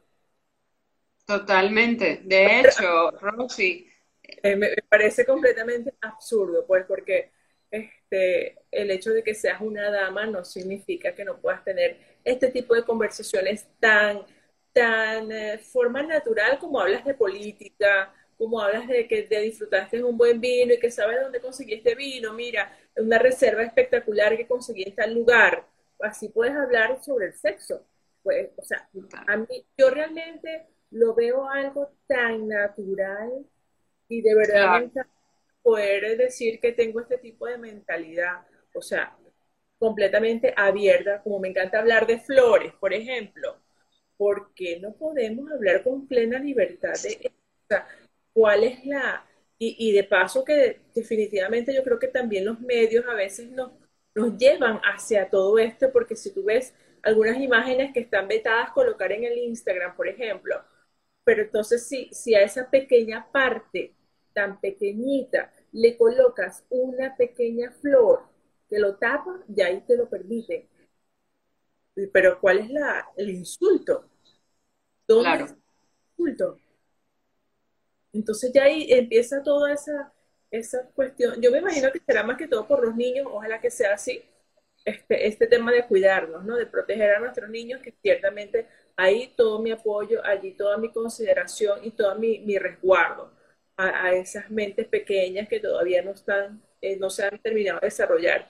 Totalmente. 1.26 2.20
De 2.24 2.60
hecho, 2.60 3.10
Rosy. 3.20 3.90
Eh, 4.22 4.56
me, 4.56 4.70
parece 4.88 5.24
completamente 5.24 5.94
absurdo, 6.00 6.66
pues, 6.66 6.84
porque 6.86 7.30
este, 7.70 8.58
el 8.70 8.90
hecho 8.90 9.10
de 9.10 9.22
que 9.22 9.34
seas 9.34 9.60
una 9.60 9.90
dama 9.90 10.26
no 10.26 10.44
significa 10.44 11.14
que 11.14 11.24
no 11.24 11.40
puedas 11.40 11.64
tener 11.64 11.98
este 12.24 12.50
tipo 12.50 12.74
de 12.74 12.84
conversaciones 12.84 13.66
tan 13.78 14.24
tan 14.76 15.32
eh, 15.32 15.58
forma 15.58 16.02
natural 16.02 16.58
como 16.58 16.78
hablas 16.78 17.02
de 17.06 17.14
política, 17.14 18.12
como 18.36 18.60
hablas 18.60 18.86
de 18.86 19.08
que 19.08 19.22
te 19.22 19.40
disfrutaste 19.40 20.02
un 20.04 20.18
buen 20.18 20.38
vino 20.38 20.74
y 20.74 20.78
que 20.78 20.90
sabes 20.90 21.18
dónde 21.22 21.40
conseguiste 21.40 21.94
vino, 21.94 22.34
mira, 22.34 22.76
una 22.96 23.18
reserva 23.18 23.62
espectacular 23.62 24.36
que 24.36 24.46
conseguí 24.46 24.82
en 24.82 24.94
tal 24.94 25.14
lugar. 25.14 25.66
Así 26.00 26.28
puedes 26.28 26.54
hablar 26.54 27.02
sobre 27.02 27.26
el 27.28 27.32
sexo. 27.34 27.86
Pues, 28.22 28.50
o 28.56 28.62
sea, 28.62 28.86
a 29.26 29.36
mí, 29.38 29.66
yo 29.78 29.88
realmente 29.88 30.66
lo 30.98 31.14
veo 31.14 31.48
algo 31.48 31.90
tan 32.06 32.48
natural 32.48 33.44
y 34.08 34.22
de 34.22 34.34
verdad 34.34 34.90
poder 35.62 36.16
decir 36.16 36.60
que 36.60 36.72
tengo 36.72 37.00
este 37.00 37.18
tipo 37.18 37.46
de 37.46 37.58
mentalidad, 37.58 38.46
o 38.74 38.82
sea, 38.82 39.16
completamente 39.78 40.54
abierta, 40.56 41.22
como 41.22 41.40
me 41.40 41.48
encanta 41.48 41.78
hablar 41.80 42.06
de 42.06 42.18
flores, 42.18 42.72
por 42.74 42.92
ejemplo. 42.92 43.60
¿por 44.16 44.52
qué 44.54 44.80
no 44.80 44.92
podemos 44.92 45.50
hablar 45.50 45.82
con 45.82 46.06
plena 46.06 46.38
libertad 46.38 46.92
de 47.02 47.32
cuál 48.32 48.64
es 48.64 48.84
la... 48.86 49.24
Y, 49.58 49.92
de 49.92 50.04
paso 50.04 50.44
que 50.44 50.82
definitivamente 50.94 51.74
yo 51.74 51.82
creo 51.82 51.98
que 51.98 52.08
también 52.08 52.44
los 52.44 52.60
medios 52.60 53.06
a 53.06 53.14
veces 53.14 53.50
nos, 53.50 53.72
nos 54.14 54.36
llevan 54.36 54.82
hacia 54.84 55.30
todo 55.30 55.58
esto, 55.58 55.90
porque 55.90 56.14
si 56.14 56.30
tú 56.34 56.44
ves 56.44 56.74
algunas 57.02 57.38
imágenes 57.38 57.94
que 57.94 58.00
están 58.00 58.28
vetadas 58.28 58.72
colocar 58.72 59.12
en 59.12 59.24
el 59.24 59.38
Instagram, 59.38 59.96
por 59.96 60.08
ejemplo, 60.08 60.62
pero 61.26 61.42
entonces 61.42 61.86
si, 61.86 62.08
si 62.12 62.34
a 62.34 62.42
esa 62.42 62.70
pequeña 62.70 63.30
parte 63.30 63.92
tan 64.32 64.60
pequeñita 64.60 65.52
le 65.72 65.98
colocas 65.98 66.64
una 66.70 67.16
pequeña 67.16 67.70
flor 67.72 68.22
que 68.70 68.78
lo 68.78 68.96
tapa, 68.96 69.44
ya 69.48 69.66
ahí 69.66 69.82
te 69.86 69.96
lo 69.96 70.08
permite 70.08 70.68
pero 72.12 72.38
¿cuál 72.40 72.58
es 72.58 72.70
la, 72.70 73.08
el 73.16 73.30
insulto? 73.30 74.08
¿Dónde 75.08 75.24
claro. 75.24 75.44
el 75.46 75.56
insulto? 76.10 76.60
Entonces 78.12 78.52
ya 78.52 78.64
ahí 78.64 78.86
empieza 78.92 79.42
toda 79.42 79.72
esa, 79.72 80.12
esa 80.50 80.86
cuestión. 80.94 81.40
Yo 81.40 81.50
me 81.50 81.58
imagino 81.58 81.90
que 81.90 82.00
será 82.00 82.22
más 82.22 82.36
que 82.36 82.48
todo 82.48 82.66
por 82.66 82.84
los 82.84 82.94
niños, 82.94 83.26
ojalá 83.30 83.60
que 83.60 83.70
sea 83.70 83.94
así, 83.94 84.22
este, 84.84 85.26
este 85.26 85.46
tema 85.46 85.72
de 85.72 85.86
cuidarnos, 85.86 86.44
¿no? 86.44 86.56
De 86.56 86.66
proteger 86.66 87.14
a 87.14 87.20
nuestros 87.20 87.48
niños, 87.48 87.80
que 87.80 87.94
ciertamente 88.02 88.66
ahí 88.96 89.32
todo 89.36 89.60
mi 89.60 89.70
apoyo, 89.70 90.24
allí 90.24 90.52
toda 90.52 90.78
mi 90.78 90.90
consideración 90.92 91.80
y 91.84 91.90
todo 91.90 92.14
mi, 92.16 92.38
mi 92.40 92.58
resguardo 92.58 93.30
a, 93.76 94.06
a, 94.06 94.12
esas 94.14 94.50
mentes 94.50 94.86
pequeñas 94.88 95.48
que 95.48 95.60
todavía 95.60 96.02
no 96.02 96.12
están, 96.12 96.62
eh, 96.80 96.96
no 96.96 97.10
se 97.10 97.24
han 97.24 97.38
terminado 97.40 97.80
de 97.80 97.86
desarrollar. 97.88 98.48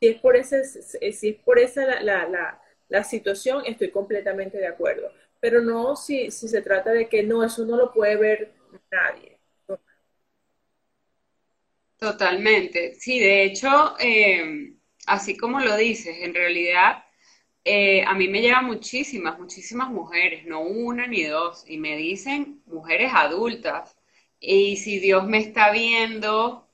Si 0.00 0.08
es 0.08 0.20
por 0.20 0.36
ese, 0.36 0.64
si 0.64 1.28
es 1.30 1.36
por 1.44 1.58
esa 1.58 1.84
la, 1.84 2.02
la, 2.02 2.28
la 2.28 2.62
la 2.88 3.04
situación, 3.04 3.62
estoy 3.66 3.90
completamente 3.90 4.58
de 4.58 4.66
acuerdo. 4.66 5.12
Pero 5.40 5.60
no 5.60 5.94
si, 5.94 6.30
si 6.30 6.48
se 6.48 6.62
trata 6.62 6.90
de 6.90 7.08
que 7.08 7.22
no, 7.22 7.44
eso 7.44 7.64
no 7.64 7.76
lo 7.76 7.92
puede 7.92 8.16
ver 8.16 8.52
nadie. 8.90 9.38
Totalmente. 11.98 12.94
Sí, 12.94 13.18
de 13.18 13.44
hecho, 13.44 13.96
eh, 13.98 14.74
así 15.06 15.36
como 15.36 15.60
lo 15.60 15.76
dices, 15.76 16.16
en 16.20 16.34
realidad 16.34 17.04
eh, 17.70 18.02
a 18.06 18.14
mí 18.14 18.28
me 18.28 18.40
llegan 18.40 18.64
muchísimas, 18.64 19.38
muchísimas 19.38 19.90
mujeres, 19.90 20.46
no 20.46 20.60
una 20.62 21.06
ni 21.06 21.24
dos, 21.24 21.64
y 21.68 21.76
me 21.76 21.96
dicen 21.98 22.62
mujeres 22.66 23.12
adultas. 23.14 23.94
Y 24.40 24.76
si 24.78 24.98
Dios 25.00 25.26
me 25.26 25.38
está 25.38 25.70
viendo, 25.70 26.66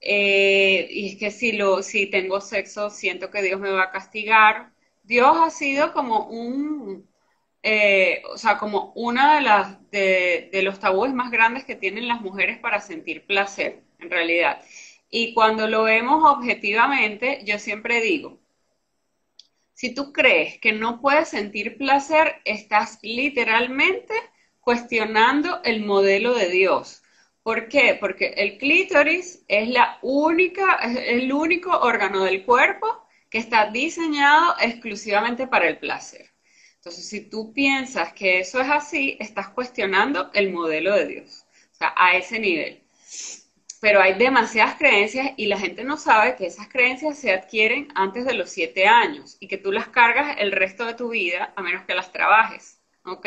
eh, 0.00 0.88
y 0.90 1.08
es 1.08 1.16
que 1.18 1.30
si, 1.30 1.52
lo, 1.52 1.82
si 1.82 2.06
tengo 2.08 2.40
sexo, 2.42 2.90
siento 2.90 3.30
que 3.30 3.42
Dios 3.42 3.60
me 3.60 3.70
va 3.70 3.84
a 3.84 3.90
castigar, 3.92 4.72
Dios 5.04 5.36
ha 5.38 5.48
sido 5.50 5.92
como 5.94 6.26
un, 6.26 7.08
eh, 7.62 8.22
o 8.30 8.36
sea, 8.38 8.58
como 8.58 8.92
una 8.94 9.36
de 9.36 9.40
las 9.42 9.90
de, 9.90 10.50
los 10.62 10.78
tabúes 10.80 11.14
más 11.14 11.30
grandes 11.30 11.64
que 11.64 11.76
tienen 11.76 12.08
las 12.08 12.20
mujeres 12.20 12.58
para 12.58 12.80
sentir 12.80 13.24
placer, 13.26 13.82
en 14.00 14.10
realidad. 14.10 14.62
Y 15.10 15.34
cuando 15.34 15.66
lo 15.68 15.84
vemos 15.84 16.22
objetivamente, 16.30 17.40
yo 17.44 17.58
siempre 17.58 18.00
digo, 18.02 18.38
si 19.76 19.94
tú 19.94 20.10
crees 20.10 20.58
que 20.58 20.72
no 20.72 21.02
puedes 21.02 21.28
sentir 21.28 21.76
placer, 21.76 22.40
estás 22.46 22.98
literalmente 23.02 24.14
cuestionando 24.58 25.60
el 25.64 25.84
modelo 25.84 26.34
de 26.34 26.48
Dios. 26.48 27.02
¿Por 27.42 27.68
qué? 27.68 27.94
Porque 28.00 28.28
el 28.38 28.56
clítoris 28.56 29.44
es 29.48 29.68
la 29.68 29.98
única, 30.00 30.76
el 30.82 31.30
único 31.30 31.78
órgano 31.78 32.24
del 32.24 32.42
cuerpo 32.46 33.06
que 33.28 33.36
está 33.36 33.70
diseñado 33.70 34.54
exclusivamente 34.62 35.46
para 35.46 35.68
el 35.68 35.76
placer. 35.76 36.30
Entonces, 36.76 37.06
si 37.06 37.28
tú 37.28 37.52
piensas 37.52 38.14
que 38.14 38.40
eso 38.40 38.62
es 38.62 38.70
así, 38.70 39.18
estás 39.20 39.50
cuestionando 39.50 40.30
el 40.32 40.54
modelo 40.54 40.94
de 40.94 41.06
Dios, 41.06 41.44
o 41.72 41.74
sea, 41.74 41.92
a 41.98 42.16
ese 42.16 42.38
nivel. 42.38 42.82
Pero 43.86 44.02
hay 44.02 44.14
demasiadas 44.14 44.74
creencias 44.74 45.28
y 45.36 45.46
la 45.46 45.56
gente 45.56 45.84
no 45.84 45.96
sabe 45.96 46.34
que 46.34 46.46
esas 46.46 46.66
creencias 46.66 47.16
se 47.20 47.32
adquieren 47.32 47.86
antes 47.94 48.24
de 48.24 48.34
los 48.34 48.50
siete 48.50 48.88
años 48.88 49.36
y 49.38 49.46
que 49.46 49.58
tú 49.58 49.70
las 49.70 49.86
cargas 49.86 50.34
el 50.40 50.50
resto 50.50 50.84
de 50.86 50.94
tu 50.94 51.10
vida 51.10 51.52
a 51.54 51.62
menos 51.62 51.84
que 51.84 51.94
las 51.94 52.10
trabajes, 52.10 52.80
¿ok? 53.04 53.24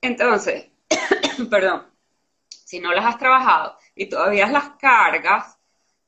Entonces, 0.00 0.64
perdón, 1.50 1.86
si 2.48 2.80
no 2.80 2.94
las 2.94 3.04
has 3.04 3.18
trabajado 3.18 3.76
y 3.94 4.06
todavía 4.06 4.46
las 4.46 4.70
cargas, 4.78 5.58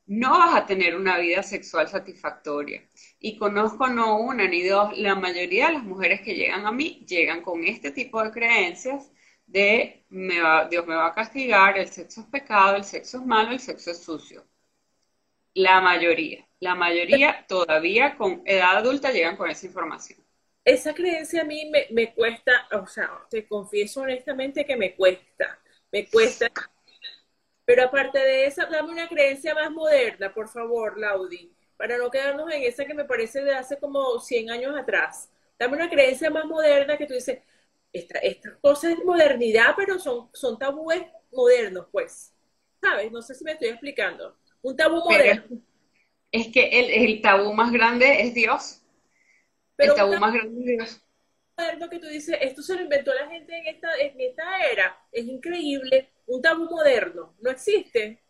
no 0.07 0.31
vas 0.31 0.55
a 0.55 0.65
tener 0.65 0.95
una 0.95 1.19
vida 1.19 1.43
sexual 1.43 1.87
satisfactoria. 1.87 2.81
Y 3.19 3.37
conozco 3.37 3.85
no 3.85 4.17
una 4.17 4.47
ni 4.47 4.63
dos, 4.63 4.97
la 4.97 5.13
mayoría 5.13 5.67
de 5.67 5.73
las 5.73 5.83
mujeres 5.83 6.21
que 6.21 6.33
llegan 6.33 6.65
a 6.65 6.71
mí 6.71 7.05
llegan 7.07 7.43
con 7.43 7.63
este 7.63 7.91
tipo 7.91 8.23
de 8.23 8.31
creencias 8.31 9.11
de 9.53 10.05
Dios 10.09 10.85
me 10.87 10.95
va 10.95 11.07
a 11.07 11.13
castigar, 11.13 11.77
el 11.77 11.87
sexo 11.87 12.21
es 12.21 12.27
pecado, 12.27 12.75
el 12.75 12.83
sexo 12.83 13.17
es 13.17 13.25
malo, 13.25 13.51
el 13.51 13.59
sexo 13.59 13.91
es 13.91 14.03
sucio. 14.03 14.45
La 15.53 15.79
mayoría, 15.81 16.47
la 16.59 16.75
mayoría 16.75 17.45
todavía 17.47 18.17
con 18.17 18.41
edad 18.45 18.77
adulta 18.77 19.11
llegan 19.11 19.37
con 19.37 19.49
esa 19.49 19.67
información. 19.67 20.19
Esa 20.65 20.93
creencia 20.93 21.41
a 21.41 21.45
mí 21.45 21.69
me, 21.69 21.87
me 21.91 22.13
cuesta, 22.13 22.67
o 22.71 22.87
sea, 22.87 23.09
te 23.29 23.47
confieso 23.47 24.01
honestamente 24.01 24.65
que 24.65 24.75
me 24.75 24.95
cuesta, 24.95 25.59
me 25.91 26.07
cuesta 26.09 26.49
pero 27.65 27.83
aparte 27.83 28.19
de 28.19 28.45
eso, 28.45 28.61
dame 28.69 28.91
una 28.91 29.07
creencia 29.07 29.55
más 29.55 29.71
moderna, 29.71 30.33
por 30.33 30.49
favor, 30.49 30.97
Laudi, 30.99 31.55
para 31.77 31.97
no 31.97 32.11
quedarnos 32.11 32.51
en 32.51 32.63
esa 32.63 32.85
que 32.85 32.93
me 32.93 33.05
parece 33.05 33.41
de 33.43 33.55
hace 33.55 33.79
como 33.79 34.19
100 34.19 34.51
años 34.51 34.77
atrás. 34.77 35.29
Dame 35.57 35.75
una 35.77 35.89
creencia 35.89 36.29
más 36.29 36.45
moderna 36.45 36.97
que 36.97 37.05
tú 37.05 37.13
dices, 37.13 37.39
esta, 37.93 38.17
esta 38.19 38.57
cosa 38.59 38.91
es 38.91 38.97
modernidad, 39.05 39.75
pero 39.77 39.99
son, 39.99 40.29
son 40.33 40.57
tabúes 40.57 41.03
modernos, 41.31 41.87
pues. 41.91 42.33
¿Sabes? 42.81 43.11
No 43.11 43.21
sé 43.21 43.35
si 43.35 43.43
me 43.43 43.53
estoy 43.53 43.69
explicando. 43.69 44.37
Un 44.61 44.75
tabú 44.75 44.97
moderno. 44.97 45.61
es 46.31 46.47
que 46.47 46.67
el, 46.67 47.09
el, 47.09 47.21
tabú 47.21 47.53
más 47.53 47.71
grande 47.71 48.21
es 48.21 48.33
Dios. 48.33 48.81
Pero 49.75 49.93
el 49.93 49.97
tabú 49.97 50.17
más 50.17 50.33
grande 50.33 50.59
es 50.59 50.65
Dios. 50.65 51.01
Moderno 51.55 51.89
que 51.89 51.99
tú 51.99 52.07
dices, 52.07 52.35
esto 52.41 52.63
se 52.63 52.75
lo 52.75 52.81
inventó 52.81 53.13
la 53.13 53.27
gente 53.27 53.55
en 53.55 53.67
esta, 53.67 53.95
en 53.97 54.19
esta 54.19 54.65
era. 54.65 54.97
Es 55.11 55.25
increíble 55.25 56.09
un 56.25 56.41
tabú 56.41 56.65
moderno, 56.65 57.35
¿no 57.39 57.51
existe? 57.51 58.22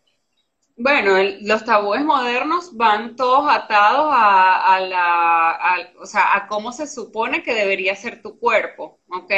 Bueno, 0.76 1.16
los 1.42 1.64
tabúes 1.64 2.04
modernos 2.04 2.76
van 2.76 3.14
todos 3.16 3.46
atados 3.48 4.08
a, 4.12 4.80
la, 4.80 5.92
o 6.00 6.06
sea, 6.06 6.34
a 6.36 6.46
cómo 6.48 6.72
se 6.72 6.86
supone 6.88 7.42
que 7.44 7.54
debería 7.54 7.94
ser 7.94 8.20
tu 8.22 8.38
cuerpo, 8.40 9.00
¿ok? 9.08 9.32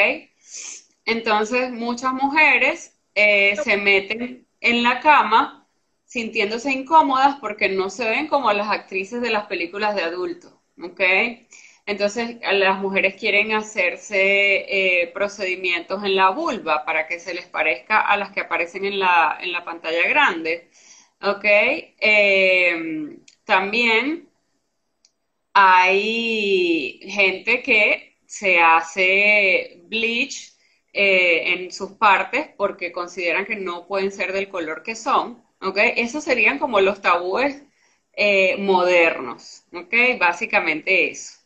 Entonces, 1.04 1.70
muchas 1.72 2.12
mujeres 2.12 2.98
eh, 3.14 3.56
se 3.62 3.76
meten 3.76 4.46
en 4.60 4.82
la 4.82 5.00
cama 5.00 5.66
sintiéndose 6.04 6.72
incómodas 6.72 7.36
porque 7.40 7.68
no 7.68 7.90
se 7.90 8.08
ven 8.08 8.28
como 8.28 8.52
las 8.52 8.68
actrices 8.70 9.20
de 9.20 9.30
las 9.30 9.46
películas 9.46 9.94
de 9.94 10.02
adultos, 10.02 10.52
¿ok? 10.82 11.00
Entonces, 11.86 12.38
las 12.52 12.78
mujeres 12.80 13.14
quieren 13.14 13.52
hacerse 13.52 14.16
eh, 15.02 15.06
procedimientos 15.14 16.02
en 16.04 16.16
la 16.16 16.30
vulva 16.30 16.84
para 16.84 17.06
que 17.06 17.20
se 17.20 17.32
les 17.34 17.46
parezca 17.46 18.00
a 18.00 18.16
las 18.16 18.30
que 18.32 18.40
aparecen 18.40 18.84
en 18.84 18.98
la, 18.98 19.38
en 19.40 19.52
la 19.52 19.64
pantalla 19.64 20.08
grande. 20.08 20.68
¿Ok? 21.20 21.44
Em, 21.98 23.20
también 23.44 24.28
hay 25.54 27.00
gente 27.02 27.62
que 27.62 28.18
se 28.26 28.60
hace 28.60 29.82
bleach 29.88 30.52
eh, 30.92 31.52
en 31.54 31.72
sus 31.72 31.92
partes 31.92 32.48
porque 32.56 32.92
consideran 32.92 33.46
que 33.46 33.56
no 33.56 33.86
pueden 33.86 34.12
ser 34.12 34.32
del 34.32 34.48
color 34.48 34.82
que 34.82 34.94
son. 34.96 35.42
¿Ok? 35.60 35.78
Esos 35.96 36.24
serían 36.24 36.58
como 36.58 36.80
los 36.80 37.00
tabúes 37.00 37.62
eh, 38.12 38.56
modernos. 38.58 39.64
¿Ok? 39.72 39.94
Básicamente 40.18 41.10
eso. 41.10 41.38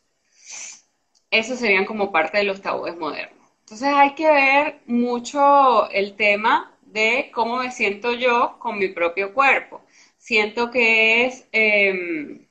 Esos 1.31 1.57
serían 1.59 1.85
como 1.85 2.11
parte 2.11 2.37
de 2.37 2.43
los 2.43 2.61
tabúes 2.61 2.95
modernos. 2.95 3.49
Entonces 3.61 3.87
hay 3.87 4.13
que 4.13 4.29
ver 4.31 4.81
mucho 4.85 5.89
el 5.89 6.15
tema 6.15 6.70
de 6.91 7.31
cómo 7.33 7.57
me 7.57 7.71
siento 7.71 8.13
yo 8.13 8.57
con 8.59 8.77
mi 8.79 8.89
propio 8.89 9.33
cuerpo. 9.33 9.81
Siento 10.17 10.71
que 10.71 11.25
es 11.25 11.47
em, 11.51 12.47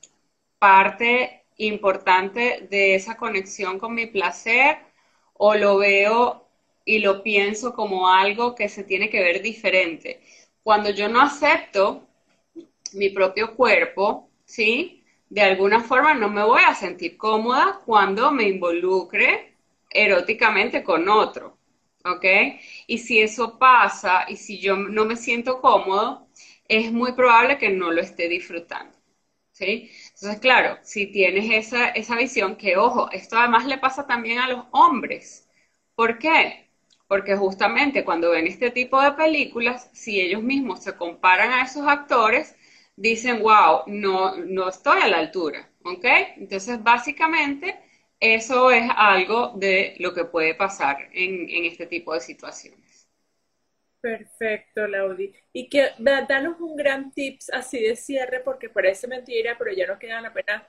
parte 0.58 1.44
importante 1.58 2.66
de 2.70 2.94
esa 2.94 3.16
conexión 3.16 3.78
con 3.78 3.94
mi 3.94 4.06
placer 4.06 4.78
o 5.34 5.54
lo 5.54 5.78
veo 5.78 6.48
y 6.84 6.98
lo 7.00 7.22
pienso 7.22 7.74
como 7.74 8.08
algo 8.08 8.54
que 8.54 8.68
se 8.68 8.84
tiene 8.84 9.10
que 9.10 9.20
ver 9.20 9.42
diferente. 9.42 10.20
Cuando 10.62 10.90
yo 10.90 11.08
no 11.08 11.20
acepto 11.20 12.08
mi 12.94 13.10
propio 13.10 13.54
cuerpo, 13.56 14.30
¿sí? 14.44 15.00
de 15.30 15.42
alguna 15.42 15.80
forma 15.80 16.12
no 16.14 16.28
me 16.28 16.42
voy 16.44 16.62
a 16.66 16.74
sentir 16.74 17.16
cómoda 17.16 17.80
cuando 17.86 18.32
me 18.32 18.44
involucre 18.44 19.54
eróticamente 19.88 20.82
con 20.82 21.08
otro, 21.08 21.56
¿ok? 22.04 22.24
Y 22.90 22.98
si 22.98 23.20
eso 23.20 23.58
pasa 23.58 24.26
y 24.28 24.36
si 24.36 24.58
yo 24.60 24.76
no 24.76 25.04
me 25.04 25.16
siento 25.16 25.60
cómodo, 25.60 26.28
es 26.68 26.92
muy 26.92 27.12
probable 27.12 27.56
que 27.58 27.70
no 27.70 27.92
lo 27.92 28.00
esté 28.00 28.28
disfrutando, 28.28 28.96
¿sí? 29.52 29.90
Entonces, 30.14 30.40
claro, 30.40 30.78
si 30.82 31.06
tienes 31.06 31.46
esa, 31.52 31.90
esa 31.90 32.16
visión, 32.16 32.56
que 32.56 32.76
ojo, 32.76 33.08
esto 33.12 33.36
además 33.38 33.66
le 33.66 33.78
pasa 33.78 34.06
también 34.06 34.38
a 34.38 34.48
los 34.48 34.64
hombres. 34.72 35.48
¿Por 35.94 36.18
qué? 36.18 36.68
Porque 37.06 37.36
justamente 37.36 38.04
cuando 38.04 38.30
ven 38.32 38.46
este 38.48 38.70
tipo 38.72 39.00
de 39.00 39.12
películas, 39.12 39.88
si 39.92 40.20
ellos 40.20 40.42
mismos 40.42 40.82
se 40.82 40.96
comparan 40.96 41.52
a 41.52 41.62
esos 41.62 41.86
actores, 41.86 42.56
dicen, 42.96 43.40
wow, 43.40 43.82
no, 43.86 44.36
no 44.36 44.68
estoy 44.68 45.00
a 45.00 45.08
la 45.08 45.18
altura, 45.18 45.70
¿ok? 45.84 46.04
Entonces, 46.38 46.82
básicamente, 46.82 47.78
eso 48.20 48.70
es 48.70 48.90
algo 48.96 49.52
de 49.56 49.94
lo 49.98 50.12
que 50.14 50.24
puede 50.24 50.54
pasar 50.54 51.08
en, 51.12 51.64
este 51.64 51.86
tipo 51.86 52.14
de 52.14 52.20
situaciones. 52.20 52.79
Perfecto, 54.00 54.86
Laudi. 54.86 55.34
Y 55.52 55.68
que 55.68 55.90
danos 55.98 56.58
un 56.60 56.74
gran 56.76 57.12
tips 57.12 57.50
así 57.52 57.80
de 57.82 57.96
cierre, 57.96 58.40
porque 58.40 58.70
parece 58.70 59.06
mentira, 59.06 59.56
pero 59.58 59.72
ya 59.72 59.86
nos 59.86 59.98
quedan 59.98 60.24
apenas 60.24 60.62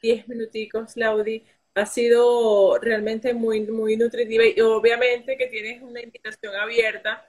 10 0.00 0.28
minuticos, 0.28 0.96
Laudi. 0.96 1.44
Ha 1.74 1.84
sido 1.86 2.78
realmente 2.78 3.34
muy, 3.34 3.60
muy 3.66 3.96
nutritiva 3.96 4.44
y 4.46 4.60
obviamente 4.60 5.36
que 5.36 5.48
tienes 5.48 5.82
una 5.82 6.00
invitación 6.00 6.54
abierta 6.54 7.26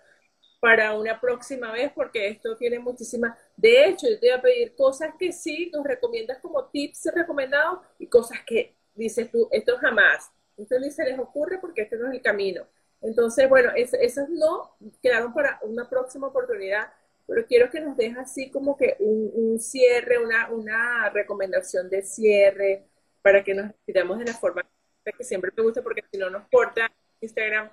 para 0.59 0.95
una 0.95 1.19
próxima 1.21 1.71
vez, 1.73 1.91
porque 1.93 2.27
esto 2.29 2.55
tiene 2.57 2.79
muchísimas. 2.79 3.37
De 3.57 3.85
hecho, 3.87 4.07
yo 4.09 4.19
te 4.19 4.27
voy 4.29 4.37
a 4.39 4.41
pedir 4.41 4.75
cosas 4.75 5.13
que 5.19 5.31
sí 5.33 5.71
nos 5.73 5.85
recomiendas 5.85 6.39
como 6.39 6.65
tips 6.69 7.09
recomendados 7.15 7.79
y 7.99 8.07
cosas 8.07 8.39
que 8.45 8.75
dices 8.95 9.31
tú, 9.31 9.47
esto 9.51 9.77
jamás, 9.79 10.31
esto 10.57 10.79
ni 10.79 10.91
se 10.91 11.05
les 11.05 11.19
ocurre 11.19 11.59
porque 11.59 11.83
este 11.83 11.97
no 11.97 12.07
es 12.09 12.13
el 12.15 12.21
camino. 12.21 12.67
Entonces, 13.01 13.47
bueno, 13.47 13.71
esas 13.75 14.29
no 14.29 14.75
quedaron 15.01 15.33
para 15.33 15.59
una 15.63 15.89
próxima 15.89 16.27
oportunidad, 16.27 16.91
pero 17.27 17.45
quiero 17.45 17.69
que 17.69 17.79
nos 17.79 17.95
dejes 17.97 18.17
así 18.17 18.49
como 18.49 18.77
que 18.77 18.95
un, 18.99 19.59
cierre, 19.59 20.17
una, 20.17 20.49
una 20.49 21.09
recomendación 21.09 21.89
de 21.89 22.01
cierre, 22.01 22.85
para 23.21 23.43
que 23.43 23.53
nos 23.53 23.71
tiramos 23.85 24.19
de 24.19 24.25
la 24.25 24.33
forma 24.33 24.63
que 25.03 25.23
siempre 25.23 25.51
me 25.55 25.63
gusta, 25.63 25.81
porque 25.81 26.03
si 26.11 26.17
no 26.17 26.29
nos 26.29 26.47
corta 26.49 26.91
Instagram 27.21 27.69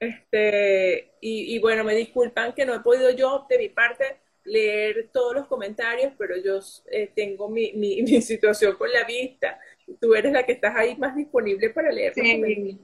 este, 0.00 1.12
y, 1.20 1.58
bueno, 1.58 1.82
me 1.82 1.94
disculpan 1.94 2.54
que 2.54 2.64
no 2.64 2.74
he 2.74 2.80
podido 2.80 3.10
yo, 3.10 3.46
de 3.48 3.58
mi 3.58 3.68
parte, 3.68 4.20
leer 4.44 5.10
todos 5.12 5.34
los 5.34 5.46
comentarios, 5.46 6.12
pero 6.16 6.36
yo 6.36 6.60
eh, 6.90 7.10
tengo 7.14 7.48
mi, 7.48 7.72
mi, 7.72 8.06
situación 8.22 8.76
con 8.76 8.92
la 8.92 9.04
vista. 9.04 9.58
Tú 10.00 10.14
eres 10.14 10.32
la 10.32 10.44
que 10.44 10.52
estás 10.52 10.74
ahí 10.76 10.96
más 10.96 11.16
disponible 11.16 11.70
para 11.70 11.90
leer. 11.90 12.14
Sí, 12.14 12.78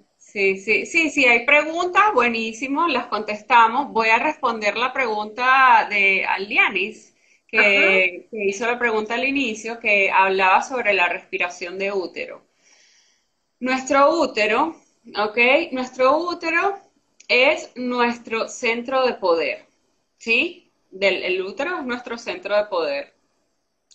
sí, 0.59 0.87
sí, 0.87 1.11
sí, 1.11 1.25
hay 1.27 1.45
preguntas, 1.47 2.13
buenísimo, 2.15 2.89
las 2.89 3.07
contestamos. 3.07 3.93
Voy 3.93 4.09
a 4.09 4.19
responder 4.19 4.77
la 4.77 4.93
pregunta 4.93 5.87
de 5.89 6.25
Alianis, 6.25 7.15
que, 7.47 8.27
que 8.31 8.45
hizo 8.47 8.67
la 8.67 8.79
pregunta 8.79 9.15
al 9.15 9.25
inicio, 9.27 9.79
que 9.79 10.11
hablaba 10.11 10.63
sobre 10.63 10.95
la 10.95 11.09
respiración 11.09 11.79
de 11.79 11.93
útero. 11.93 12.43
Nuestro 13.61 14.21
útero, 14.21 14.77
¿ok? 15.17 15.39
Nuestro 15.73 16.19
útero 16.19 16.79
es 17.29 17.73
nuestro 17.75 18.49
centro 18.49 19.05
de 19.07 19.15
poder, 19.15 19.67
¿sí? 20.19 20.73
Del, 20.91 21.23
el 21.25 21.43
útero 21.43 21.79
es 21.79 21.85
nuestro 21.85 22.19
centro 22.19 22.57
de 22.57 22.67
poder. 22.67 23.14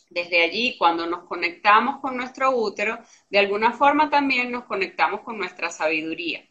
Desde 0.09 0.41
allí, 0.43 0.75
cuando 0.77 1.05
nos 1.05 1.25
conectamos 1.25 1.99
con 2.01 2.17
nuestro 2.17 2.51
útero, 2.51 2.97
de 3.29 3.39
alguna 3.39 3.73
forma 3.73 4.09
también 4.09 4.51
nos 4.51 4.65
conectamos 4.65 5.21
con 5.21 5.37
nuestra 5.37 5.69
sabiduría, 5.71 6.49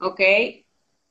¿ok? 0.00 0.20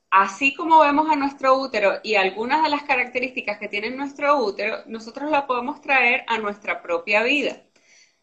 Así 0.09 0.55
como 0.55 0.79
vemos 0.79 1.09
a 1.09 1.15
nuestro 1.15 1.55
útero 1.59 1.99
y 2.03 2.15
algunas 2.15 2.63
de 2.63 2.69
las 2.69 2.83
características 2.83 3.59
que 3.59 3.67
tiene 3.67 3.89
nuestro 3.91 4.37
útero, 4.37 4.77
nosotros 4.87 5.29
la 5.29 5.45
podemos 5.45 5.81
traer 5.81 6.23
a 6.27 6.37
nuestra 6.37 6.81
propia 6.81 7.21
vida. 7.23 7.61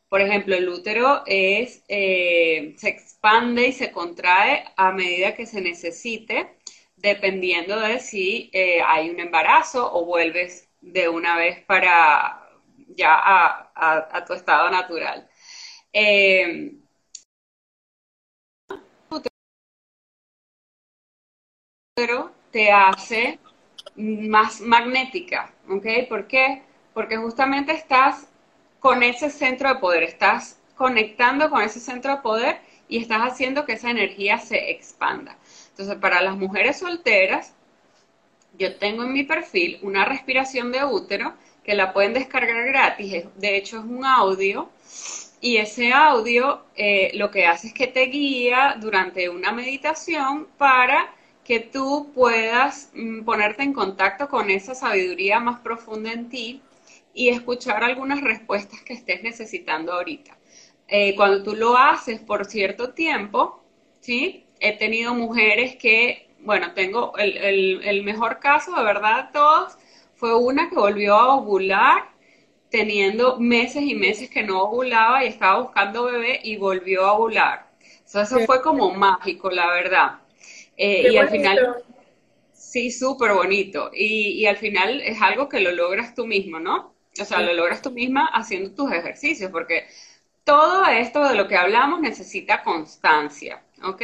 Por 0.08 0.20
ejemplo, 0.20 0.54
el 0.56 0.68
útero 0.68 1.22
eh, 1.26 2.74
se 2.76 2.88
expande 2.88 3.68
y 3.68 3.72
se 3.72 3.92
contrae 3.92 4.64
a 4.76 4.92
medida 4.92 5.34
que 5.34 5.46
se 5.46 5.60
necesite 5.60 6.58
dependiendo 6.96 7.80
de 7.80 7.98
si 8.00 8.50
eh, 8.52 8.80
hay 8.86 9.10
un 9.10 9.20
embarazo 9.20 9.92
o 9.92 10.04
vuelves 10.04 10.70
de 10.80 11.08
una 11.08 11.36
vez 11.36 11.64
para 11.66 12.41
ya 12.96 13.70
a, 13.74 14.24
tu 14.24 14.34
estado 14.34 14.70
natural. 14.70 15.28
Eh, 15.92 16.72
te 22.52 22.70
hace 22.70 23.40
más 23.96 24.60
magnética, 24.60 25.52
¿ok? 25.68 25.86
¿Por 26.08 26.26
qué? 26.28 26.62
Porque 26.94 27.16
justamente 27.16 27.72
estás 27.72 28.28
con 28.78 29.02
ese 29.02 29.30
centro 29.30 29.68
de 29.68 29.76
poder, 29.76 30.02
estás 30.04 30.60
conectando 30.76 31.50
con 31.50 31.62
ese 31.62 31.80
centro 31.80 32.12
de 32.12 32.22
poder 32.22 32.60
y 32.88 32.98
estás 32.98 33.22
haciendo 33.22 33.64
que 33.64 33.72
esa 33.72 33.90
energía 33.90 34.38
se 34.38 34.70
expanda. 34.70 35.36
Entonces, 35.70 35.96
para 35.96 36.20
las 36.20 36.36
mujeres 36.36 36.78
solteras, 36.78 37.54
yo 38.58 38.76
tengo 38.76 39.04
en 39.04 39.12
mi 39.12 39.24
perfil 39.24 39.78
una 39.82 40.04
respiración 40.04 40.72
de 40.72 40.84
útero 40.84 41.34
que 41.64 41.74
la 41.74 41.92
pueden 41.92 42.14
descargar 42.14 42.64
gratis. 42.66 43.24
De 43.36 43.56
hecho, 43.56 43.78
es 43.78 43.84
un 43.84 44.04
audio. 44.04 44.70
Y 45.40 45.56
ese 45.56 45.92
audio 45.92 46.62
eh, 46.76 47.10
lo 47.14 47.30
que 47.30 47.46
hace 47.46 47.68
es 47.68 47.74
que 47.74 47.88
te 47.88 48.02
guía 48.06 48.76
durante 48.80 49.28
una 49.28 49.52
meditación 49.52 50.46
para 50.56 51.12
que 51.44 51.60
tú 51.60 52.12
puedas 52.14 52.90
mm, 52.94 53.24
ponerte 53.24 53.62
en 53.62 53.72
contacto 53.72 54.28
con 54.28 54.50
esa 54.50 54.74
sabiduría 54.74 55.40
más 55.40 55.60
profunda 55.60 56.12
en 56.12 56.28
ti 56.28 56.62
y 57.14 57.28
escuchar 57.28 57.82
algunas 57.82 58.20
respuestas 58.20 58.80
que 58.82 58.94
estés 58.94 59.22
necesitando 59.22 59.92
ahorita. 59.92 60.36
Eh, 60.88 61.14
cuando 61.16 61.42
tú 61.42 61.54
lo 61.56 61.76
haces 61.76 62.20
por 62.20 62.44
cierto 62.44 62.90
tiempo, 62.92 63.62
¿sí? 64.00 64.46
he 64.60 64.76
tenido 64.76 65.14
mujeres 65.14 65.76
que, 65.76 66.28
bueno, 66.40 66.72
tengo 66.72 67.14
el, 67.18 68.02
mejor 68.04 68.38
caso, 68.38 68.74
de 68.76 68.84
verdad, 68.84 69.30
todos, 69.32 69.76
fue 70.22 70.36
una 70.36 70.70
que 70.70 70.76
volvió 70.76 71.16
a 71.16 71.34
ovular 71.34 72.04
teniendo 72.70 73.40
meses 73.40 73.82
y 73.82 73.96
meses 73.96 74.30
que 74.30 74.44
no 74.44 74.62
ovulaba 74.62 75.24
y 75.24 75.26
estaba 75.26 75.60
buscando 75.60 76.04
bebé 76.04 76.38
y 76.44 76.56
volvió 76.58 77.04
a 77.06 77.14
ovular. 77.14 77.66
eso 78.06 78.38
fue 78.46 78.62
como 78.62 78.92
mágico, 78.92 79.50
la 79.50 79.66
verdad. 79.66 80.20
Eh, 80.76 81.10
y 81.10 81.16
al 81.16 81.28
final... 81.28 81.82
Sí, 82.52 82.92
súper 82.92 83.32
bonito. 83.32 83.90
Y, 83.92 84.40
y 84.40 84.46
al 84.46 84.58
final 84.58 85.00
es 85.00 85.20
algo 85.20 85.48
que 85.48 85.58
lo 85.58 85.72
logras 85.72 86.14
tú 86.14 86.24
mismo, 86.24 86.60
¿no? 86.60 86.94
O 87.20 87.24
sea, 87.24 87.40
lo 87.40 87.52
logras 87.52 87.82
tú 87.82 87.90
misma 87.90 88.26
haciendo 88.26 88.70
tus 88.76 88.92
ejercicios, 88.92 89.50
porque 89.50 89.88
todo 90.44 90.86
esto 90.86 91.28
de 91.28 91.34
lo 91.34 91.48
que 91.48 91.56
hablamos 91.56 92.00
necesita 92.00 92.62
constancia, 92.62 93.60
¿ok? 93.82 94.02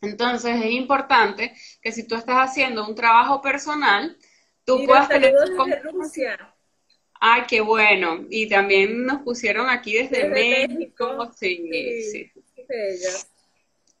Entonces 0.00 0.56
es 0.56 0.72
importante 0.72 1.54
que 1.80 1.92
si 1.92 2.04
tú 2.04 2.16
estás 2.16 2.38
haciendo 2.38 2.84
un 2.84 2.96
trabajo 2.96 3.40
personal, 3.40 4.18
tú 4.68 4.84
puedas 4.84 5.08
tener... 5.08 5.34
Rusia. 5.82 6.54
Ay, 7.20 7.42
qué 7.48 7.60
bueno. 7.60 8.26
Y 8.30 8.48
también 8.48 9.06
nos 9.06 9.22
pusieron 9.22 9.68
aquí 9.68 9.94
desde, 9.94 10.28
México. 10.28 11.32
Sí, 11.34 12.02
sí. 12.02 12.32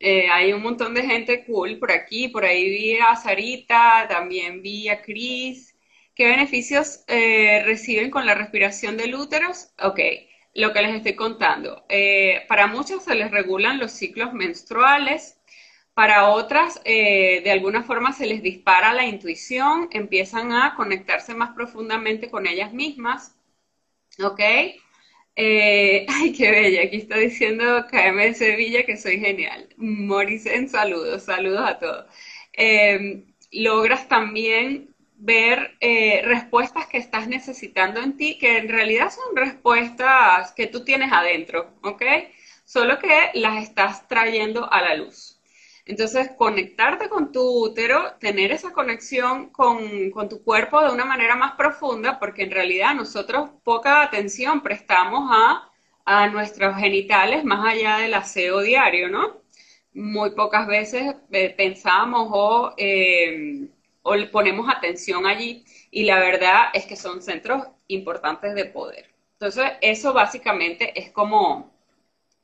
Eh, 0.00 0.28
hay 0.30 0.52
un 0.52 0.62
montón 0.62 0.94
de 0.94 1.02
gente 1.02 1.44
cool 1.46 1.78
por 1.78 1.90
aquí. 1.90 2.28
Por 2.28 2.44
ahí 2.44 2.68
vi 2.68 2.98
a 2.98 3.16
Sarita, 3.16 4.06
también 4.08 4.62
vi 4.62 4.88
a 4.88 5.00
Cris. 5.00 5.74
¿Qué 6.14 6.26
beneficios 6.26 7.04
eh, 7.06 7.62
reciben 7.64 8.10
con 8.10 8.26
la 8.26 8.34
respiración 8.34 8.96
del 8.96 9.14
útero? 9.14 9.48
Ok, 9.82 10.00
lo 10.54 10.72
que 10.72 10.82
les 10.82 10.96
estoy 10.96 11.14
contando. 11.14 11.84
Eh, 11.88 12.44
para 12.48 12.66
muchos 12.66 13.04
se 13.04 13.14
les 13.14 13.30
regulan 13.30 13.78
los 13.78 13.92
ciclos 13.92 14.32
menstruales, 14.32 15.37
para 15.98 16.28
otras, 16.28 16.80
eh, 16.84 17.40
de 17.42 17.50
alguna 17.50 17.82
forma 17.82 18.12
se 18.12 18.24
les 18.26 18.40
dispara 18.40 18.94
la 18.94 19.04
intuición, 19.04 19.88
empiezan 19.90 20.52
a 20.52 20.76
conectarse 20.76 21.34
más 21.34 21.50
profundamente 21.56 22.30
con 22.30 22.46
ellas 22.46 22.72
mismas. 22.72 23.34
¿Ok? 24.22 24.40
Eh, 25.34 26.06
ay, 26.08 26.32
qué 26.32 26.50
bella. 26.52 26.82
Aquí 26.84 26.98
está 26.98 27.16
diciendo 27.16 27.84
KM 27.90 28.16
de 28.22 28.34
Sevilla 28.34 28.86
que 28.86 28.96
soy 28.96 29.18
genial. 29.18 29.68
Morisen, 29.76 30.68
saludos, 30.68 31.24
saludos 31.24 31.68
a 31.68 31.78
todos. 31.80 32.06
Em, 32.52 33.24
logras 33.50 34.06
también 34.08 34.94
ver 35.16 35.76
eh, 35.80 36.22
respuestas 36.24 36.86
que 36.86 36.98
estás 36.98 37.26
necesitando 37.26 38.00
en 38.00 38.16
ti, 38.16 38.38
que 38.38 38.58
en 38.58 38.68
realidad 38.68 39.10
son 39.10 39.34
respuestas 39.34 40.52
que 40.52 40.68
tú 40.68 40.84
tienes 40.84 41.10
adentro, 41.12 41.74
¿ok? 41.82 42.04
Solo 42.64 43.00
que 43.00 43.30
las 43.34 43.64
estás 43.64 44.06
trayendo 44.06 44.72
a 44.72 44.80
la 44.82 44.94
luz. 44.94 45.37
Entonces, 45.88 46.32
conectarte 46.36 47.08
con 47.08 47.32
tu 47.32 47.40
útero, 47.64 48.12
tener 48.20 48.52
esa 48.52 48.72
conexión 48.72 49.48
con, 49.48 50.12
tu 50.28 50.44
cuerpo 50.44 50.82
de 50.82 50.92
una 50.92 51.06
manera 51.06 51.34
más 51.34 51.52
profunda, 51.52 52.18
porque 52.18 52.42
en 52.42 52.50
realidad 52.50 52.94
nosotros 52.94 53.50
poca 53.64 54.02
atención 54.02 54.62
prestamos 54.62 55.30
a, 55.32 55.64
nuestros 56.32 56.76
genitales 56.76 57.44
más 57.44 57.66
allá 57.66 57.98
del 57.98 58.14
aseo 58.14 58.60
diario, 58.60 59.08
¿no? 59.10 59.42
Muy 59.94 60.30
pocas 60.30 60.66
veces 60.66 61.14
eh, 61.32 61.50
pensamos 61.50 62.28
o, 62.32 62.74
eh, 62.78 63.68
o 64.02 64.14
ponemos 64.32 64.68
atención 64.74 65.26
allí 65.26 65.64
y 65.90 66.04
la 66.04 66.18
verdad 66.18 66.68
es 66.72 66.86
que 66.86 66.96
son 66.96 67.22
centros 67.22 67.66
importantes 67.88 68.54
de 68.54 68.64
poder. 68.66 69.06
Entonces, 69.34 69.72
eso 69.82 70.14
básicamente 70.14 70.98
es 70.98 71.10
como 71.10 71.77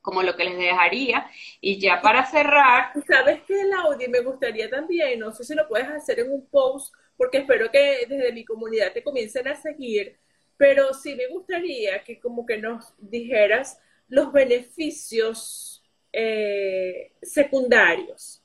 como 0.05 0.21
lo 0.21 0.35
que 0.35 0.45
les 0.45 0.57
dejaría. 0.57 1.27
Y 1.59 1.79
ya 1.79 1.99
para 2.01 2.25
cerrar. 2.25 2.93
¿Sabes 3.07 3.41
qué, 3.47 3.65
Laudi? 3.65 4.07
Me 4.07 4.21
gustaría 4.21 4.69
también, 4.69 5.19
no 5.19 5.31
sé 5.33 5.43
si 5.43 5.55
lo 5.55 5.67
puedes 5.67 5.87
hacer 5.89 6.19
en 6.19 6.31
un 6.31 6.45
post, 6.47 6.93
porque 7.17 7.39
espero 7.39 7.71
que 7.71 8.05
desde 8.07 8.31
mi 8.31 8.45
comunidad 8.45 8.93
te 8.93 9.03
comiencen 9.03 9.47
a 9.47 9.55
seguir, 9.55 10.17
pero 10.57 10.93
sí 10.93 11.15
me 11.15 11.27
gustaría 11.27 12.03
que 12.03 12.19
como 12.19 12.45
que 12.45 12.57
nos 12.57 12.93
dijeras 12.99 13.79
los 14.07 14.31
beneficios 14.31 15.83
eh, 16.13 17.11
secundarios, 17.21 18.43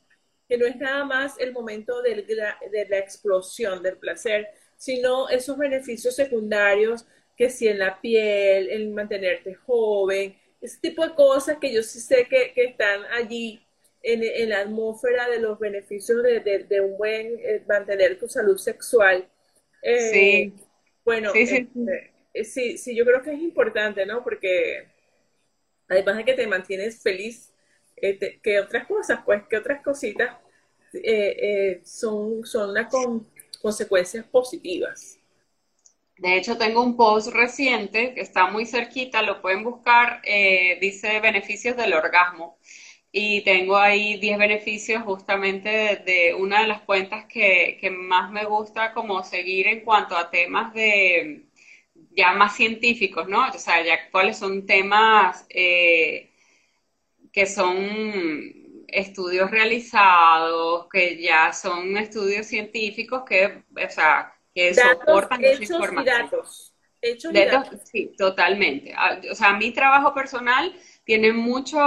que 0.49 0.57
no 0.57 0.67
es 0.67 0.77
nada 0.77 1.05
más 1.05 1.39
el 1.39 1.53
momento 1.53 2.01
de 2.03 2.25
la 2.89 2.99
explosión 2.99 3.83
del 3.83 3.99
placer, 3.99 4.49
sino 4.77 5.29
esos 5.29 5.59
beneficios 5.59 6.17
secundarios 6.17 7.07
que 7.41 7.49
si 7.49 7.69
en 7.69 7.79
la 7.79 7.99
piel, 7.99 8.69
el 8.69 8.91
mantenerte 8.91 9.55
joven, 9.55 10.37
ese 10.61 10.79
tipo 10.81 11.07
de 11.07 11.15
cosas 11.15 11.59
que 11.59 11.73
yo 11.73 11.83
sí 11.83 12.01
sé 12.01 12.27
que, 12.29 12.53
están 12.57 13.05
allí 13.13 13.65
en, 14.03 14.49
la 14.49 14.61
atmósfera 14.61 15.29
de 15.29 15.39
los 15.39 15.59
beneficios 15.59 16.23
de, 16.23 16.81
un 16.81 16.99
buen 16.99 17.39
eh, 17.39 17.65
mantener 17.69 18.19
tu 18.19 18.29
salud 18.29 18.59
sexual. 18.59 19.29
Eh, 19.83 20.11
sí. 20.13 20.55
Bueno, 21.05 21.33
este, 21.35 21.67
eh, 22.35 22.45
sí, 22.45 22.77
sí, 22.77 22.95
yo 22.95 23.05
creo 23.05 23.23
que 23.23 23.33
es 23.33 23.41
importante, 23.41 24.05
¿no? 24.05 24.23
Porque 24.23 24.87
además 25.89 26.19
de 26.19 26.25
que 26.25 26.35
te 26.35 26.47
mantienes 26.47 27.03
feliz, 27.03 27.53
que 27.97 28.61
otras 28.61 28.87
cosas, 28.87 29.21
pues, 29.25 29.43
que 29.49 29.57
otras 29.57 29.83
cositas 29.83 30.37
son, 31.85 32.45
son 32.45 32.75
las 32.75 32.93
consecuencias 33.61 34.27
positivas. 34.27 35.20
De 36.21 36.37
hecho, 36.37 36.59
tengo 36.59 36.83
un 36.83 36.97
post 36.97 37.29
reciente 37.29 38.13
que 38.15 38.21
está 38.21 38.47
muy 38.51 38.67
cerquita, 38.67 39.23
lo 39.23 39.41
pueden 39.41 39.65
buscar, 39.65 40.21
eh, 40.25 40.79
dice 40.81 41.19
beneficios 41.21 41.77
del 41.79 41.95
orgasmo. 41.95 42.59
Y 43.13 43.43
tengo 43.45 43.77
ahí 43.79 44.19
10 44.21 44.39
beneficios 44.39 45.03
justamente 45.05 45.71
de, 46.05 46.35
una 46.35 46.63
de 46.63 46.69
las 46.69 46.83
cuentas 46.83 47.25
que, 47.27 47.79
más 47.91 48.31
me 48.31 48.45
gusta 48.45 48.93
como 48.93 49.25
seguir 49.25 49.67
en 49.69 49.81
cuanto 49.81 50.17
a 50.17 50.31
temas 50.31 50.75
de 50.75 51.47
ya 52.17 52.33
más 52.35 52.57
científicos, 52.57 53.29
¿no? 53.29 53.49
O 53.49 53.59
sea, 53.59 53.83
ya 53.85 54.11
cuáles 54.11 54.39
son 54.39 54.67
temas 54.67 55.47
eh, 55.51 56.31
que 57.33 57.47
son 57.47 57.77
estudios 58.89 59.51
realizados, 59.51 60.89
que 60.93 61.21
ya 61.23 61.53
son 61.53 61.97
estudios 61.97 62.47
científicos 62.47 63.23
que, 63.27 63.63
o 63.75 63.91
sea, 63.91 64.35
que 64.55 64.75
soportan 64.75 65.45
esa 65.45 65.63
información. 65.63 66.05
datos. 66.05 66.75
Hechos 67.03 67.33
Sí, 67.85 68.13
totalmente. 68.17 68.93
Ah, 68.95 69.19
o 69.31 69.35
sea, 69.35 69.55
mi 69.55 69.73
trabajo 69.73 70.13
personal 70.13 70.75
tiene 71.05 71.33
mucho, 71.33 71.79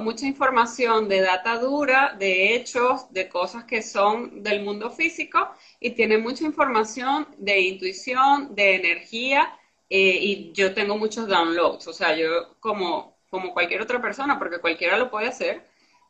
mucha 0.00 0.26
información 0.26 1.06
de 1.08 1.20
data 1.20 1.58
dura, 1.58 2.16
de 2.18 2.54
hechos, 2.54 3.12
de 3.12 3.28
cosas 3.28 3.64
que 3.64 3.82
son 3.82 4.42
del 4.42 4.62
mundo 4.62 4.90
físico 4.90 5.50
y 5.80 5.90
tiene 5.90 6.16
mucha 6.16 6.44
información 6.44 7.28
de 7.38 7.60
intuición, 7.60 8.54
de 8.54 8.76
energía 8.76 9.52
eh, 9.90 10.18
y 10.20 10.52
yo 10.52 10.72
tengo 10.72 10.96
muchos 10.96 11.28
downloads. 11.28 11.86
O 11.86 11.92
sea, 11.92 12.16
yo 12.16 12.58
como, 12.60 13.18
como 13.28 13.52
cualquier 13.52 13.82
otra 13.82 14.00
persona, 14.00 14.38
porque 14.38 14.60
cualquiera 14.60 14.96
lo 14.96 15.10
puede 15.10 15.28
hacer, 15.28 15.62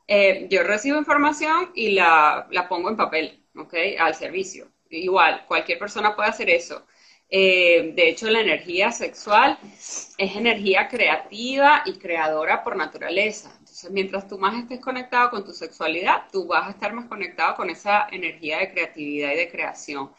eh, 0.07 0.47
yo 0.49 0.63
recibo 0.63 0.97
información 0.97 1.73
y 1.75 1.93
la, 1.93 2.47
la 2.51 2.69
pongo 2.69 2.89
en 2.89 2.97
papel, 2.97 3.45
¿ok? 3.57 3.75
Al 3.99 4.15
servicio 4.15 4.74
igual, 4.99 5.45
cualquier 5.47 5.79
persona 5.79 6.15
puede 6.15 6.29
hacer 6.31 6.51
eso. 6.51 6.87
Eh, 7.31 7.93
de 7.97 8.11
hecho, 8.11 8.29
la 8.31 8.41
energía 8.41 8.93
sexual 8.93 9.59
es 9.63 10.37
energía 10.37 10.89
creativa 10.89 11.83
y 11.85 11.95
creadora 11.95 12.63
por 12.63 12.77
naturaleza. 12.77 13.51
Entonces, 13.59 13.91
mientras 13.91 14.29
tú 14.29 14.39
más 14.39 14.55
estés 14.57 14.81
conectado 14.81 15.31
con 15.31 15.45
tu 15.45 15.53
sexualidad, 15.53 16.25
tú 16.31 16.47
vas 16.47 16.69
a 16.69 16.71
estar 16.71 16.93
más 16.93 17.07
conectado 17.07 17.57
con 17.57 17.71
esa 17.71 18.07
energía 18.13 18.59
de 18.59 18.71
creatividad 18.73 19.33
y 19.33 19.37
de 19.37 19.51
creación. 19.51 20.13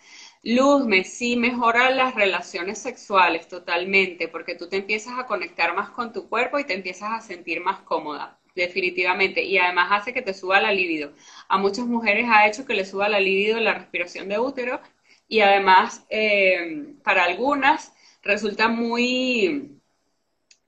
Luz, 0.44 0.86
me, 0.86 1.04
sí 1.04 1.38
mejora 1.38 1.90
las 1.92 2.16
relaciones 2.16 2.80
sexuales 2.80 3.48
totalmente, 3.48 4.28
porque 4.28 4.56
tú 4.56 4.68
te 4.70 4.78
empiezas 4.78 5.18
a 5.18 5.26
conectar 5.26 5.74
más 5.76 5.90
con 5.92 6.12
tu 6.14 6.28
cuerpo 6.30 6.60
y 6.60 6.66
te 6.66 6.74
empiezas 6.74 7.12
a 7.12 7.22
sentir 7.22 7.62
más 7.62 7.80
cómoda 7.82 8.40
definitivamente. 8.56 9.44
Y 9.44 9.58
además 9.58 9.90
hace 9.92 10.14
que 10.14 10.22
te 10.22 10.34
suba 10.34 10.62
la 10.62 10.72
libido. 10.72 11.14
A 11.48 11.58
muchas 11.58 11.86
mujeres 11.86 12.28
ha 12.30 12.48
hecho 12.48 12.66
que 12.66 12.74
le 12.74 12.86
suba 12.86 13.10
la 13.10 13.20
libido 13.20 13.60
la 13.60 13.74
respiración 13.74 14.30
de 14.30 14.40
útero 14.40 14.82
y 15.28 15.42
además 15.42 16.06
eh, 16.10 16.96
para 17.04 17.24
algunas 17.26 17.94
resulta 18.24 18.68
muy, 18.68 19.80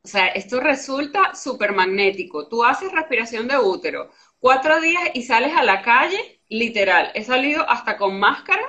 o 0.03 0.07
sea, 0.07 0.27
esto 0.27 0.59
resulta 0.59 1.35
súper 1.35 1.73
magnético. 1.73 2.47
Tú 2.47 2.63
haces 2.63 2.91
respiración 2.91 3.47
de 3.47 3.57
útero 3.57 4.11
cuatro 4.39 4.79
días 4.81 5.03
y 5.13 5.23
sales 5.23 5.53
a 5.55 5.63
la 5.63 5.81
calle, 5.81 6.41
literal, 6.49 7.11
he 7.15 7.23
salido 7.23 7.67
hasta 7.69 7.97
con 7.97 8.19
máscara 8.19 8.63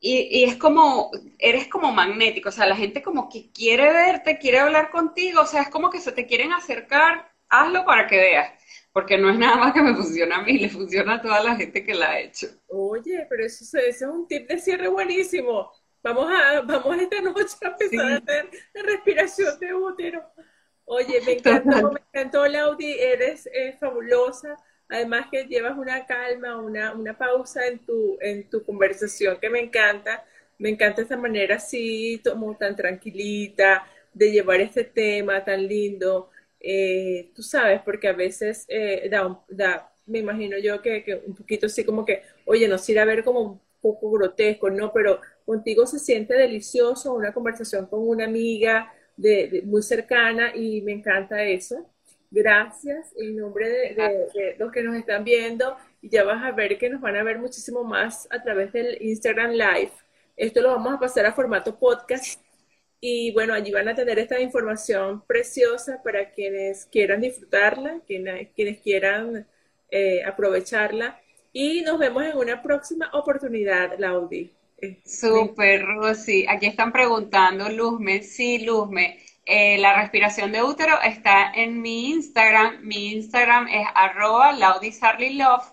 y, 0.00 0.40
y, 0.40 0.44
es 0.44 0.56
como, 0.56 1.10
eres 1.38 1.68
como 1.68 1.92
magnético, 1.92 2.48
o 2.48 2.52
sea, 2.52 2.66
la 2.66 2.76
gente 2.76 3.02
como 3.02 3.28
que 3.28 3.52
quiere 3.52 3.92
verte, 3.92 4.38
quiere 4.38 4.58
hablar 4.58 4.90
contigo, 4.90 5.42
o 5.42 5.46
sea, 5.46 5.62
es 5.62 5.70
como 5.70 5.90
que 5.90 6.00
se 6.00 6.12
te 6.12 6.26
quieren 6.26 6.52
acercar 6.52 7.31
hazlo 7.52 7.84
para 7.84 8.06
que 8.06 8.16
veas, 8.16 8.50
porque 8.92 9.18
no 9.18 9.30
es 9.30 9.38
nada 9.38 9.56
más 9.56 9.72
que 9.72 9.82
me 9.82 9.94
funciona 9.94 10.36
a 10.36 10.42
mí, 10.42 10.58
le 10.58 10.70
funciona 10.70 11.14
a 11.14 11.22
toda 11.22 11.44
la 11.44 11.54
gente 11.54 11.84
que 11.84 11.94
la 11.94 12.10
ha 12.10 12.20
hecho. 12.20 12.48
Oye, 12.68 13.26
pero 13.28 13.44
eso, 13.44 13.78
es 13.78 14.02
un 14.02 14.26
tip 14.26 14.48
de 14.48 14.58
cierre 14.58 14.88
buenísimo. 14.88 15.70
Vamos 16.02 16.28
a, 16.30 16.62
vamos 16.62 16.98
esta 16.98 17.20
noche 17.20 17.56
a 17.62 17.68
empezar 17.68 18.12
a 18.12 18.16
hacer 18.16 18.50
la 18.74 18.82
respiración 18.82 19.60
de 19.60 19.74
útero. 19.74 20.24
Oye, 20.84 21.20
me 21.24 21.32
encantó, 21.32 21.92
me 21.92 22.00
encantó, 22.12 22.46
Laudi, 22.46 22.98
eres 22.98 23.46
eh, 23.52 23.76
fabulosa. 23.78 24.56
Además 24.88 25.26
que 25.30 25.44
llevas 25.44 25.78
una 25.78 26.04
calma, 26.06 26.56
una, 26.56 26.92
una 26.92 27.16
pausa 27.16 27.66
en 27.66 27.78
tu, 27.84 28.18
en 28.20 28.48
tu 28.50 28.64
conversación 28.64 29.38
que 29.40 29.48
me 29.48 29.60
encanta. 29.60 30.24
Me 30.58 30.70
encanta 30.70 31.02
esa 31.02 31.16
manera 31.16 31.56
así, 31.56 32.20
como 32.24 32.56
tan 32.56 32.76
tranquilita, 32.76 33.86
de 34.12 34.32
llevar 34.32 34.60
este 34.60 34.84
tema 34.84 35.44
tan 35.44 35.66
lindo. 35.66 36.30
Eh, 36.62 37.30
tú 37.34 37.42
sabes, 37.42 37.80
porque 37.82 38.08
a 38.08 38.12
veces 38.12 38.64
eh, 38.68 39.10
da, 39.10 39.92
me 40.06 40.20
imagino 40.20 40.58
yo 40.58 40.80
que, 40.80 41.02
que 41.02 41.22
un 41.26 41.34
poquito 41.34 41.66
así 41.66 41.84
como 41.84 42.04
que, 42.04 42.22
oye, 42.44 42.68
nos 42.68 42.88
irá 42.88 43.02
a 43.02 43.06
ver 43.06 43.24
como 43.24 43.40
un 43.40 43.60
poco 43.80 44.10
grotesco, 44.12 44.70
¿no? 44.70 44.92
Pero 44.92 45.20
contigo 45.44 45.86
se 45.86 45.98
siente 45.98 46.34
delicioso, 46.34 47.12
una 47.12 47.34
conversación 47.34 47.86
con 47.86 48.08
una 48.08 48.24
amiga 48.24 48.92
de, 49.16 49.62
muy 49.66 49.82
cercana 49.82 50.54
y 50.54 50.80
me 50.82 50.92
encanta 50.92 51.42
eso. 51.44 51.88
Gracias 52.30 53.12
en 53.16 53.36
nombre 53.36 53.68
de, 53.68 54.56
los 54.58 54.72
que 54.72 54.82
nos 54.82 54.96
están 54.96 55.22
viendo 55.22 55.76
y 56.00 56.08
ya 56.08 56.24
vas 56.24 56.42
a 56.42 56.52
ver 56.52 56.78
que 56.78 56.88
nos 56.88 57.00
van 57.00 57.16
a 57.16 57.22
ver 57.22 57.38
muchísimo 57.38 57.84
más 57.84 58.26
a 58.30 58.42
través 58.42 58.72
del 58.72 58.96
Instagram 59.02 59.50
Live. 59.50 59.92
Esto 60.36 60.62
lo 60.62 60.70
vamos 60.70 60.94
a 60.94 60.98
pasar 60.98 61.26
a 61.26 61.32
formato 61.32 61.78
podcast 61.78 62.41
y 63.04 63.32
bueno, 63.32 63.52
allí 63.52 63.72
van 63.72 63.88
a 63.88 63.96
tener 63.96 64.20
esta 64.20 64.40
información 64.40 65.24
preciosa 65.26 66.00
para 66.04 66.30
quienes 66.30 66.86
quieran 66.86 67.20
disfrutarla, 67.20 68.00
quienes, 68.06 68.50
quienes 68.54 68.78
quieran 68.78 69.44
eh, 69.90 70.22
aprovecharla. 70.24 71.20
Y 71.52 71.80
nos 71.80 71.98
vemos 71.98 72.24
en 72.24 72.36
una 72.36 72.62
próxima 72.62 73.10
oportunidad, 73.12 73.98
Laudi. 73.98 74.52
Súper, 75.04 75.84
Rosy. 75.84 76.46
Aquí 76.48 76.66
están 76.66 76.92
preguntando, 76.92 77.68
Luzme. 77.70 78.22
Sí, 78.22 78.64
Luzme. 78.64 79.18
Eh, 79.46 79.78
la 79.78 80.00
respiración 80.00 80.52
de 80.52 80.62
útero 80.62 80.94
está 81.02 81.50
en 81.52 81.82
mi 81.82 82.10
Instagram. 82.10 82.82
Mi 82.82 83.14
Instagram 83.14 83.66
es 83.66 83.86
arroba 83.96 84.52
laudisarlylove. 84.52 85.64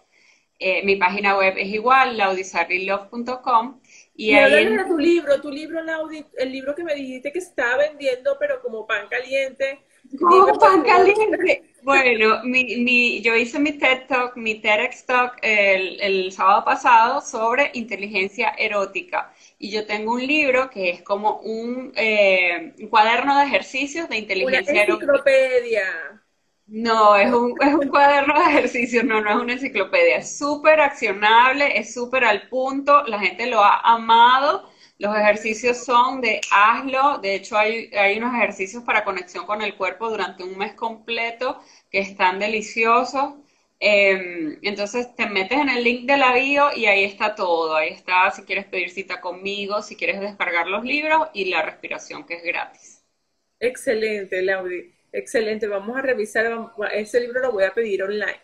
Eh, 0.57 0.84
mi 0.84 0.95
página 0.95 1.38
web 1.38 1.53
es 1.57 1.67
igual, 1.67 2.17
laudisarlylove.com. 2.17 3.80
Y, 4.20 4.32
y 4.32 4.36
ahí 4.36 4.76
de 4.76 4.84
tu 4.84 4.97
libro, 4.97 5.39
tu 5.39 5.49
libro, 5.49 5.82
Laudi, 5.82 6.26
el 6.38 6.51
libro 6.51 6.76
que 6.76 6.84
me 6.84 6.93
dijiste 6.93 7.32
que 7.32 7.39
estaba 7.39 7.78
vendiendo, 7.78 8.36
pero 8.38 8.61
como 8.61 8.86
pan 8.86 9.07
caliente. 9.09 9.80
Como 10.20 10.59
pan 10.59 10.84
caliente. 10.84 11.72
Bueno, 11.84 12.43
mi, 12.43 12.84
mi, 12.84 13.22
yo 13.22 13.34
hice 13.34 13.59
mi 13.59 13.72
TED 13.72 14.07
Talk, 14.09 14.36
mi 14.36 14.55
TEDx 14.55 15.05
Talk 15.05 15.38
el, 15.41 16.01
el, 16.01 16.34
sábado 16.34 16.65
pasado 16.65 17.22
sobre 17.22 17.72
inteligencia 17.74 18.49
erótica. 18.57 19.34
Y 19.57 19.72
yo 19.72 19.86
tengo 19.86 20.11
un 20.11 20.28
libro 20.28 20.70
que 20.70 20.89
es 20.89 21.01
como 21.01 21.39
un, 21.39 21.93
eh, 21.95 22.74
cuaderno 22.89 23.39
de 23.39 23.45
ejercicios 23.45 24.09
de 24.09 24.17
inteligencia 24.17 24.84
erótica. 24.84 25.13
Una 25.13 25.20
enciclopedia. 25.22 25.86
No, 26.72 27.15
es 27.15 27.32
un, 27.34 27.55
es 27.61 27.74
un 27.74 27.88
cuaderno 27.89 28.34
de 28.36 28.49
ejercicios, 28.51 29.03
no, 29.03 29.22
no 29.22 29.30
es 29.32 29.36
una 29.38 29.53
enciclopedia. 29.53 30.17
Es 30.17 30.38
súper 30.38 30.80
accionable, 30.82 31.78
es 31.80 31.93
súper 31.93 32.24
al 32.24 32.47
punto, 32.47 33.03
la 33.07 33.20
gente 33.20 33.47
lo 33.47 33.63
ha 33.63 33.80
amado 33.80 34.70
los 34.99 35.15
ejercicios 35.15 35.86
son 35.86 36.20
de 36.20 36.41
hazlo, 36.51 37.20
de 37.20 37.36
hecho 37.36 37.57
hay, 37.57 37.89
hay 37.95 38.17
unos 38.17 38.34
ejercicios 38.36 38.84
para 38.84 39.05
conexión 39.05 39.45
con 39.45 39.61
el 39.61 39.76
cuerpo 39.78 40.09
durante 40.09 40.43
un 40.43 40.57
mes 40.57 40.74
completo 40.74 41.61
que 41.89 41.99
están 41.99 42.38
deliciosos. 42.38 43.36
Em, 43.80 44.59
entonces 44.61 45.15
te 45.15 45.28
metes 45.30 45.57
en 45.57 45.70
el 45.70 45.86
link 45.86 46.05
de 46.05 46.17
la 46.17 46.34
bio 46.34 46.67
y 46.76 46.86
ahí 46.88 47.05
está 47.05 47.34
todo. 47.34 47.76
Ahí 47.78 47.89
está 47.93 48.30
si 48.32 48.41
quieres 48.43 48.65
pedir 48.65 48.89
cita 48.89 49.22
conmigo, 49.22 49.82
si 49.82 49.95
quieres 49.95 50.20
descargar 50.20 50.67
los 50.67 50.84
libros 50.84 51.30
y 51.34 51.45
la 51.45 51.61
respiración 51.61 52.26
que 52.26 52.34
es 52.36 52.43
gratis. 52.43 53.01
Excelente, 53.59 54.41
Laudi. 54.41 54.93
Excelente. 55.12 55.68
Vamos 55.68 55.97
a 55.97 56.01
revisar. 56.01 56.72
Ese 56.93 57.20
libro 57.20 57.41
lo 57.41 57.51
voy 57.51 57.64
a 57.64 57.74
pedir 57.74 58.03
online. 58.03 58.39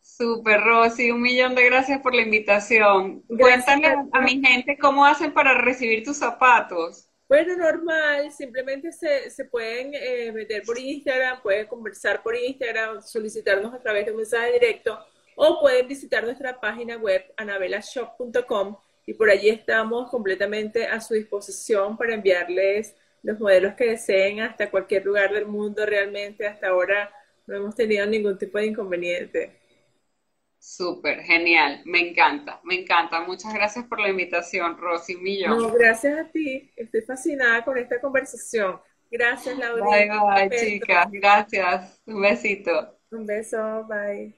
Super 0.00 0.60
Rosy, 0.60 1.10
un 1.10 1.22
millón 1.22 1.54
de 1.54 1.64
gracias 1.64 2.00
por 2.00 2.14
la 2.14 2.22
invitación. 2.22 3.22
Cuéntame 3.22 3.86
a 4.12 4.20
mi 4.20 4.40
gente 4.44 4.76
cómo 4.76 5.06
hacen 5.06 5.32
para 5.32 5.54
recibir 5.54 6.04
tus 6.04 6.18
zapatos. 6.18 7.08
Bueno, 7.26 7.56
normal, 7.56 8.30
simplemente 8.30 8.92
se, 8.92 9.30
se 9.30 9.46
pueden 9.46 9.92
eh, 9.94 10.30
meter 10.30 10.62
por 10.62 10.78
Instagram, 10.78 11.40
pueden 11.42 11.66
conversar 11.66 12.22
por 12.22 12.36
Instagram, 12.36 13.00
solicitarnos 13.00 13.72
a 13.72 13.80
través 13.80 14.04
de 14.04 14.10
un 14.10 14.18
mensaje 14.18 14.52
directo 14.52 14.98
o 15.36 15.60
pueden 15.60 15.88
visitar 15.88 16.22
nuestra 16.22 16.60
página 16.60 16.96
web 16.98 17.24
anabelashop.com 17.38 18.76
y 19.06 19.14
por 19.14 19.30
allí 19.30 19.48
estamos 19.48 20.10
completamente 20.10 20.86
a 20.86 21.00
su 21.00 21.14
disposición 21.14 21.96
para 21.96 22.14
enviarles 22.14 22.94
los 23.24 23.40
modelos 23.40 23.74
que 23.74 23.90
deseen 23.90 24.40
hasta 24.40 24.70
cualquier 24.70 25.04
lugar 25.04 25.32
del 25.32 25.46
mundo. 25.46 25.84
Realmente 25.84 26.46
hasta 26.46 26.68
ahora 26.68 27.10
no 27.46 27.56
hemos 27.56 27.74
tenido 27.74 28.06
ningún 28.06 28.38
tipo 28.38 28.58
de 28.58 28.66
inconveniente. 28.66 29.58
Súper, 30.58 31.20
genial, 31.20 31.82
me 31.84 32.08
encanta, 32.08 32.60
me 32.64 32.80
encanta. 32.80 33.20
Muchas 33.20 33.52
gracias 33.52 33.84
por 33.86 34.00
la 34.00 34.08
invitación, 34.08 34.78
Rosy 34.78 35.16
Millón. 35.16 35.58
No, 35.58 35.72
gracias 35.72 36.18
a 36.18 36.30
ti, 36.30 36.72
estoy 36.76 37.02
fascinada 37.02 37.62
con 37.64 37.76
esta 37.76 38.00
conversación. 38.00 38.80
Gracias, 39.10 39.58
Laura. 39.58 39.84
Bye, 39.84 40.48
bye, 40.48 40.58
chicas, 40.58 41.06
gracias. 41.10 42.00
Un 42.06 42.22
besito. 42.22 42.98
Un 43.10 43.26
beso, 43.26 43.86
bye. 43.86 44.34